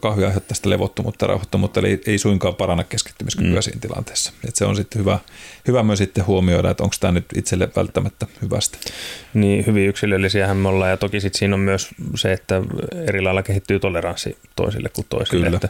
kahvi 0.00 0.24
aiheuttaa 0.24 0.54
sitä 0.54 0.70
levottomuutta 0.70 1.24
ja 1.24 1.28
rauhoittomuutta, 1.28 1.80
eli 1.80 2.00
ei 2.06 2.18
suinkaan 2.18 2.54
paranna 2.54 2.84
keskittymiskykyä 2.84 3.54
mm. 3.54 3.62
siinä 3.62 3.80
tilanteessa. 3.80 4.32
Et 4.48 4.56
se 4.56 4.64
on 4.64 4.76
sitten 4.76 5.00
hyvä, 5.00 5.18
hyvä 5.68 5.82
myös 5.82 5.98
sitten 5.98 6.26
huomioida, 6.26 6.70
että 6.70 6.82
onko 6.82 6.96
tämä 7.00 7.12
nyt 7.12 7.24
itselle 7.36 7.68
välttämättä 7.76 8.26
hyvästä. 8.42 8.78
Niin, 9.34 9.66
hyvin 9.66 9.88
yksilöllisiähän 9.88 10.56
me 10.56 10.68
ollaan, 10.68 10.90
ja 10.90 10.96
toki 10.96 11.20
sitten 11.20 11.38
siinä 11.38 11.54
on 11.54 11.60
myös 11.60 11.88
se, 12.14 12.32
että 12.32 12.62
eri 13.06 13.20
lailla 13.20 13.42
kehittyy 13.42 13.78
toleranssi 13.78 14.36
toisille 14.56 14.88
kuin 14.88 15.06
toisille. 15.08 15.46
Kyllä. 15.46 15.56
Että 15.56 15.68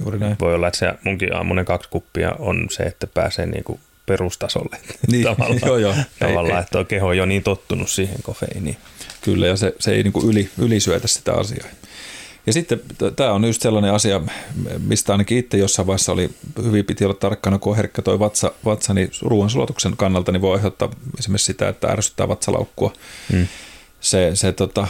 Juuri 0.00 0.18
näin. 0.18 0.36
Voi 0.40 0.54
olla, 0.54 0.68
että 0.68 0.78
se 0.78 0.94
munkin 1.04 1.34
aamunen 1.34 1.64
kaksi 1.64 1.90
kuppia 1.90 2.32
on 2.38 2.66
se, 2.70 2.82
että 2.82 3.06
pääsee 3.06 3.46
niinku 3.46 3.80
perustasolle. 4.08 4.76
Niin, 5.10 5.24
tavallaan, 5.24 5.60
joo, 5.66 5.76
joo. 5.76 5.94
tavallaan 6.18 6.56
ei, 6.56 6.62
että 6.62 6.78
ei. 6.78 6.84
keho 6.84 7.06
on 7.06 7.16
jo 7.16 7.26
niin 7.26 7.42
tottunut 7.42 7.90
siihen 7.90 8.22
kofeiiniin. 8.22 8.76
Kyllä, 9.20 9.46
ja 9.46 9.56
se, 9.56 9.74
se 9.78 9.92
ei 9.92 10.02
niin 10.02 10.12
kuin 10.12 10.26
yli, 10.26 10.50
ylisyötä 10.58 11.08
sitä 11.08 11.34
asiaa. 11.34 11.68
Ja 12.46 12.52
sitten 12.52 12.80
tämä 13.16 13.32
on 13.32 13.44
just 13.44 13.62
sellainen 13.62 13.92
asia, 13.92 14.20
mistä 14.78 15.12
ainakin 15.12 15.38
itse 15.38 15.56
jossain 15.56 15.86
vaiheessa 15.86 16.12
oli, 16.12 16.30
hyvin 16.62 16.84
piti 16.84 17.04
olla 17.04 17.14
tarkkana, 17.14 17.58
kun 17.58 17.70
on 17.70 17.76
herkkä 17.76 18.02
toi 18.02 18.18
vatsa, 18.18 18.52
vatsa 18.64 18.94
niin 18.94 19.10
ruoansulatuksen 19.22 19.96
kannalta, 19.96 20.32
niin 20.32 20.42
voi 20.42 20.56
aiheuttaa 20.56 20.90
esimerkiksi 21.18 21.46
sitä, 21.46 21.68
että 21.68 21.88
ärsyttää 21.88 22.28
vatsalaukkua. 22.28 22.92
Hmm. 23.32 23.46
Se, 24.00 24.30
se 24.34 24.52
tota, 24.52 24.88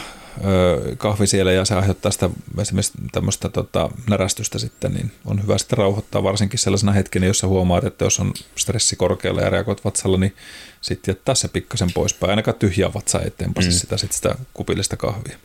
kahvi 0.97 1.27
siellä 1.27 1.51
ja 1.51 1.65
se 1.65 1.75
aiheuttaa 1.75 2.11
sitä 2.11 2.29
esimerkiksi 2.61 2.93
tämmöistä 3.11 3.49
tota, 3.49 3.89
närästystä 4.09 4.59
sitten, 4.59 4.93
niin 4.93 5.11
on 5.25 5.43
hyvä 5.43 5.57
sitten 5.57 5.77
rauhoittaa 5.77 6.23
varsinkin 6.23 6.59
sellaisena 6.59 6.91
hetkenä, 6.91 7.25
jossa 7.25 7.47
huomaat, 7.47 7.83
että 7.83 8.05
jos 8.05 8.19
on 8.19 8.33
stressi 8.55 8.95
korkealla 8.95 9.41
ja 9.41 9.49
reagoit 9.49 9.85
vatsalla, 9.85 10.17
niin 10.17 10.35
sitten 10.81 11.11
jättää 11.11 11.35
se 11.35 11.47
pikkasen 11.47 11.93
poispäin. 11.93 12.29
Ainakaan 12.29 12.57
tyhjää 12.57 12.93
vatsaa 12.93 13.21
eteenpäin 13.21 13.67
mm. 13.67 13.71
sitä, 13.71 13.97
sit 13.97 14.11
sitä 14.11 14.35
kupillista 14.53 14.97
kahvia. 14.97 15.37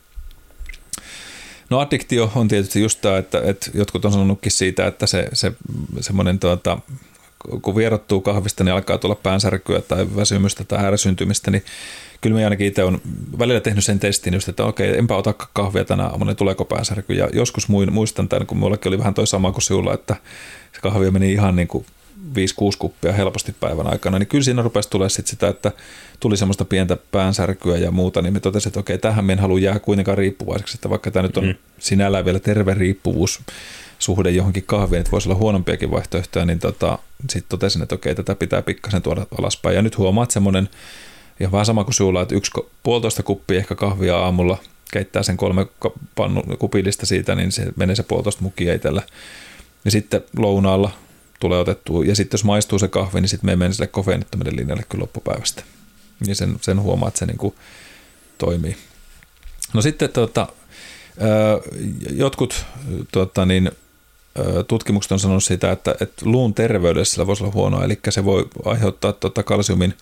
No 1.69 1.79
addiktio 1.79 2.31
on 2.35 2.47
tietysti 2.47 2.81
just 2.81 3.01
tämä, 3.01 3.17
että, 3.17 3.41
että 3.43 3.71
jotkut 3.73 4.05
on 4.05 4.11
sanonutkin 4.11 4.51
siitä, 4.51 4.87
että 4.87 5.07
se, 5.07 5.29
se 5.33 5.51
semmoinen 5.99 6.39
tuota, 6.39 6.77
kun 7.61 7.75
vierottuu 7.75 8.21
kahvista, 8.21 8.63
niin 8.63 8.73
alkaa 8.73 8.97
tulla 8.97 9.15
päänsärkyä 9.15 9.81
tai 9.81 10.07
väsymystä 10.15 10.63
tai 10.63 10.85
ärsyntymistä, 10.85 11.51
niin 11.51 11.63
kyllä 12.21 12.39
mä 12.39 12.43
ainakin 12.43 12.67
itse 12.67 12.83
on 12.83 13.01
välillä 13.39 13.59
tehnyt 13.59 13.85
sen 13.85 13.99
testin 13.99 14.33
just, 14.33 14.49
että 14.49 14.63
okei, 14.65 14.97
enpä 14.97 15.15
ota 15.15 15.33
kahvia 15.53 15.85
tänä 15.85 16.03
aamuna, 16.03 16.31
niin 16.31 16.37
tuleeko 16.37 16.65
päänsärky. 16.65 17.13
Ja 17.13 17.29
joskus 17.33 17.67
muistan 17.91 18.29
tämän, 18.29 18.47
kun 18.47 18.57
mullekin 18.57 18.89
oli 18.89 18.99
vähän 18.99 19.13
toi 19.13 19.27
sama 19.27 19.51
kuin 19.51 19.61
sinulla, 19.61 19.93
että 19.93 20.15
se 20.73 20.81
kahvia 20.81 21.11
meni 21.11 21.33
ihan 21.33 21.55
niin 21.55 21.67
kuin 21.67 21.85
5-6 22.33 22.37
kuppia 22.79 23.13
helposti 23.13 23.55
päivän 23.59 23.87
aikana, 23.87 24.19
niin 24.19 24.27
kyllä 24.27 24.43
siinä 24.43 24.61
rupesi 24.61 24.89
tulee 24.89 25.09
sit 25.09 25.27
sitä, 25.27 25.47
että 25.47 25.71
tuli 26.19 26.37
semmoista 26.37 26.65
pientä 26.65 26.97
päänsärkyä 27.11 27.77
ja 27.77 27.91
muuta, 27.91 28.21
niin 28.21 28.33
me 28.33 28.39
totesin, 28.39 28.69
että 28.69 28.79
okei, 28.79 28.97
tähän 28.97 29.25
me 29.25 29.33
en 29.33 29.39
halua 29.39 29.59
jää 29.59 29.79
kuitenkaan 29.79 30.17
riippuvaiseksi, 30.17 30.77
että 30.77 30.89
vaikka 30.89 31.11
tämä 31.11 31.23
nyt 31.23 31.37
on 31.37 31.45
mm. 31.45 31.55
sinällään 31.79 32.25
vielä 32.25 32.39
terve 32.39 32.73
riippuvuus, 32.73 33.39
suhde 33.99 34.31
johonkin 34.31 34.63
kahviin, 34.63 34.99
että 34.99 35.11
voisi 35.11 35.29
olla 35.29 35.39
huonompiakin 35.39 35.91
vaihtoehtoja, 35.91 36.45
niin 36.45 36.59
tota, 36.59 36.99
sitten 37.29 37.49
totesin, 37.49 37.81
että 37.81 37.95
okei, 37.95 38.15
tätä 38.15 38.35
pitää 38.35 38.61
pikkasen 38.61 39.01
tuoda 39.01 39.25
alaspäin. 39.39 39.75
Ja 39.75 39.81
nyt 39.81 39.97
huomaat 39.97 40.31
semmoinen 40.31 40.69
ja 41.39 41.51
vähän 41.51 41.65
sama 41.65 41.83
kuin 41.83 41.93
sulla, 41.93 42.21
että 42.21 42.35
yksi 42.35 42.51
puolitoista 42.83 43.23
kuppia 43.23 43.57
ehkä 43.57 43.75
kahvia 43.75 44.17
aamulla, 44.17 44.57
keittää 44.91 45.23
sen 45.23 45.37
kolme 45.37 45.67
pannu, 46.15 46.43
kupillista 46.59 47.05
siitä, 47.05 47.35
niin 47.35 47.51
se 47.51 47.65
menee 47.75 47.95
se 47.95 48.03
puolitoista 48.03 48.41
mukia 48.41 48.73
itsellä. 48.73 49.01
Ja 49.85 49.91
sitten 49.91 50.23
lounaalla 50.37 50.91
tulee 51.39 51.59
otettua, 51.59 52.05
ja 52.05 52.15
sitten 52.15 52.37
jos 52.37 52.43
maistuu 52.43 52.79
se 52.79 52.87
kahvi, 52.87 53.21
niin 53.21 53.29
sitten 53.29 53.47
me 53.47 53.55
menee 53.55 53.73
sille 53.73 53.87
kofeinittomille 53.87 54.55
linjalle 54.55 54.83
kyllä 54.89 55.01
loppupäivästä. 55.01 55.63
Ja 56.27 56.35
sen, 56.35 56.55
sen 56.61 56.81
huomaa, 56.81 57.07
että 57.07 57.19
se 57.19 57.25
niin 57.25 57.37
kuin 57.37 57.55
toimii. 58.37 58.77
No 59.73 59.81
sitten 59.81 60.09
tota, 60.09 60.47
jotkut 62.09 62.65
tota 63.11 63.45
niin, 63.45 63.71
tutkimukset 64.67 65.11
on 65.11 65.19
sanonut 65.19 65.43
sitä, 65.43 65.71
että, 65.71 65.95
että 66.01 66.25
luun 66.25 66.53
terveydessä 66.53 67.13
sillä 67.13 67.27
voisi 67.27 67.43
olla 67.43 67.53
huonoa, 67.53 67.83
eli 67.83 67.99
se 68.09 68.25
voi 68.25 68.49
aiheuttaa 68.65 69.13
tuota 69.13 69.43
kalsiumin 69.43 69.93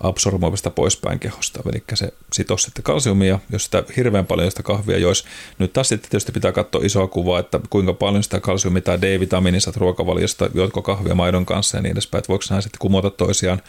absorboimista 0.00 0.70
poispäin 0.70 1.18
kehosta, 1.18 1.62
eli 1.72 1.82
se 1.94 2.12
sitoo 2.32 2.56
sitten 2.56 2.82
kalsiumia, 2.82 3.38
jos 3.52 3.64
sitä 3.64 3.84
hirveän 3.96 4.26
paljon 4.26 4.50
sitä 4.50 4.62
kahvia 4.62 4.98
joisi. 4.98 5.24
Nyt 5.58 5.72
taas 5.72 5.88
sitten 5.88 6.10
tietysti 6.10 6.32
pitää 6.32 6.52
katsoa 6.52 6.80
isoa 6.84 7.06
kuvaa, 7.06 7.40
että 7.40 7.60
kuinka 7.70 7.92
paljon 7.92 8.22
sitä 8.22 8.40
kalsiumia 8.40 8.82
tai 8.82 9.02
D-vitamiinia 9.02 9.60
ruokavaliosta, 9.76 10.50
jotka 10.54 10.82
kahvia 10.82 11.14
maidon 11.14 11.46
kanssa 11.46 11.76
ja 11.76 11.82
niin 11.82 11.92
edespäin, 11.92 12.18
että 12.18 12.28
voiko 12.28 12.44
nämä 12.50 12.60
sitten 12.60 12.78
kumota 12.78 13.10
toisiaan. 13.10 13.62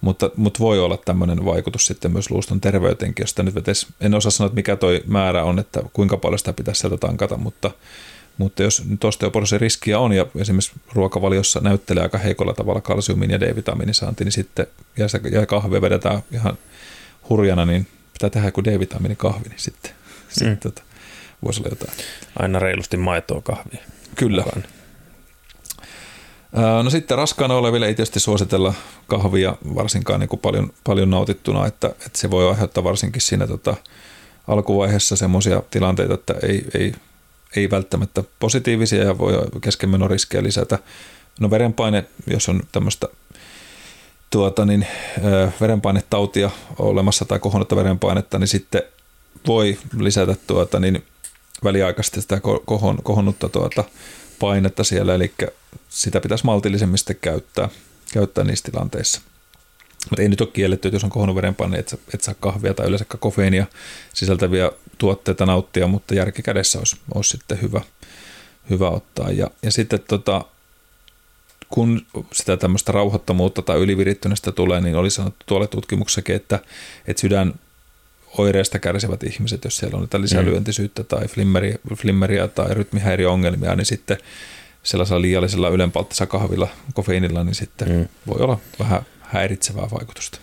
Mutta, 0.00 0.30
mutta 0.36 0.60
voi 0.60 0.80
olla 0.80 0.96
tämmöinen 0.96 1.44
vaikutus 1.44 1.86
sitten 1.86 2.12
myös 2.12 2.30
luuston 2.30 2.60
terveyteenkin, 2.60 3.22
josta 3.22 3.42
nyt 3.42 3.54
vetes, 3.54 3.86
en 4.00 4.14
osaa 4.14 4.30
sanoa, 4.30 4.46
että 4.46 4.54
mikä 4.54 4.76
toi 4.76 5.02
määrä 5.06 5.44
on, 5.44 5.58
että 5.58 5.82
kuinka 5.92 6.16
paljon 6.16 6.38
sitä 6.38 6.52
pitäisi 6.52 6.80
sieltä 6.80 6.96
tankata, 6.96 7.36
mutta, 7.36 7.70
mutta 8.38 8.62
jos 8.62 8.84
nyt 8.84 9.04
osteoporosin 9.04 9.60
riskiä 9.60 9.98
on 9.98 10.12
ja 10.12 10.26
esimerkiksi 10.36 10.72
ruokavaliossa 10.92 11.60
näyttelee 11.60 12.02
aika 12.02 12.18
heikolla 12.18 12.54
tavalla 12.54 12.80
kalsiumin 12.80 13.30
ja 13.30 13.40
D-vitamiinin 13.40 13.94
saanti, 13.94 14.24
niin 14.24 14.32
sitten 14.32 14.66
ja, 14.96 15.08
se, 15.08 15.20
ja 15.30 15.46
kahvia 15.46 15.80
vedetään 15.80 16.22
ihan 16.32 16.58
hurjana, 17.28 17.66
niin 17.66 17.86
pitää 18.12 18.30
tehdä 18.30 18.48
joku 18.48 18.64
D-vitamiinin 18.64 19.16
kahvi, 19.16 19.48
niin 19.48 19.58
sitten, 19.58 19.90
mm. 19.90 20.26
sitten 20.28 20.58
tota, 20.58 20.82
voisi 21.44 21.60
olla 21.60 21.70
jotain. 21.70 21.98
Aina 22.38 22.58
reilusti 22.58 22.96
maitoa 22.96 23.40
kahvia. 23.40 23.80
Kyllä. 24.14 24.42
Mukaan. 24.44 24.64
No 26.84 26.90
sitten 26.90 27.18
raskaana 27.18 27.54
oleville 27.54 27.86
ei 27.86 27.94
tietysti 27.94 28.20
suositella 28.20 28.74
kahvia 29.06 29.56
varsinkaan 29.74 30.20
niin 30.20 30.28
kuin 30.28 30.40
paljon, 30.40 30.72
paljon 30.84 31.10
nautittuna, 31.10 31.66
että, 31.66 31.86
että 31.88 32.18
se 32.18 32.30
voi 32.30 32.48
aiheuttaa 32.48 32.84
varsinkin 32.84 33.22
siinä 33.22 33.46
tota, 33.46 33.76
alkuvaiheessa 34.48 35.16
semmoisia 35.16 35.62
tilanteita, 35.70 36.14
että 36.14 36.34
ei, 36.42 36.64
ei, 36.74 36.94
ei 37.56 37.70
välttämättä 37.70 38.24
positiivisia 38.40 39.04
ja 39.04 39.18
voi 39.18 39.32
keskenmenoriskejä 39.60 40.42
lisätä. 40.42 40.78
No 41.40 41.50
verenpaine, 41.50 42.04
jos 42.26 42.48
on 42.48 42.62
tämmöistä 42.72 43.08
tuota, 44.30 44.64
niin, 44.64 44.86
verenpainetautia 45.60 46.50
olemassa 46.78 47.24
tai 47.24 47.38
kohonnutta 47.38 47.76
verenpainetta, 47.76 48.38
niin 48.38 48.48
sitten 48.48 48.82
voi 49.46 49.78
lisätä 49.98 50.36
tuota, 50.46 50.80
niin, 50.80 51.04
väliaikaisesti 51.64 52.20
sitä 52.20 52.40
kohon, 52.64 52.98
kohonnutta 53.02 53.48
tuota, 53.48 53.84
painetta 54.38 54.84
siellä, 54.84 55.14
eli 55.14 55.32
sitä 55.88 56.20
pitäisi 56.20 56.44
maltillisemmin 56.44 56.98
sitten 56.98 57.16
käyttää, 57.20 57.68
käyttää 58.12 58.44
niissä 58.44 58.70
tilanteissa. 58.70 59.20
Mutta 60.10 60.22
ei 60.22 60.28
nyt 60.28 60.40
ole 60.40 60.48
kielletty, 60.52 60.88
että 60.88 60.96
jos 60.96 61.04
on 61.04 61.10
kohonnut 61.10 61.36
verenpaine, 61.36 61.78
että 61.78 61.96
et 62.14 62.20
saa 62.20 62.34
kahvia 62.40 62.74
tai 62.74 62.86
yleensä 62.86 63.04
kofeiinia 63.18 63.66
sisältäviä 64.14 64.72
tuotteita 64.98 65.46
nauttia, 65.46 65.86
mutta 65.86 66.14
järki 66.14 66.42
kädessä 66.42 66.78
olisi, 66.78 66.96
olisi 67.14 67.30
sitten 67.30 67.62
hyvä, 67.62 67.80
hyvä 68.70 68.90
ottaa. 68.90 69.30
Ja, 69.30 69.50
ja 69.62 69.72
sitten 69.72 70.00
tota, 70.08 70.44
kun 71.68 72.06
sitä 72.32 72.56
tämmöistä 72.56 72.92
rauhoittomuutta 72.92 73.62
tai 73.62 73.78
ylivirittyneestä 73.78 74.52
tulee, 74.52 74.80
niin 74.80 74.96
oli 74.96 75.10
sanottu 75.10 75.44
tuolle 75.46 75.66
tutkimuksessakin, 75.66 76.36
että, 76.36 76.60
että 77.06 77.20
sydän 77.20 77.54
oireista 78.38 78.78
kärsivät 78.78 79.22
ihmiset, 79.22 79.64
jos 79.64 79.76
siellä 79.76 79.96
on 79.96 80.02
niitä 80.02 80.20
lisälyöntisyyttä 80.20 81.04
tai 81.04 81.28
flimmeriä, 81.28 81.78
flimmeriä 81.96 82.48
tai 82.48 82.74
rytmihäiriöongelmia, 82.74 83.76
niin 83.76 83.86
sitten 83.86 84.18
sellaisella 84.82 85.22
liiallisella 85.22 85.68
ylenpalttisella 85.68 86.30
kahvilla, 86.30 86.68
kofeiinilla, 86.94 87.44
niin 87.44 87.54
sitten 87.54 87.88
mm. 87.88 88.08
voi 88.26 88.40
olla 88.40 88.58
vähän 88.78 89.02
häiritsevää 89.20 89.88
vaikutusta. 89.90 90.38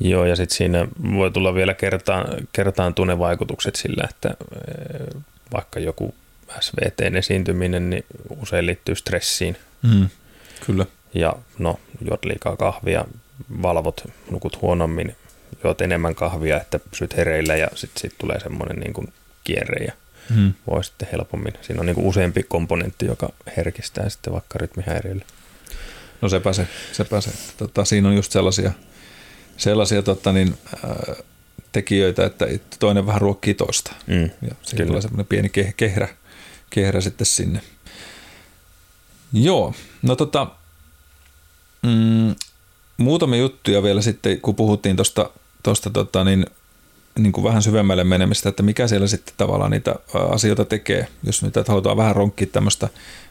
Joo, 0.00 0.26
ja 0.26 0.36
sitten 0.36 0.56
siinä 0.56 0.88
voi 1.14 1.30
tulla 1.30 1.54
vielä 1.54 1.74
kertaan, 1.74 2.26
kertaan 2.52 2.94
tunnevaikutukset 2.94 3.76
sillä, 3.76 4.04
että 4.10 4.34
vaikka 5.52 5.80
joku 5.80 6.14
SVT-esiintyminen, 6.60 7.90
niin 7.90 8.04
usein 8.42 8.66
liittyy 8.66 8.94
stressiin. 8.94 9.56
Mm, 9.82 10.08
kyllä. 10.66 10.86
Ja 11.14 11.34
no, 11.58 11.80
juot 12.08 12.24
liikaa 12.24 12.56
kahvia, 12.56 13.04
valvot, 13.62 14.04
nukut 14.30 14.62
huonommin, 14.62 15.16
juot 15.64 15.80
enemmän 15.80 16.14
kahvia, 16.14 16.60
että 16.60 16.78
pysyt 16.78 17.16
hereillä 17.16 17.56
ja 17.56 17.68
sitten 17.74 18.00
sit 18.00 18.14
tulee 18.18 18.40
semmoinen 18.40 18.76
niin 18.76 18.92
kuin 18.92 19.12
kierre 19.44 19.84
ja 19.84 19.92
hmm. 20.34 20.54
voi 20.66 20.84
sitten 20.84 21.08
helpommin. 21.12 21.52
Siinä 21.62 21.80
on 21.80 21.86
niin 21.86 21.94
kuin 21.94 22.06
useampi 22.06 22.42
komponentti, 22.42 23.06
joka 23.06 23.32
herkistää 23.56 24.08
sitten 24.08 24.32
vaikka 24.32 24.58
rytmihäiriölle. 24.58 25.24
No 26.20 26.28
sepä 26.28 26.52
se, 26.52 26.66
sepä 26.92 27.20
se. 27.20 27.30
Tota, 27.56 27.84
siinä 27.84 28.08
on 28.08 28.16
just 28.16 28.32
sellaisia, 28.32 28.72
sellaisia 29.60 30.02
tota, 30.02 30.32
niin, 30.32 30.54
äh, 30.84 31.16
tekijöitä, 31.72 32.26
että 32.26 32.46
toinen 32.78 33.06
vähän 33.06 33.20
ruokkii 33.20 33.54
toista. 33.54 33.92
Mm, 34.06 34.22
ja 34.22 34.54
siinä 34.62 34.86
tulee 34.86 35.02
semmoinen 35.02 35.26
pieni 35.26 35.48
ke- 35.48 35.72
kehrä, 35.76 36.08
kehrä 36.70 37.00
sitten 37.00 37.26
sinne. 37.26 37.60
Joo, 39.32 39.74
no 40.02 40.16
tota, 40.16 40.46
mm, 41.82 42.34
muutamia 42.96 43.40
juttuja 43.40 43.82
vielä 43.82 44.02
sitten, 44.02 44.40
kun 44.40 44.54
puhuttiin 44.54 44.96
tuosta 44.96 45.30
tosta, 45.62 45.90
tota, 45.90 46.24
niin, 46.24 46.46
niin 47.18 47.32
kuin 47.32 47.44
vähän 47.44 47.62
syvemmälle 47.62 48.04
menemistä, 48.04 48.48
että 48.48 48.62
mikä 48.62 48.88
siellä 48.88 49.06
sitten 49.06 49.34
tavallaan 49.36 49.70
niitä 49.70 49.94
asioita 50.14 50.64
tekee. 50.64 51.06
Jos 51.22 51.42
nyt 51.42 51.54
halutaan 51.68 51.96
vähän 51.96 52.16
ronkkia 52.16 52.46
tämmöistä 52.46 52.88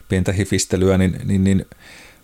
pientä 0.08 0.32
hifistelyä, 0.32 0.98
niin, 0.98 1.20
niin, 1.24 1.44
niin 1.44 1.66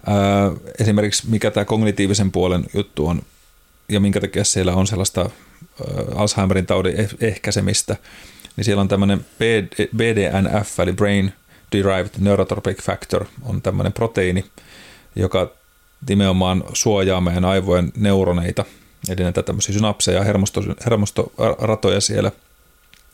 ää, 0.06 0.52
esimerkiksi 0.80 1.30
mikä 1.30 1.50
tämä 1.50 1.64
kognitiivisen 1.64 2.32
puolen 2.32 2.64
juttu 2.74 3.06
on 3.06 3.22
ja 3.88 4.00
minkä 4.00 4.20
takia 4.20 4.44
siellä 4.44 4.74
on 4.74 4.86
sellaista 4.86 5.30
Alzheimerin 6.14 6.66
taudin 6.66 7.00
eh, 7.00 7.08
ehkäisemistä, 7.20 7.96
niin 8.56 8.64
siellä 8.64 8.80
on 8.80 8.88
tämmöinen 8.88 9.26
BDNF, 9.96 10.80
eli 10.80 10.92
Brain 10.92 11.32
Derived 11.72 12.10
Neurotropic 12.18 12.82
Factor, 12.82 13.24
on 13.42 13.62
tämmöinen 13.62 13.92
proteiini, 13.92 14.44
joka 15.16 15.50
nimenomaan 16.08 16.64
suojaa 16.72 17.20
meidän 17.20 17.44
aivojen 17.44 17.92
neuroneita, 17.96 18.64
eli 19.08 19.22
näitä 19.22 19.42
tämmöisiä 19.42 19.74
synapseja 19.74 20.18
ja 20.18 20.24
hermosto, 20.24 20.62
hermostoratoja 20.84 22.00
siellä. 22.00 22.32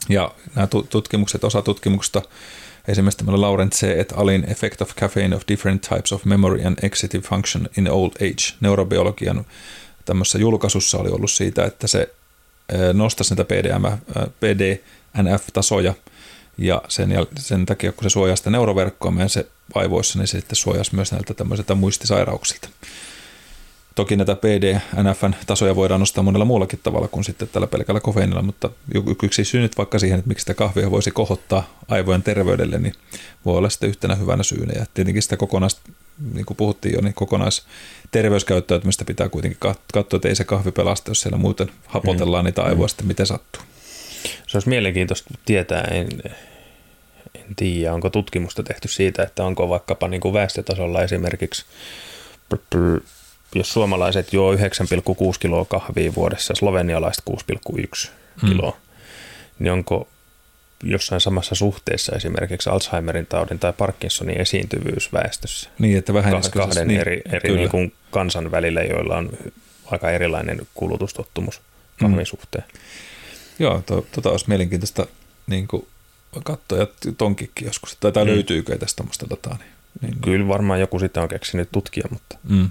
Ja 0.09 0.33
nämä 0.55 0.69
tutkimukset, 0.91 1.45
osa 1.45 1.63
tutkimuksesta, 1.63 2.23
esimerkiksi 2.89 3.19
tämmöinen 3.19 3.41
Laurent 3.41 3.73
C. 3.73 3.83
et 3.83 4.13
alin 4.17 4.45
Effect 4.51 4.83
of 4.83 4.95
Caffeine 4.95 5.37
of 5.37 5.43
Different 5.49 5.83
Types 5.83 6.13
of 6.13 6.25
Memory 6.25 6.65
and 6.65 6.79
Executive 6.83 7.29
Function 7.29 7.69
in 7.79 7.91
Old 7.91 8.13
Age, 8.17 8.57
neurobiologian 8.61 9.45
tämmöisessä 10.05 10.39
julkaisussa 10.39 10.99
oli 10.99 11.11
ollut 11.11 11.31
siitä, 11.31 11.65
että 11.65 11.87
se 11.87 12.15
nostaisi 12.93 13.35
näitä 13.35 13.55
PDNF-tasoja, 14.41 15.95
ja 16.59 16.83
sen, 16.89 17.11
sen 17.39 17.67
takia, 17.67 17.93
kun 17.93 18.03
se 18.03 18.11
suojaa 18.11 18.37
sitä 18.37 18.51
neuroverkkoa 18.51 19.11
meidän 19.11 19.31
se 19.31 19.47
aivoissa, 19.75 20.19
niin 20.19 20.27
se 20.27 20.41
sitten 20.41 20.57
suojasi 20.57 20.95
myös 20.95 21.13
näiltä 21.13 21.35
tämmöisiltä 21.35 21.75
muistisairauksilta. 21.75 22.69
Toki 23.95 24.17
näitä 24.17 24.37
PDNFn 24.37 25.35
tasoja 25.47 25.77
voidaan 25.77 26.01
nostaa 26.01 26.25
monella 26.25 26.45
muullakin 26.45 26.81
tavalla 26.83 27.09
kuin 27.09 27.25
sitten 27.25 27.49
tällä 27.49 27.67
pelkällä 27.67 28.01
kofeinilla, 28.01 28.43
mutta 28.43 28.71
yksi 29.23 29.45
syy 29.45 29.61
nyt 29.61 29.79
vaikka 29.79 29.99
siihen, 29.99 30.19
että 30.19 30.29
miksi 30.29 30.43
sitä 30.43 30.55
kahvia 30.55 30.91
voisi 30.91 31.11
kohottaa 31.11 31.79
aivojen 31.89 32.23
terveydelle, 32.23 32.79
niin 32.79 32.95
voi 33.45 33.59
olla 33.59 33.71
sitten 33.71 33.89
yhtenä 33.89 34.15
hyvänä 34.15 34.43
syynä. 34.43 34.73
Ja 34.77 34.87
tietenkin 34.95 35.23
sitä 35.23 35.37
kokonais, 35.37 35.81
niin 36.33 36.47
kuin 36.47 36.57
puhuttiin 36.57 36.95
jo, 36.95 37.01
niin 37.01 37.15
kokonaisterveyskäyttäytymistä 37.15 39.05
pitää 39.05 39.29
kuitenkin 39.29 39.59
katsoa, 39.93 40.17
että 40.17 40.29
ei 40.29 40.35
se 40.35 40.45
kahvi 40.45 40.73
pelasta, 40.73 41.11
jos 41.11 41.21
siellä 41.21 41.39
muuten 41.39 41.71
hapotellaan 41.87 42.45
mm. 42.45 42.47
niitä 42.47 42.63
aivoja 42.63 42.87
mm. 42.87 42.89
sitten 42.89 43.07
miten 43.07 43.27
sattuu. 43.27 43.63
Se 44.47 44.57
olisi 44.57 44.69
mielenkiintoista 44.69 45.35
tietää, 45.45 45.85
en, 45.91 46.09
en 47.35 47.57
tiedä, 47.57 47.95
onko 47.95 48.11
tutkimusta 48.11 48.63
tehty 48.63 48.89
siitä, 48.89 49.23
että 49.23 49.45
onko 49.45 49.69
vaikkapa 49.69 50.09
niin 50.09 50.21
kuin 50.21 50.35
väestötasolla 50.35 51.03
esimerkiksi 51.03 51.65
jos 53.55 53.73
suomalaiset 53.73 54.33
juo 54.33 54.55
9,6 54.55 54.61
kiloa 55.41 55.65
kahvia 55.65 56.15
vuodessa, 56.15 56.55
slovenialaiset 56.55 57.25
6,1 57.31 58.11
hmm. 58.43 58.51
kiloa, 58.51 58.71
hmm. 58.71 58.81
niin 59.59 59.73
onko 59.73 60.09
jossain 60.83 61.21
samassa 61.21 61.55
suhteessa 61.55 62.17
esimerkiksi 62.17 62.71
Alzheimerin 62.71 63.27
taudin 63.27 63.59
tai 63.59 63.73
Parkinsonin 63.73 64.41
esiintyvyys 64.41 65.13
väestössä? 65.13 65.71
Niin, 65.79 65.99
että 65.99 66.15
vähän 66.15 66.43
kahden 66.53 66.89
niin, 66.89 67.01
eri, 67.01 67.23
eri 67.33 67.57
niin 67.57 67.71
kuin 67.71 67.93
kansan 68.11 68.51
välillä, 68.51 68.83
joilla 68.83 69.17
on 69.17 69.31
aika 69.87 70.11
erilainen 70.11 70.67
kulutustottumus 70.75 71.61
kahvin 72.01 72.17
hmm. 72.17 72.27
suhteen. 72.27 72.65
Joo, 73.59 73.83
to, 73.87 74.07
tota 74.13 74.31
olisi 74.31 74.45
mielenkiintoista 74.49 75.07
niin 75.47 75.69
kuin 75.69 75.87
katsoa 76.45 76.79
ja 76.79 76.87
tonkikki 77.19 77.65
joskus, 77.65 77.97
tai, 78.01 78.13
tai 78.13 78.25
hmm. 78.25 78.33
löytyykö 78.33 78.79
tästä 78.79 78.97
tämmöistä 78.97 79.27
dataa. 79.31 79.59
Niin, 79.59 79.71
niin, 80.01 80.21
Kyllä 80.21 80.49
varmaan 80.49 80.81
joku 80.81 80.99
sitä 80.99 81.23
on 81.23 81.29
keksinyt 81.29 81.69
tutkia, 81.73 82.05
mutta... 82.11 82.39
Hmm. 82.49 82.71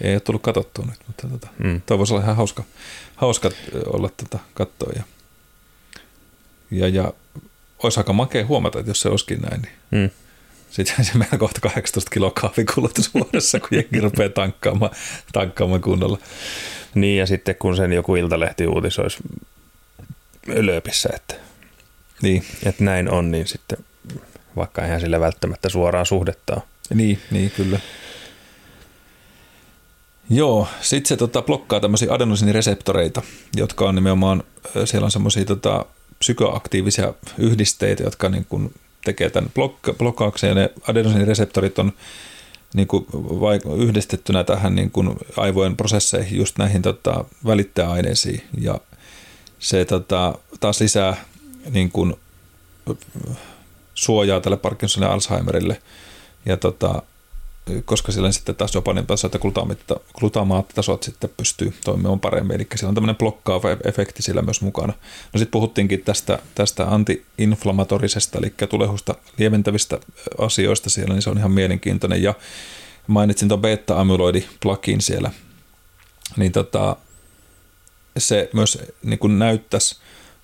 Ei 0.00 0.12
ole 0.14 0.20
tullut 0.20 0.42
katsottua 0.42 0.84
nyt, 0.84 0.98
mutta 1.06 1.28
tota, 1.28 1.48
mm. 1.58 1.80
toi 1.86 1.98
voisi 1.98 2.14
olla 2.14 2.22
ihan 2.22 2.36
hauska, 2.36 2.64
hauska 3.16 3.50
olla 3.86 4.10
tota, 4.16 4.38
katsoa. 4.54 4.92
Ja, 4.96 5.02
ja, 6.70 6.88
ja 6.88 7.12
olisi 7.82 8.00
aika 8.00 8.12
makea 8.12 8.46
huomata, 8.46 8.78
että 8.78 8.90
jos 8.90 9.00
se 9.00 9.08
olisikin 9.08 9.40
näin, 9.40 9.62
niin 9.62 9.72
mm. 9.90 10.10
sitten 10.70 11.04
se 11.04 11.18
meillä 11.18 11.38
kohta 11.38 11.60
18 11.60 12.10
kiloa 12.10 12.30
kahvikulutus 12.30 13.14
vuodessa, 13.14 13.60
kun 13.60 13.68
jengi 13.70 14.00
rupeaa 14.00 14.28
tankkaamaan, 14.28 14.90
tankkaamaan 15.32 15.80
kunnolla. 15.80 16.18
Niin, 16.94 17.18
ja 17.18 17.26
sitten 17.26 17.56
kun 17.56 17.76
sen 17.76 17.92
joku 17.92 18.16
iltalehti 18.16 18.66
uutisoisi 18.66 19.18
lööpissä, 20.46 21.08
että, 21.14 21.34
niin. 22.22 22.44
että 22.66 22.84
näin 22.84 23.10
on, 23.10 23.30
niin 23.30 23.46
sitten 23.46 23.78
vaikka 24.56 24.82
eihän 24.82 25.00
sillä 25.00 25.20
välttämättä 25.20 25.68
suoraan 25.68 26.06
suhdetta 26.06 26.60
Niin, 26.94 27.18
niin 27.30 27.50
kyllä. 27.50 27.80
Joo, 30.30 30.68
sitten 30.80 31.08
se 31.08 31.16
tota, 31.16 31.42
blokkaa 31.42 31.80
tämmöisiä 31.80 32.12
adenosiinireseptoreita, 32.12 33.22
jotka 33.56 33.88
on 33.88 33.94
nimenomaan, 33.94 34.42
siellä 34.84 35.04
on 35.04 35.10
semmoisia 35.10 35.44
tota, 35.44 35.86
psykoaktiivisia 36.18 37.14
yhdisteitä, 37.38 38.02
jotka 38.02 38.28
niin 38.28 38.46
kuin 38.48 38.74
tekee 39.04 39.30
tämän 39.30 39.50
blok- 39.50 39.94
blokkaakseen. 39.98 40.56
Ne 40.56 40.70
adenosiinireseptorit 40.88 41.78
on 41.78 41.92
niin 42.74 42.88
kuin 42.88 43.06
yhdistettynä 43.78 44.44
tähän 44.44 44.74
niin 44.74 44.90
kuin 44.90 45.16
aivojen 45.36 45.76
prosesseihin, 45.76 46.38
just 46.38 46.58
näihin 46.58 46.82
tota, 46.82 47.24
välittäjäaineisiin. 47.46 48.42
Ja 48.60 48.80
se 49.58 49.84
tota, 49.84 50.38
taas 50.60 50.80
lisää 50.80 51.24
niin 51.70 51.90
kuin, 51.90 52.14
suojaa 53.94 54.40
tälle 54.40 54.56
Parkinsonin 54.56 55.06
ja 55.06 55.12
Alzheimerille. 55.12 55.82
Ja 56.46 56.56
tota, 56.56 57.02
koska 57.84 58.12
sillä 58.12 58.32
sitten 58.32 58.54
taas 58.54 58.72
dopanin 58.74 59.06
tasot 59.06 59.34
ja 59.34 59.40
glutamaattitasot 60.14 61.02
sitten 61.02 61.30
pystyy 61.36 61.74
toimimaan 61.84 62.20
paremmin. 62.20 62.56
Eli 62.56 62.66
siellä 62.74 62.88
on 62.88 62.94
tämmöinen 62.94 63.16
blokkaava 63.16 63.68
efekti 63.84 64.22
sillä 64.22 64.42
myös 64.42 64.60
mukana. 64.60 64.92
No 65.32 65.38
sitten 65.38 65.50
puhuttiinkin 65.50 66.04
tästä, 66.04 66.38
tästä 66.54 66.86
antiinflammatorisesta, 66.94 68.38
eli 68.38 68.54
tulehusta 68.68 69.14
lieventävistä 69.38 69.98
asioista 70.38 70.90
siellä, 70.90 71.14
niin 71.14 71.22
se 71.22 71.30
on 71.30 71.38
ihan 71.38 71.50
mielenkiintoinen. 71.50 72.22
Ja 72.22 72.34
mainitsin 73.06 73.48
tuon 73.48 73.60
beta-amyloidi 73.60 74.44
plugin 74.62 75.00
siellä, 75.00 75.30
niin 76.36 76.52
tota, 76.52 76.96
se 78.18 78.50
myös 78.52 78.78
niin 79.02 79.18
kuin 79.18 79.38
näyttäisi 79.38 79.96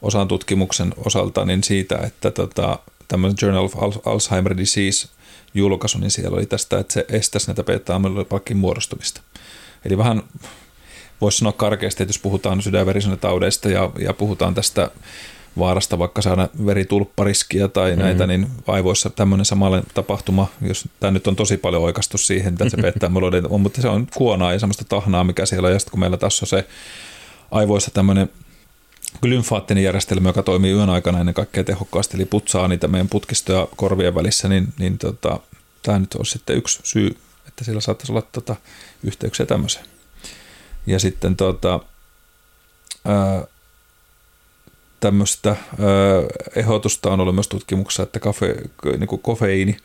osan 0.02 0.28
tutkimuksen 0.28 0.94
osalta 0.96 1.44
niin 1.44 1.64
siitä, 1.64 1.98
että 1.98 2.30
tota, 2.30 2.78
tämmöinen 3.08 3.36
Journal 3.42 3.64
of 3.64 4.06
Alzheimer 4.06 4.56
Disease– 4.56 5.08
julkaisu, 5.54 5.98
niin 5.98 6.10
siellä 6.10 6.36
oli 6.36 6.46
tästä, 6.46 6.78
että 6.78 6.92
se 6.92 7.06
estäisi 7.08 7.46
näitä 7.46 7.64
beta 7.64 8.00
muodostumista. 8.54 9.20
Eli 9.84 9.98
vähän 9.98 10.22
voisi 11.20 11.38
sanoa 11.38 11.52
karkeasti, 11.52 12.02
että 12.02 12.10
jos 12.10 12.18
puhutaan 12.18 12.62
sydänverisuonitaudeista 12.62 13.68
ja, 13.68 13.90
ja 13.98 14.12
puhutaan 14.12 14.54
tästä 14.54 14.90
vaarasta 15.58 15.98
vaikka 15.98 16.22
saada 16.22 16.48
veritulppariskiä 16.66 17.68
tai 17.68 17.90
mm-hmm. 17.90 18.02
näitä, 18.02 18.26
niin 18.26 18.46
aivoissa 18.66 19.10
tämmöinen 19.10 19.44
samanlainen 19.44 19.90
tapahtuma, 19.94 20.46
jos 20.60 20.88
tämä 21.00 21.10
nyt 21.10 21.26
on 21.26 21.36
tosi 21.36 21.56
paljon 21.56 21.82
oikastu 21.82 22.18
siihen, 22.18 22.52
mitä 22.52 22.68
se 22.68 22.76
beta 22.76 23.10
on, 23.48 23.60
mutta 23.60 23.82
se 23.82 23.88
on 23.88 24.06
kuonaa 24.14 24.52
ja 24.52 24.58
semmoista 24.58 24.84
tahnaa, 24.84 25.24
mikä 25.24 25.46
siellä 25.46 25.66
on, 25.66 25.72
ja 25.72 25.78
sitten 25.78 25.90
kun 25.90 26.00
meillä 26.00 26.16
tässä 26.16 26.44
on 26.44 26.48
se 26.48 26.68
aivoissa 27.50 27.90
tämmöinen 27.90 28.30
lymfaattinen 29.22 29.84
järjestelmä, 29.84 30.28
joka 30.28 30.42
toimii 30.42 30.72
yön 30.72 30.90
aikana 30.90 31.20
ennen 31.20 31.34
kaikkea 31.34 31.64
tehokkaasti, 31.64 32.16
eli 32.16 32.24
putsaa 32.24 32.68
niitä 32.68 32.88
meidän 32.88 33.08
putkistoja 33.08 33.68
korvien 33.76 34.14
välissä, 34.14 34.48
niin, 34.48 34.72
niin 34.78 34.98
tota, 34.98 35.40
tämä 35.82 35.98
nyt 35.98 36.14
on 36.14 36.26
sitten 36.26 36.56
yksi 36.56 36.80
syy, 36.82 37.16
että 37.48 37.64
sillä 37.64 37.80
saattaisi 37.80 38.12
olla 38.12 38.22
tota, 38.22 38.56
yhteyksiä 39.02 39.46
tämmöiseen. 39.46 39.86
Ja 40.86 40.98
sitten 40.98 41.36
tota, 41.36 41.80
ää, 43.04 43.44
tämmöistä 45.00 45.48
ää, 45.48 45.56
ehdotusta 46.56 47.10
on 47.10 47.20
ollut 47.20 47.34
myös 47.34 47.48
tutkimuksessa, 47.48 48.02
että 48.02 48.20
kafe, 48.20 48.56
niin 48.98 49.08
kuin 49.08 49.22
kofeiini 49.22 49.76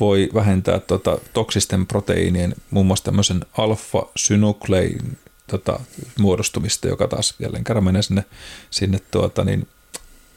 voi 0.00 0.28
vähentää 0.34 0.78
tota, 0.78 1.18
toksisten 1.32 1.86
proteiinien, 1.86 2.54
muun 2.70 2.86
muassa 2.86 3.04
tämmöisen 3.04 3.46
alfa-synuklein 3.58 5.18
tota, 5.50 5.80
muodostumista, 6.18 6.88
joka 6.88 7.08
taas 7.08 7.34
jälleen 7.38 7.64
kerran 7.64 7.84
menee 7.84 8.02
sinne, 8.02 8.24
sinne 8.70 8.98
tuota, 9.10 9.44
niin 9.44 9.68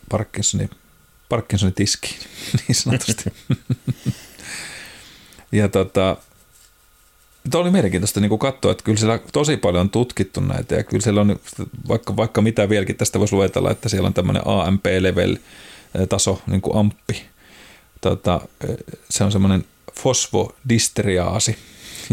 Parkinsonin, 0.09 0.69
Parkinsonin 1.29 1.73
tiskiin 1.73 2.19
niin 2.67 2.75
sanotusti. 2.75 3.33
ja 5.51 5.69
tota, 5.69 6.17
Tuo 7.51 7.61
oli 7.61 7.71
mielenkiintoista 7.71 8.19
niin 8.19 8.39
katsoa, 8.39 8.71
että 8.71 8.83
kyllä 8.83 8.97
siellä 8.97 9.19
tosi 9.31 9.57
paljon 9.57 9.81
on 9.81 9.89
tutkittu 9.89 10.41
näitä 10.41 10.75
ja 10.75 10.83
kyllä 10.83 11.03
siellä 11.03 11.21
on 11.21 11.39
vaikka, 11.87 12.15
vaikka 12.15 12.41
mitä 12.41 12.69
vieläkin 12.69 12.95
tästä 12.95 13.19
voisi 13.19 13.35
luetella, 13.35 13.71
että 13.71 13.89
siellä 13.89 14.07
on 14.07 14.13
tämmöinen 14.13 14.43
AMP-level-taso, 14.45 16.41
niin 16.47 16.61
kuin 16.61 16.77
amppi. 16.77 17.25
Tota, 18.01 18.41
se 19.09 19.23
on 19.23 19.31
semmoinen 19.31 19.65
fosfodisteriaasi, 19.93 21.57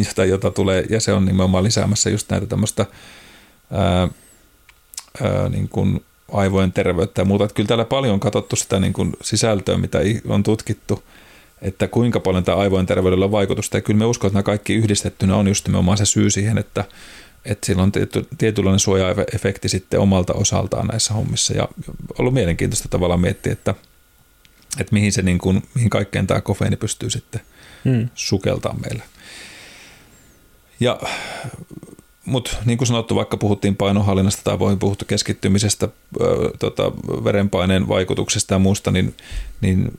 jota, 0.06 0.24
jota 0.24 0.50
tulee, 0.50 0.84
ja 0.90 1.00
se 1.00 1.12
on 1.12 1.24
nimenomaan 1.24 1.64
lisäämässä 1.64 2.10
just 2.10 2.30
näitä 2.30 2.46
tämmöistä 2.46 2.86
ää, 3.72 4.08
ää, 5.22 5.48
niin 5.48 5.68
kuin 5.68 6.04
aivojen 6.32 6.72
terveyttä 6.72 7.20
ja 7.20 7.24
muuta. 7.24 7.44
Että 7.44 7.54
kyllä 7.54 7.66
täällä 7.66 7.84
paljon 7.84 8.14
on 8.14 8.20
katsottu 8.20 8.56
sitä 8.56 8.80
niin 8.80 8.92
kuin 8.92 9.12
sisältöä, 9.22 9.78
mitä 9.78 9.98
on 10.28 10.42
tutkittu, 10.42 11.02
että 11.62 11.88
kuinka 11.88 12.20
paljon 12.20 12.44
tämä 12.44 12.58
aivojen 12.58 12.86
terveydellä 12.86 13.24
on 13.24 13.32
vaikutusta. 13.32 13.76
Ja 13.76 13.80
kyllä 13.80 13.98
me 13.98 14.04
uskon, 14.04 14.28
että 14.28 14.34
nämä 14.34 14.42
kaikki 14.42 14.74
yhdistettynä 14.74 15.36
on 15.36 15.48
just 15.48 15.66
nimenomaan 15.66 15.98
se 15.98 16.04
syy 16.04 16.30
siihen, 16.30 16.58
että, 16.58 16.84
että 17.44 17.66
sillä 17.66 17.82
on 17.82 17.92
tiety, 17.92 18.26
tietynlainen 18.38 18.80
suoja-efekti 18.80 19.68
sitten 19.68 20.00
omalta 20.00 20.32
osaltaan 20.32 20.86
näissä 20.86 21.14
hommissa. 21.14 21.54
Ja 21.54 21.68
ollut 22.18 22.34
mielenkiintoista 22.34 22.88
tavallaan 22.88 23.20
miettiä, 23.20 23.52
että, 23.52 23.74
että 24.80 24.94
mihin, 24.94 25.12
se 25.12 25.22
niin 25.22 25.38
kuin, 25.38 25.62
mihin 25.74 25.90
kaikkeen 25.90 26.26
tämä 26.26 26.40
kofeini 26.40 26.76
pystyy 26.76 27.10
sitten 27.10 27.40
hmm. 27.84 28.08
sukeltamaan 28.14 28.80
meillä. 28.80 29.04
Ja, 30.80 31.00
mutta 32.24 32.56
niin 32.64 32.78
kuin 32.78 32.88
sanottu, 32.88 33.14
vaikka 33.14 33.36
puhuttiin 33.36 33.76
painohallinnasta 33.76 34.42
tai 34.44 34.58
voi 34.58 34.76
puhuttu 34.76 35.04
keskittymisestä, 35.04 35.88
tota, 36.58 36.92
verenpaineen 37.24 37.88
vaikutuksesta 37.88 38.54
ja 38.54 38.58
muusta, 38.58 38.90
niin, 38.90 39.14
niin 39.60 39.98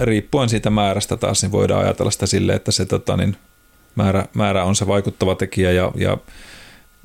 riippuen 0.00 0.48
siitä 0.48 0.70
määrästä 0.70 1.16
taas, 1.16 1.42
niin 1.42 1.52
voidaan 1.52 1.84
ajatella 1.84 2.10
sitä 2.10 2.26
silleen, 2.26 2.56
että 2.56 2.72
se 2.72 2.84
tota, 2.84 3.16
niin 3.16 3.36
määrä, 3.94 4.26
määrä 4.34 4.64
on 4.64 4.76
se 4.76 4.86
vaikuttava 4.86 5.34
tekijä 5.34 5.72
ja, 5.72 5.92
ja 5.96 6.18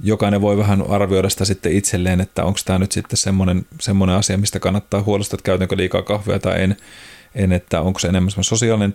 jokainen 0.03 0.41
voi 0.41 0.57
vähän 0.57 0.83
arvioida 0.89 1.29
sitä 1.29 1.45
sitten 1.45 1.71
itselleen, 1.71 2.21
että 2.21 2.43
onko 2.43 2.59
tämä 2.65 2.79
nyt 2.79 2.91
sitten 2.91 3.17
semmoinen, 3.17 3.65
semmoinen 3.79 4.15
asia, 4.15 4.37
mistä 4.37 4.59
kannattaa 4.59 5.03
huolestua, 5.03 5.37
että 5.37 5.45
käytänkö 5.45 5.77
liikaa 5.77 6.01
kahvia 6.01 6.39
tai 6.39 6.63
en, 6.63 6.77
en 7.35 7.51
että 7.51 7.81
onko 7.81 7.99
se 7.99 8.07
enemmän 8.07 8.31
sosiaalinen 8.41 8.93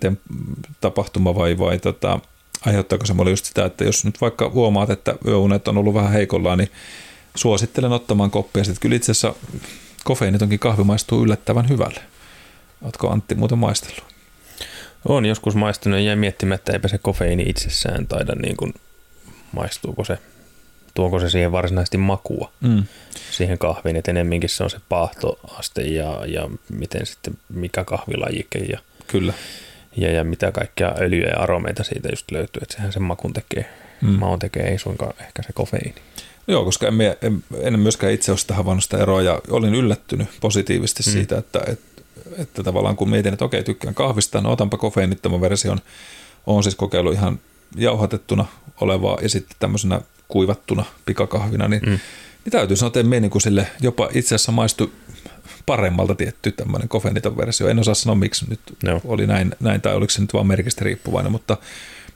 tapahtuma 0.81 1.35
vai, 1.35 1.59
vai 1.59 1.79
tota, 1.79 2.21
aiheuttaako 2.67 3.07
se 3.07 3.13
mulle 3.13 3.31
just 3.31 3.45
sitä, 3.45 3.65
että 3.65 3.85
jos 3.85 4.05
nyt 4.05 4.21
vaikka 4.21 4.51
huomaat, 4.51 4.91
että 4.91 5.15
yöunet 5.27 5.69
on 5.69 5.79
ollut 5.79 5.95
vähän 5.95 6.13
heikollaan, 6.13 6.59
niin 6.59 6.71
suosittelen 7.35 7.93
ottamaan 7.93 8.31
koppia. 8.31 8.65
Sitten 8.65 8.81
kyllä 8.81 8.97
itse 8.97 9.13
asiassa 9.13 9.35
kofeinitonkin 10.05 10.59
kahvi 10.59 10.85
maistuu 10.85 11.23
yllättävän 11.23 11.69
hyvälle. 11.69 12.01
Oletko 12.83 13.11
Antti 13.11 13.35
muuten 13.35 13.59
maistellut? 13.59 14.05
On 15.09 15.27
joskus 15.27 15.55
maistunut 15.55 15.99
ja 15.99 16.05
jäi 16.05 16.17
miettimään, 16.17 16.55
että 16.55 16.73
eipä 16.73 16.89
se 16.89 16.99
kofeiini 16.99 17.43
itsessään 17.43 18.07
taida 18.07 18.35
niin 18.35 18.57
kuin, 18.57 18.75
maistuuko 19.53 20.05
se, 20.05 20.19
tuonko 20.95 21.21
se 21.21 21.31
siihen 21.31 21.53
varsinaisesti 21.53 21.99
makua 21.99 22.53
mm. 22.61 22.85
siihen 23.31 23.59
kahviin, 23.59 23.97
että 23.97 24.11
enemminkin 24.11 24.51
se 24.51 24.65
on 24.65 24.71
se 24.71 24.79
paahtoaste 24.89 25.83
ja, 25.83 26.27
ja 26.27 26.51
miten 26.71 27.07
sitten, 27.07 27.35
mikä 27.49 27.85
kahvilajike 27.85 28.59
ja 28.59 28.79
Kyllä 29.07 29.33
ja, 29.97 30.13
ja 30.13 30.25
mitä 30.25 30.53
kaikkia 30.53 30.95
öljyjä 31.01 31.29
ja 31.29 31.41
aromeita 31.41 31.85
siitä 31.85 32.09
just 32.09 32.31
löytyy, 32.31 32.61
että 32.63 32.75
sehän 32.75 32.93
sen 32.93 33.03
makun 33.03 33.33
tekee. 33.33 33.71
Mm. 34.01 34.09
Maun 34.09 34.39
tekee, 34.39 34.63
ei 34.63 34.79
suinkaan 34.79 35.15
ehkä 35.21 35.43
se 35.43 35.53
kofeiini. 35.53 35.95
Joo, 36.49 36.65
koska 36.65 36.89
en, 36.89 36.95
en, 37.23 37.45
en 37.61 37.79
myöskään 37.79 38.13
itse 38.13 38.33
ole 38.33 38.39
sitä 38.39 38.55
havainnut 38.55 38.85
sitä 38.85 38.99
eroa 38.99 39.23
ja 39.23 39.41
olin 39.51 39.75
yllättynyt 39.75 40.29
positiivisesti 40.41 41.03
mm. 41.07 41.13
siitä, 41.13 41.39
että, 41.39 41.61
että, 41.67 42.03
että 42.39 42.63
tavallaan 42.63 42.97
kun 42.97 43.11
mietin, 43.11 43.33
että 43.33 43.45
okei, 43.45 43.63
tykkään 43.63 43.95
kahvista, 43.95 44.41
no 44.41 44.53
otanpa 44.53 44.77
kofeiinittoman 44.77 45.41
version. 45.41 45.81
Olen 46.47 46.63
siis 46.63 46.75
kokeillut 46.75 47.15
ihan 47.15 47.41
jauhatettuna 47.77 48.47
olevaa 48.81 49.19
ja 49.23 49.29
sitten 49.29 49.57
tämmöisenä 49.59 50.01
kuivattuna 50.29 50.85
pikakahvina, 51.07 51.69
niin, 51.69 51.83
mm. 51.83 51.99
niin 52.45 52.51
täytyy 52.51 52.77
sanoa, 52.77 52.89
että 52.89 53.01
en 53.01 53.11
niin 53.11 53.31
kuin 53.31 53.43
sille 53.43 53.67
jopa 53.81 54.09
itse 54.15 54.35
asiassa 54.35 54.53
maistu 54.53 54.93
paremmalta 55.67 56.15
tietty 56.15 56.53
tämmöinen 56.53 56.89
kofeiniton 56.89 57.37
versio. 57.37 57.69
En 57.69 57.79
osaa 57.79 57.95
sanoa, 57.95 58.15
miksi 58.15 58.45
nyt 58.49 58.61
no. 58.83 59.01
oli 59.05 59.27
näin, 59.27 59.55
näin, 59.61 59.81
tai 59.81 59.95
oliko 59.95 60.11
se 60.11 60.21
nyt 60.21 60.35
vaan 60.35 60.47
merkistä 60.47 60.85
riippuvainen, 60.85 61.33
mutta, 61.33 61.57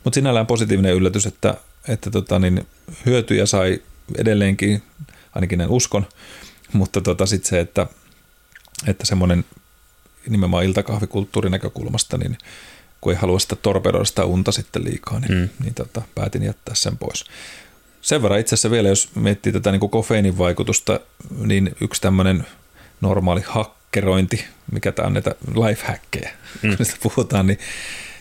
mutta 0.05 0.15
sinällään 0.15 0.47
positiivinen 0.47 0.95
yllätys, 0.95 1.27
että, 1.27 1.55
että 1.89 2.11
tota, 2.11 2.39
niin 2.39 2.67
hyötyjä 3.07 3.47
sai 3.47 3.83
edelleenkin, 4.19 4.83
ainakin 5.35 5.61
en 5.61 5.71
uskon, 5.71 6.07
mutta 6.73 7.01
tota, 7.01 7.27
sitten 7.27 7.49
se, 7.49 7.61
että, 7.61 7.87
että 8.87 9.07
semmoinen 9.07 9.45
nimenomaan 10.29 10.65
iltakahvikulttuurin 10.65 11.53
näkökulmasta, 11.53 12.19
niin 12.19 12.39
kun 13.01 13.13
ei 13.13 13.19
halua 13.19 13.39
sitä 13.39 13.57
torpedoida 13.57 14.05
sitä 14.05 14.25
unta 14.25 14.53
sitten 14.53 14.85
liikaa, 14.85 15.21
niin, 15.21 15.33
mm. 15.33 15.49
niin 15.63 15.75
tota, 15.75 16.03
päätin 16.15 16.43
jättää 16.43 16.75
sen 16.75 16.99
pois. 16.99 17.25
Sen 18.01 18.23
verran 18.23 18.41
itse 18.41 18.55
asiassa 18.55 18.71
vielä, 18.71 18.89
jos 18.89 19.11
miettii 19.15 19.53
tätä 19.53 19.73
niin 19.73 19.81
kuin 19.81 19.91
kofeiinin 19.91 20.39
vaikutusta, 20.39 21.01
niin 21.31 21.77
yksi 21.81 22.01
tämmöinen 22.01 22.47
normaali 23.01 23.43
hakkerointi, 23.47 24.45
mikä 24.73 24.93
tämä 24.93 25.07
on 25.07 25.13
näitä 25.13 25.35
lifehackkejä, 25.55 26.31
mm. 26.63 26.77
kun 26.77 26.87
puhutaan, 27.03 27.47
niin 27.47 27.59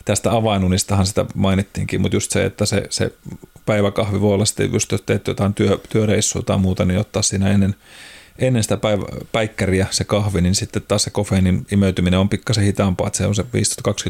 tästä 0.07 0.31
avainunistahan 0.31 1.05
sitä 1.05 1.25
mainittiinkin, 1.35 2.01
mutta 2.01 2.15
just 2.15 2.31
se, 2.31 2.45
että 2.45 2.65
se, 2.65 2.83
se 2.89 3.11
päiväkahvi 3.65 4.21
voi 4.21 4.33
olla 4.33 4.45
sitten, 4.45 4.73
just 4.73 4.91
jos 4.91 5.01
teet 5.01 5.27
jotain 5.27 5.53
työ, 5.53 5.77
työreissua 5.89 6.41
tai 6.41 6.57
muuta, 6.57 6.85
niin 6.85 6.99
ottaa 6.99 7.21
siinä 7.21 7.49
ennen, 7.51 7.75
ennen 8.39 8.63
sitä 8.63 8.77
päivä, 8.77 9.03
päikkäriä 9.31 9.87
se 9.91 10.03
kahvi, 10.03 10.41
niin 10.41 10.55
sitten 10.55 10.81
taas 10.87 11.03
se 11.03 11.09
kofeiinin 11.09 11.65
imeytyminen 11.71 12.19
on 12.19 12.29
pikkasen 12.29 12.63
hitaampaa, 12.63 13.07
että 13.07 13.17
se 13.17 13.25
on 13.25 13.35
se 13.35 13.41
15-20 13.43 13.45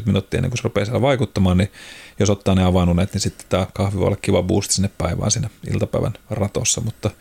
minuuttia 0.05 0.37
ennen 0.37 0.51
kuin 0.51 0.57
se 0.57 0.63
rupeaa 0.63 0.85
siellä 0.85 1.01
vaikuttamaan, 1.01 1.57
niin 1.57 1.71
jos 2.19 2.29
ottaa 2.29 2.55
ne 2.55 2.63
avanunet, 2.63 3.13
niin 3.13 3.21
sitten 3.21 3.45
tämä 3.49 3.67
kahvi 3.73 3.99
voi 3.99 4.07
olla 4.07 4.17
kiva 4.21 4.43
boosti 4.43 4.73
sinne 4.73 4.89
päivään 4.97 5.31
siinä 5.31 5.49
iltapäivän 5.71 6.13
ratossa, 6.29 6.81
mutta, 6.81 7.11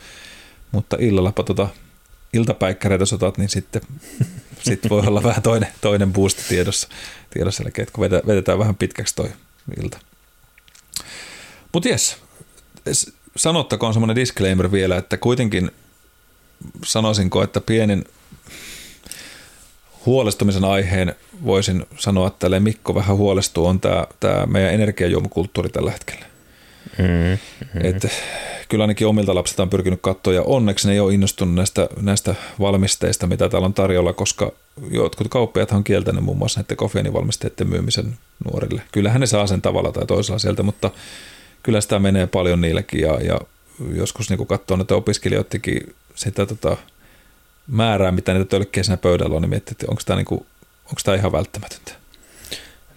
mutta 0.72 0.96
illallapa 1.00 1.42
tota 1.42 1.68
iltapäikkäreitä 2.36 3.06
sotat, 3.06 3.38
niin 3.38 3.48
sitten 3.48 3.82
sit 4.62 4.90
voi 4.90 5.02
olla 5.06 5.22
vähän 5.22 5.42
toinen, 5.42 5.68
toinen 5.80 6.12
boosti 6.12 6.42
tiedossa, 6.48 6.88
tiedossa 7.30 7.62
eli 7.62 7.86
kun 7.92 8.10
vedetään 8.26 8.58
vähän 8.58 8.76
pitkäksi 8.76 9.14
toi 9.14 9.30
ilta. 9.82 9.98
Mutta 11.72 11.88
jes, 11.88 12.16
sanottakoon 13.36 13.92
semmoinen 13.94 14.16
disclaimer 14.16 14.72
vielä, 14.72 14.96
että 14.96 15.16
kuitenkin 15.16 15.70
sanoisinko, 16.84 17.42
että 17.42 17.60
pienin 17.60 18.04
huolestumisen 20.06 20.64
aiheen 20.64 21.14
voisin 21.44 21.86
sanoa, 21.98 22.26
että 22.28 22.60
Mikko 22.60 22.94
vähän 22.94 23.16
huolestuu, 23.16 23.66
on 23.66 23.80
tämä, 23.80 24.06
tämä 24.20 24.46
meidän 24.46 24.74
energiajuomakulttuuri 24.74 25.68
tällä 25.68 25.90
hetkellä. 25.90 26.26
Mm-hmm. 26.98 27.84
Et, 27.84 28.04
kyllä 28.68 28.84
ainakin 28.84 29.06
omilta 29.06 29.34
lapsilta 29.34 29.62
on 29.62 29.70
pyrkinyt 29.70 30.00
katsoa 30.02 30.32
ja 30.32 30.42
onneksi 30.42 30.88
ne 30.88 30.94
ei 30.94 31.00
ole 31.00 31.14
innostunut 31.14 31.54
näistä, 31.54 31.88
näistä 32.00 32.34
valmisteista, 32.60 33.26
mitä 33.26 33.48
täällä 33.48 33.66
on 33.66 33.74
tarjolla, 33.74 34.12
koska 34.12 34.52
jotkut 34.90 35.28
kauppiaat 35.28 35.72
on 35.72 35.84
kieltänyt 35.84 36.24
muun 36.24 36.38
muassa 36.38 36.60
näiden 36.60 36.76
kofeiinivalmisteiden 36.76 37.68
myymisen 37.68 38.18
nuorille. 38.44 38.82
Kyllähän 38.92 39.20
ne 39.20 39.26
saa 39.26 39.46
sen 39.46 39.62
tavalla 39.62 39.92
tai 39.92 40.06
toisella 40.06 40.38
sieltä, 40.38 40.62
mutta 40.62 40.90
kyllä 41.62 41.80
sitä 41.80 41.98
menee 41.98 42.26
paljon 42.26 42.60
niilläkin 42.60 43.00
ja, 43.00 43.20
ja 43.20 43.40
joskus 43.94 44.30
niin 44.30 44.46
katsoo 44.46 44.76
näitä 44.76 44.94
opiskelijoidenkin 44.94 45.94
sitä 46.14 46.46
tota, 46.46 46.76
määrää, 47.66 48.12
mitä 48.12 48.32
niitä 48.32 48.48
tölkkejä 48.48 48.84
siinä 48.84 48.96
pöydällä 48.96 49.36
on, 49.36 49.42
niin 49.42 49.50
miettii, 49.50 49.72
että 49.72 49.86
onko 49.88 50.02
tämä, 50.06 50.16
niin 50.16 50.26
kuin, 50.26 50.46
onko 50.84 51.00
tämä 51.04 51.16
ihan 51.16 51.32
välttämätöntä. 51.32 51.92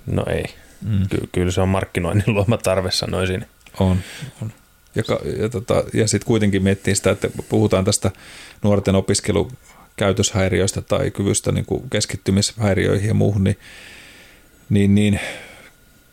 No 0.05 0.23
ei. 0.29 0.45
Mm. 0.81 1.07
Ky- 1.09 1.29
kyllä 1.31 1.51
se 1.51 1.61
on 1.61 1.69
markkinoinnin 1.69 2.35
luoma 2.35 2.57
tarve, 2.57 2.91
sanoisin. 2.91 3.45
On, 3.79 3.97
on. 4.41 4.51
Ja, 4.95 5.03
ja, 5.41 5.49
tota, 5.49 5.83
ja 5.93 6.07
sitten 6.07 6.27
kuitenkin 6.27 6.63
miettii 6.63 6.95
sitä, 6.95 7.11
että 7.11 7.29
puhutaan 7.49 7.85
tästä 7.85 8.11
nuorten 8.63 8.95
opiskelukäytöshäiriöistä 8.95 10.81
tai 10.81 11.11
kyvystä 11.11 11.51
niin 11.51 11.65
kuin 11.65 11.89
keskittymishäiriöihin 11.89 13.07
ja 13.07 13.13
muuhun, 13.13 13.43
niin, 13.43 13.57
niin, 14.69 14.95
niin 14.95 15.19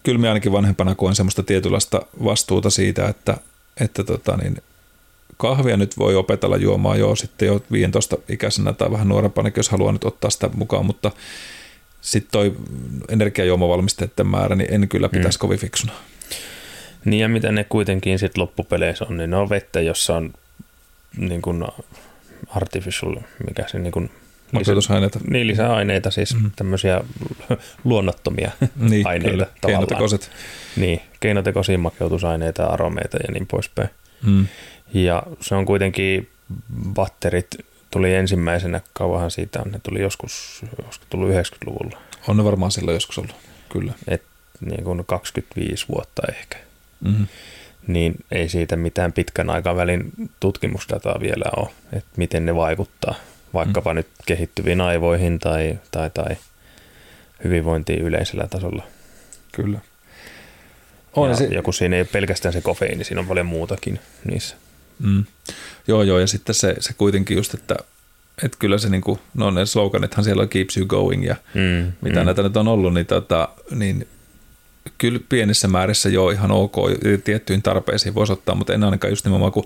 kyllä 0.02 0.18
me 0.18 0.28
ainakin 0.28 0.52
vanhempana 0.52 0.94
koen 0.94 1.14
semmoista 1.14 1.42
tietynlaista 1.42 2.02
vastuuta 2.24 2.70
siitä, 2.70 3.08
että, 3.08 3.36
että 3.80 4.04
tota, 4.04 4.36
niin 4.36 4.56
kahvia 5.36 5.76
nyt 5.76 5.98
voi 5.98 6.14
opetella 6.14 6.56
juomaan 6.56 6.98
jo 6.98 7.16
sitten 7.16 7.46
jo 7.46 7.62
15 7.72 8.16
ikäisenä 8.28 8.72
tai 8.72 8.90
vähän 8.90 9.08
nuorempana, 9.08 9.50
jos 9.56 9.68
haluaa 9.68 9.92
nyt 9.92 10.04
ottaa 10.04 10.30
sitä 10.30 10.50
mukaan, 10.54 10.86
mutta 10.86 11.10
sitten 12.00 12.32
toi 12.32 12.56
energiajuomavalmisteiden 13.08 14.26
määrä, 14.26 14.56
niin 14.56 14.74
en 14.74 14.88
kyllä 14.88 15.08
pitäisi 15.08 15.38
mm. 15.38 15.40
kovin 15.40 15.58
fiksuna. 15.58 15.92
Niin 17.06 17.20
ja 17.20 17.28
mitä 17.28 17.52
ne 17.52 17.64
kuitenkin 17.64 18.18
sitten 18.18 18.42
loppupeleissä 18.42 19.04
on, 19.10 19.16
niin 19.16 19.30
ne 19.30 19.36
on 19.36 19.50
vettä, 19.50 19.80
jossa 19.80 20.16
on 20.16 20.32
niin 21.16 21.42
kuin 21.42 21.64
artificial, 22.48 23.16
mikä 23.46 23.64
se 23.68 23.78
niin 23.78 23.92
kuin 23.92 24.10
Makeutusaineita. 24.52 25.20
Niin, 25.30 25.46
lisäaineita, 25.46 26.10
siis 26.10 26.34
mm-hmm. 26.34 26.50
tämmöisiä 26.56 27.00
luonnottomia 27.84 28.50
niin, 28.76 29.06
aineita 29.06 29.30
kyllä, 29.30 29.46
keinotekoiset. 29.66 30.30
Niin, 30.76 31.00
keinotekoisia 31.20 31.78
makeutusaineita, 31.78 32.66
aromeita 32.66 33.16
ja 33.16 33.32
niin 33.32 33.46
poispäin. 33.46 33.88
Mm. 34.22 34.46
Ja 34.94 35.22
se 35.40 35.54
on 35.54 35.66
kuitenkin, 35.66 36.28
batterit 36.94 37.46
tuli 37.90 38.14
ensimmäisenä, 38.14 38.80
kauanhan 38.92 39.30
siitä 39.30 39.60
on, 39.60 39.72
ne 39.72 39.80
tuli 39.82 40.00
joskus, 40.00 40.62
joskus 40.84 41.06
tullut 41.10 41.30
90-luvulla. 41.30 41.98
On 42.28 42.36
ne 42.36 42.44
varmaan 42.44 42.70
silloin 42.70 42.94
joskus 42.94 43.18
ollut, 43.18 43.36
kyllä. 43.68 43.92
Et 44.08 44.22
niin 44.60 44.84
kuin 44.84 45.04
25 45.06 45.88
vuotta 45.88 46.22
ehkä. 46.28 46.65
Mm-hmm. 47.04 47.26
Niin 47.86 48.14
ei 48.30 48.48
siitä 48.48 48.76
mitään 48.76 49.12
pitkän 49.12 49.50
aikavälin 49.50 50.12
tutkimusdataa 50.40 51.20
vielä 51.20 51.44
ole, 51.56 51.70
että 51.92 52.10
miten 52.16 52.46
ne 52.46 52.54
vaikuttaa 52.54 53.14
vaikkapa 53.54 53.92
mm. 53.92 53.96
nyt 53.96 54.06
kehittyviin 54.26 54.80
aivoihin 54.80 55.38
tai, 55.38 55.78
tai, 55.90 56.10
tai 56.10 56.36
hyvinvointiin 57.44 58.02
yleisellä 58.02 58.46
tasolla. 58.50 58.82
Kyllä. 59.52 59.80
On 61.16 61.30
ja, 61.30 61.36
se... 61.36 61.44
ja 61.44 61.62
kun 61.62 61.74
siinä 61.74 61.96
ei 61.96 62.02
ole 62.02 62.08
pelkästään 62.12 62.52
se 62.52 62.60
kofeiini, 62.60 63.04
siinä 63.04 63.20
on 63.20 63.26
paljon 63.26 63.46
muutakin 63.46 64.00
niissä. 64.24 64.56
Mm. 64.98 65.24
Joo, 65.88 66.02
joo, 66.02 66.18
ja 66.18 66.26
sitten 66.26 66.54
se, 66.54 66.76
se 66.80 66.92
kuitenkin 66.92 67.36
just, 67.36 67.54
että, 67.54 67.76
että 68.44 68.56
kyllä 68.58 68.78
se 68.78 68.88
niinku, 68.88 69.18
no 69.34 69.50
ne 69.50 69.66
sloganithan 69.66 70.24
siellä 70.24 70.42
on 70.42 70.48
keeps 70.48 70.76
you 70.76 70.86
going 70.86 71.26
ja 71.26 71.36
mm, 71.54 71.92
mitä 72.00 72.20
mm. 72.20 72.26
näitä 72.26 72.42
nyt 72.42 72.56
on 72.56 72.68
ollut, 72.68 72.94
niin, 72.94 73.06
tota, 73.06 73.48
niin 73.70 74.08
kyllä 74.98 75.20
pienissä 75.28 75.68
määrissä 75.68 76.08
jo 76.08 76.30
ihan 76.30 76.50
ok, 76.50 76.76
tiettyihin 77.24 77.62
tarpeisiin 77.62 78.14
voisi 78.14 78.32
ottaa, 78.32 78.54
mutta 78.54 78.74
en 78.74 78.84
ainakaan 78.84 79.12
just 79.12 79.24
nimenomaan, 79.24 79.52
kun 79.52 79.64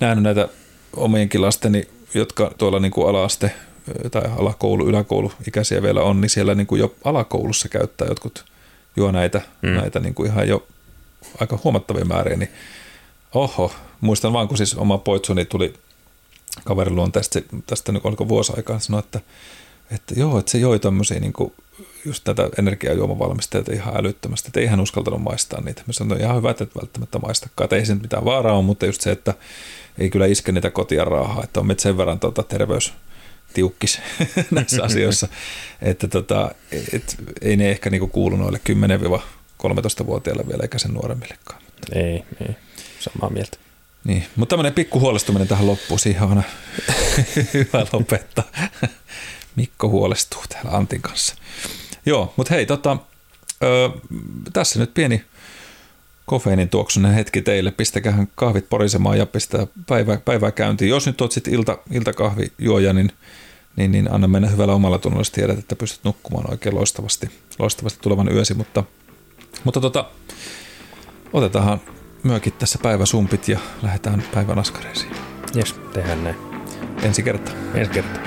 nähnyt 0.00 0.22
näitä 0.22 0.48
omienkin 0.96 1.42
lasteni, 1.42 1.88
jotka 2.14 2.52
tuolla 2.58 2.78
niin 2.78 2.92
kuin 2.92 3.08
ala-aste 3.08 3.52
tai 4.10 4.22
alakoulu, 4.38 4.88
yläkoulu 4.88 5.32
ikäisiä 5.48 5.82
vielä 5.82 6.02
on, 6.02 6.20
niin 6.20 6.30
siellä 6.30 6.54
niin 6.54 6.66
kuin 6.66 6.78
jo 6.78 6.94
alakoulussa 7.04 7.68
käyttää 7.68 8.08
jotkut 8.08 8.44
juo 8.96 9.10
näitä, 9.10 9.40
mm. 9.62 9.68
näitä 9.68 10.00
niin 10.00 10.14
kuin 10.14 10.30
ihan 10.30 10.48
jo 10.48 10.66
aika 11.40 11.58
huomattavia 11.64 12.04
määriä, 12.04 12.36
niin 12.36 12.50
oho, 13.34 13.72
muistan 14.00 14.32
vaan, 14.32 14.48
kun 14.48 14.56
siis 14.56 14.74
oma 14.74 14.98
poitsuni 14.98 15.44
tuli 15.44 15.74
kaverin 16.64 16.94
luon 16.96 17.12
tästä, 17.12 17.42
tästä 17.66 17.92
niin 17.92 18.00
oliko 18.04 18.28
vuosi 18.28 18.52
aikaa, 18.56 18.78
sanoi, 18.78 18.98
että, 18.98 19.20
että 19.90 20.14
joo, 20.16 20.38
että 20.38 20.52
se 20.52 20.58
joi 20.58 20.78
tämmöisiä 20.78 21.20
niin 21.20 21.32
kuin 21.32 21.52
just 22.04 22.24
tätä 22.24 22.48
energiajuomavalmisteita 22.58 23.72
ihan 23.72 23.96
älyttömästi, 23.96 24.48
että 24.48 24.60
ei 24.60 24.66
hän 24.66 24.80
uskaltanut 24.80 25.22
maistaa 25.22 25.60
niitä. 25.60 25.82
Mä 25.86 25.92
sanoin, 25.92 26.20
ihan 26.20 26.36
hyvä, 26.36 26.50
että 26.50 26.66
välttämättä 26.80 27.18
maistakaan, 27.18 27.64
että 27.64 27.76
ei 27.76 27.86
se 27.86 27.94
mitään 27.94 28.24
vaaraa 28.24 28.56
ole, 28.56 28.64
mutta 28.64 28.86
just 28.86 29.00
se, 29.00 29.10
että 29.10 29.34
ei 29.98 30.10
kyllä 30.10 30.26
iske 30.26 30.52
niitä 30.52 30.70
kotia 30.70 31.04
raahaa, 31.04 31.44
että 31.44 31.60
on 31.60 31.66
meitä 31.66 31.82
sen 31.82 31.96
verran 31.96 32.20
tuota, 32.20 32.42
terveys 32.42 32.92
tiukkis 33.54 34.00
näissä 34.50 34.82
asioissa, 34.88 35.28
että 35.82 36.08
tota, 36.08 36.54
et, 36.92 37.16
ei 37.40 37.56
ne 37.56 37.70
ehkä 37.70 37.90
niinku 37.90 38.08
kuulu 38.08 38.36
noille 38.36 38.60
10-13-vuotiaille 38.70 40.48
vielä 40.48 40.62
eikä 40.62 40.78
sen 40.78 40.94
nuoremmillekaan. 40.94 41.62
Ei, 41.94 42.24
ei, 42.40 42.56
samaa 43.00 43.30
mieltä. 43.30 43.56
Niin, 44.04 44.26
mutta 44.36 44.52
tämmöinen 44.52 44.72
pikku 44.72 45.00
huolestuminen 45.00 45.48
tähän 45.48 45.66
loppuun, 45.66 46.00
siihen 46.00 46.22
on 46.22 46.42
hyvä 47.54 47.86
lopettaa. 47.92 48.44
Mikko 49.56 49.88
huolestuu 49.88 50.42
täällä 50.48 50.70
Antin 50.70 51.02
kanssa. 51.02 51.34
Joo, 52.06 52.34
mutta 52.36 52.54
hei, 52.54 52.66
tota, 52.66 52.96
ö, 53.62 53.90
tässä 54.52 54.78
nyt 54.78 54.94
pieni 54.94 55.24
kofeiinin 56.26 56.68
tuoksunen 56.68 57.14
hetki 57.14 57.42
teille. 57.42 57.70
Pistäkähän 57.70 58.28
kahvit 58.34 58.68
porisemaan 58.68 59.18
ja 59.18 59.26
pistää 59.26 59.66
päivää, 59.86 60.16
päivää 60.24 60.50
käyntiin. 60.50 60.88
Jos 60.88 61.06
nyt 61.06 61.20
oot 61.20 61.32
sitten 61.32 61.54
ilta, 61.54 61.78
iltakahvijuoja, 61.90 62.92
niin, 62.92 63.12
niin, 63.76 63.92
niin 63.92 64.12
anna 64.12 64.28
mennä 64.28 64.48
hyvällä 64.48 64.74
omalla 64.74 64.98
tunnolla, 64.98 65.20
jos 65.20 65.30
tiedät, 65.30 65.58
että 65.58 65.76
pystyt 65.76 66.04
nukkumaan 66.04 66.50
oikein 66.50 66.74
loistavasti, 66.74 67.30
loistavasti 67.58 68.00
tulevan 68.02 68.32
yösi. 68.32 68.54
Mutta, 68.54 68.84
mutta 69.64 69.80
tota, 69.80 70.10
otetaan 71.32 71.80
myökin 72.22 72.52
tässä 72.52 72.78
päiväsumpit 72.82 73.48
ja 73.48 73.58
lähdetään 73.82 74.22
päivän 74.34 74.58
askareisiin. 74.58 75.12
Jes, 75.54 75.74
tehdään 75.92 76.24
näin. 76.24 76.36
Ensi 77.02 77.22
kertaa. 77.22 77.54
Ensi 77.74 77.92
kertaa. 77.92 78.22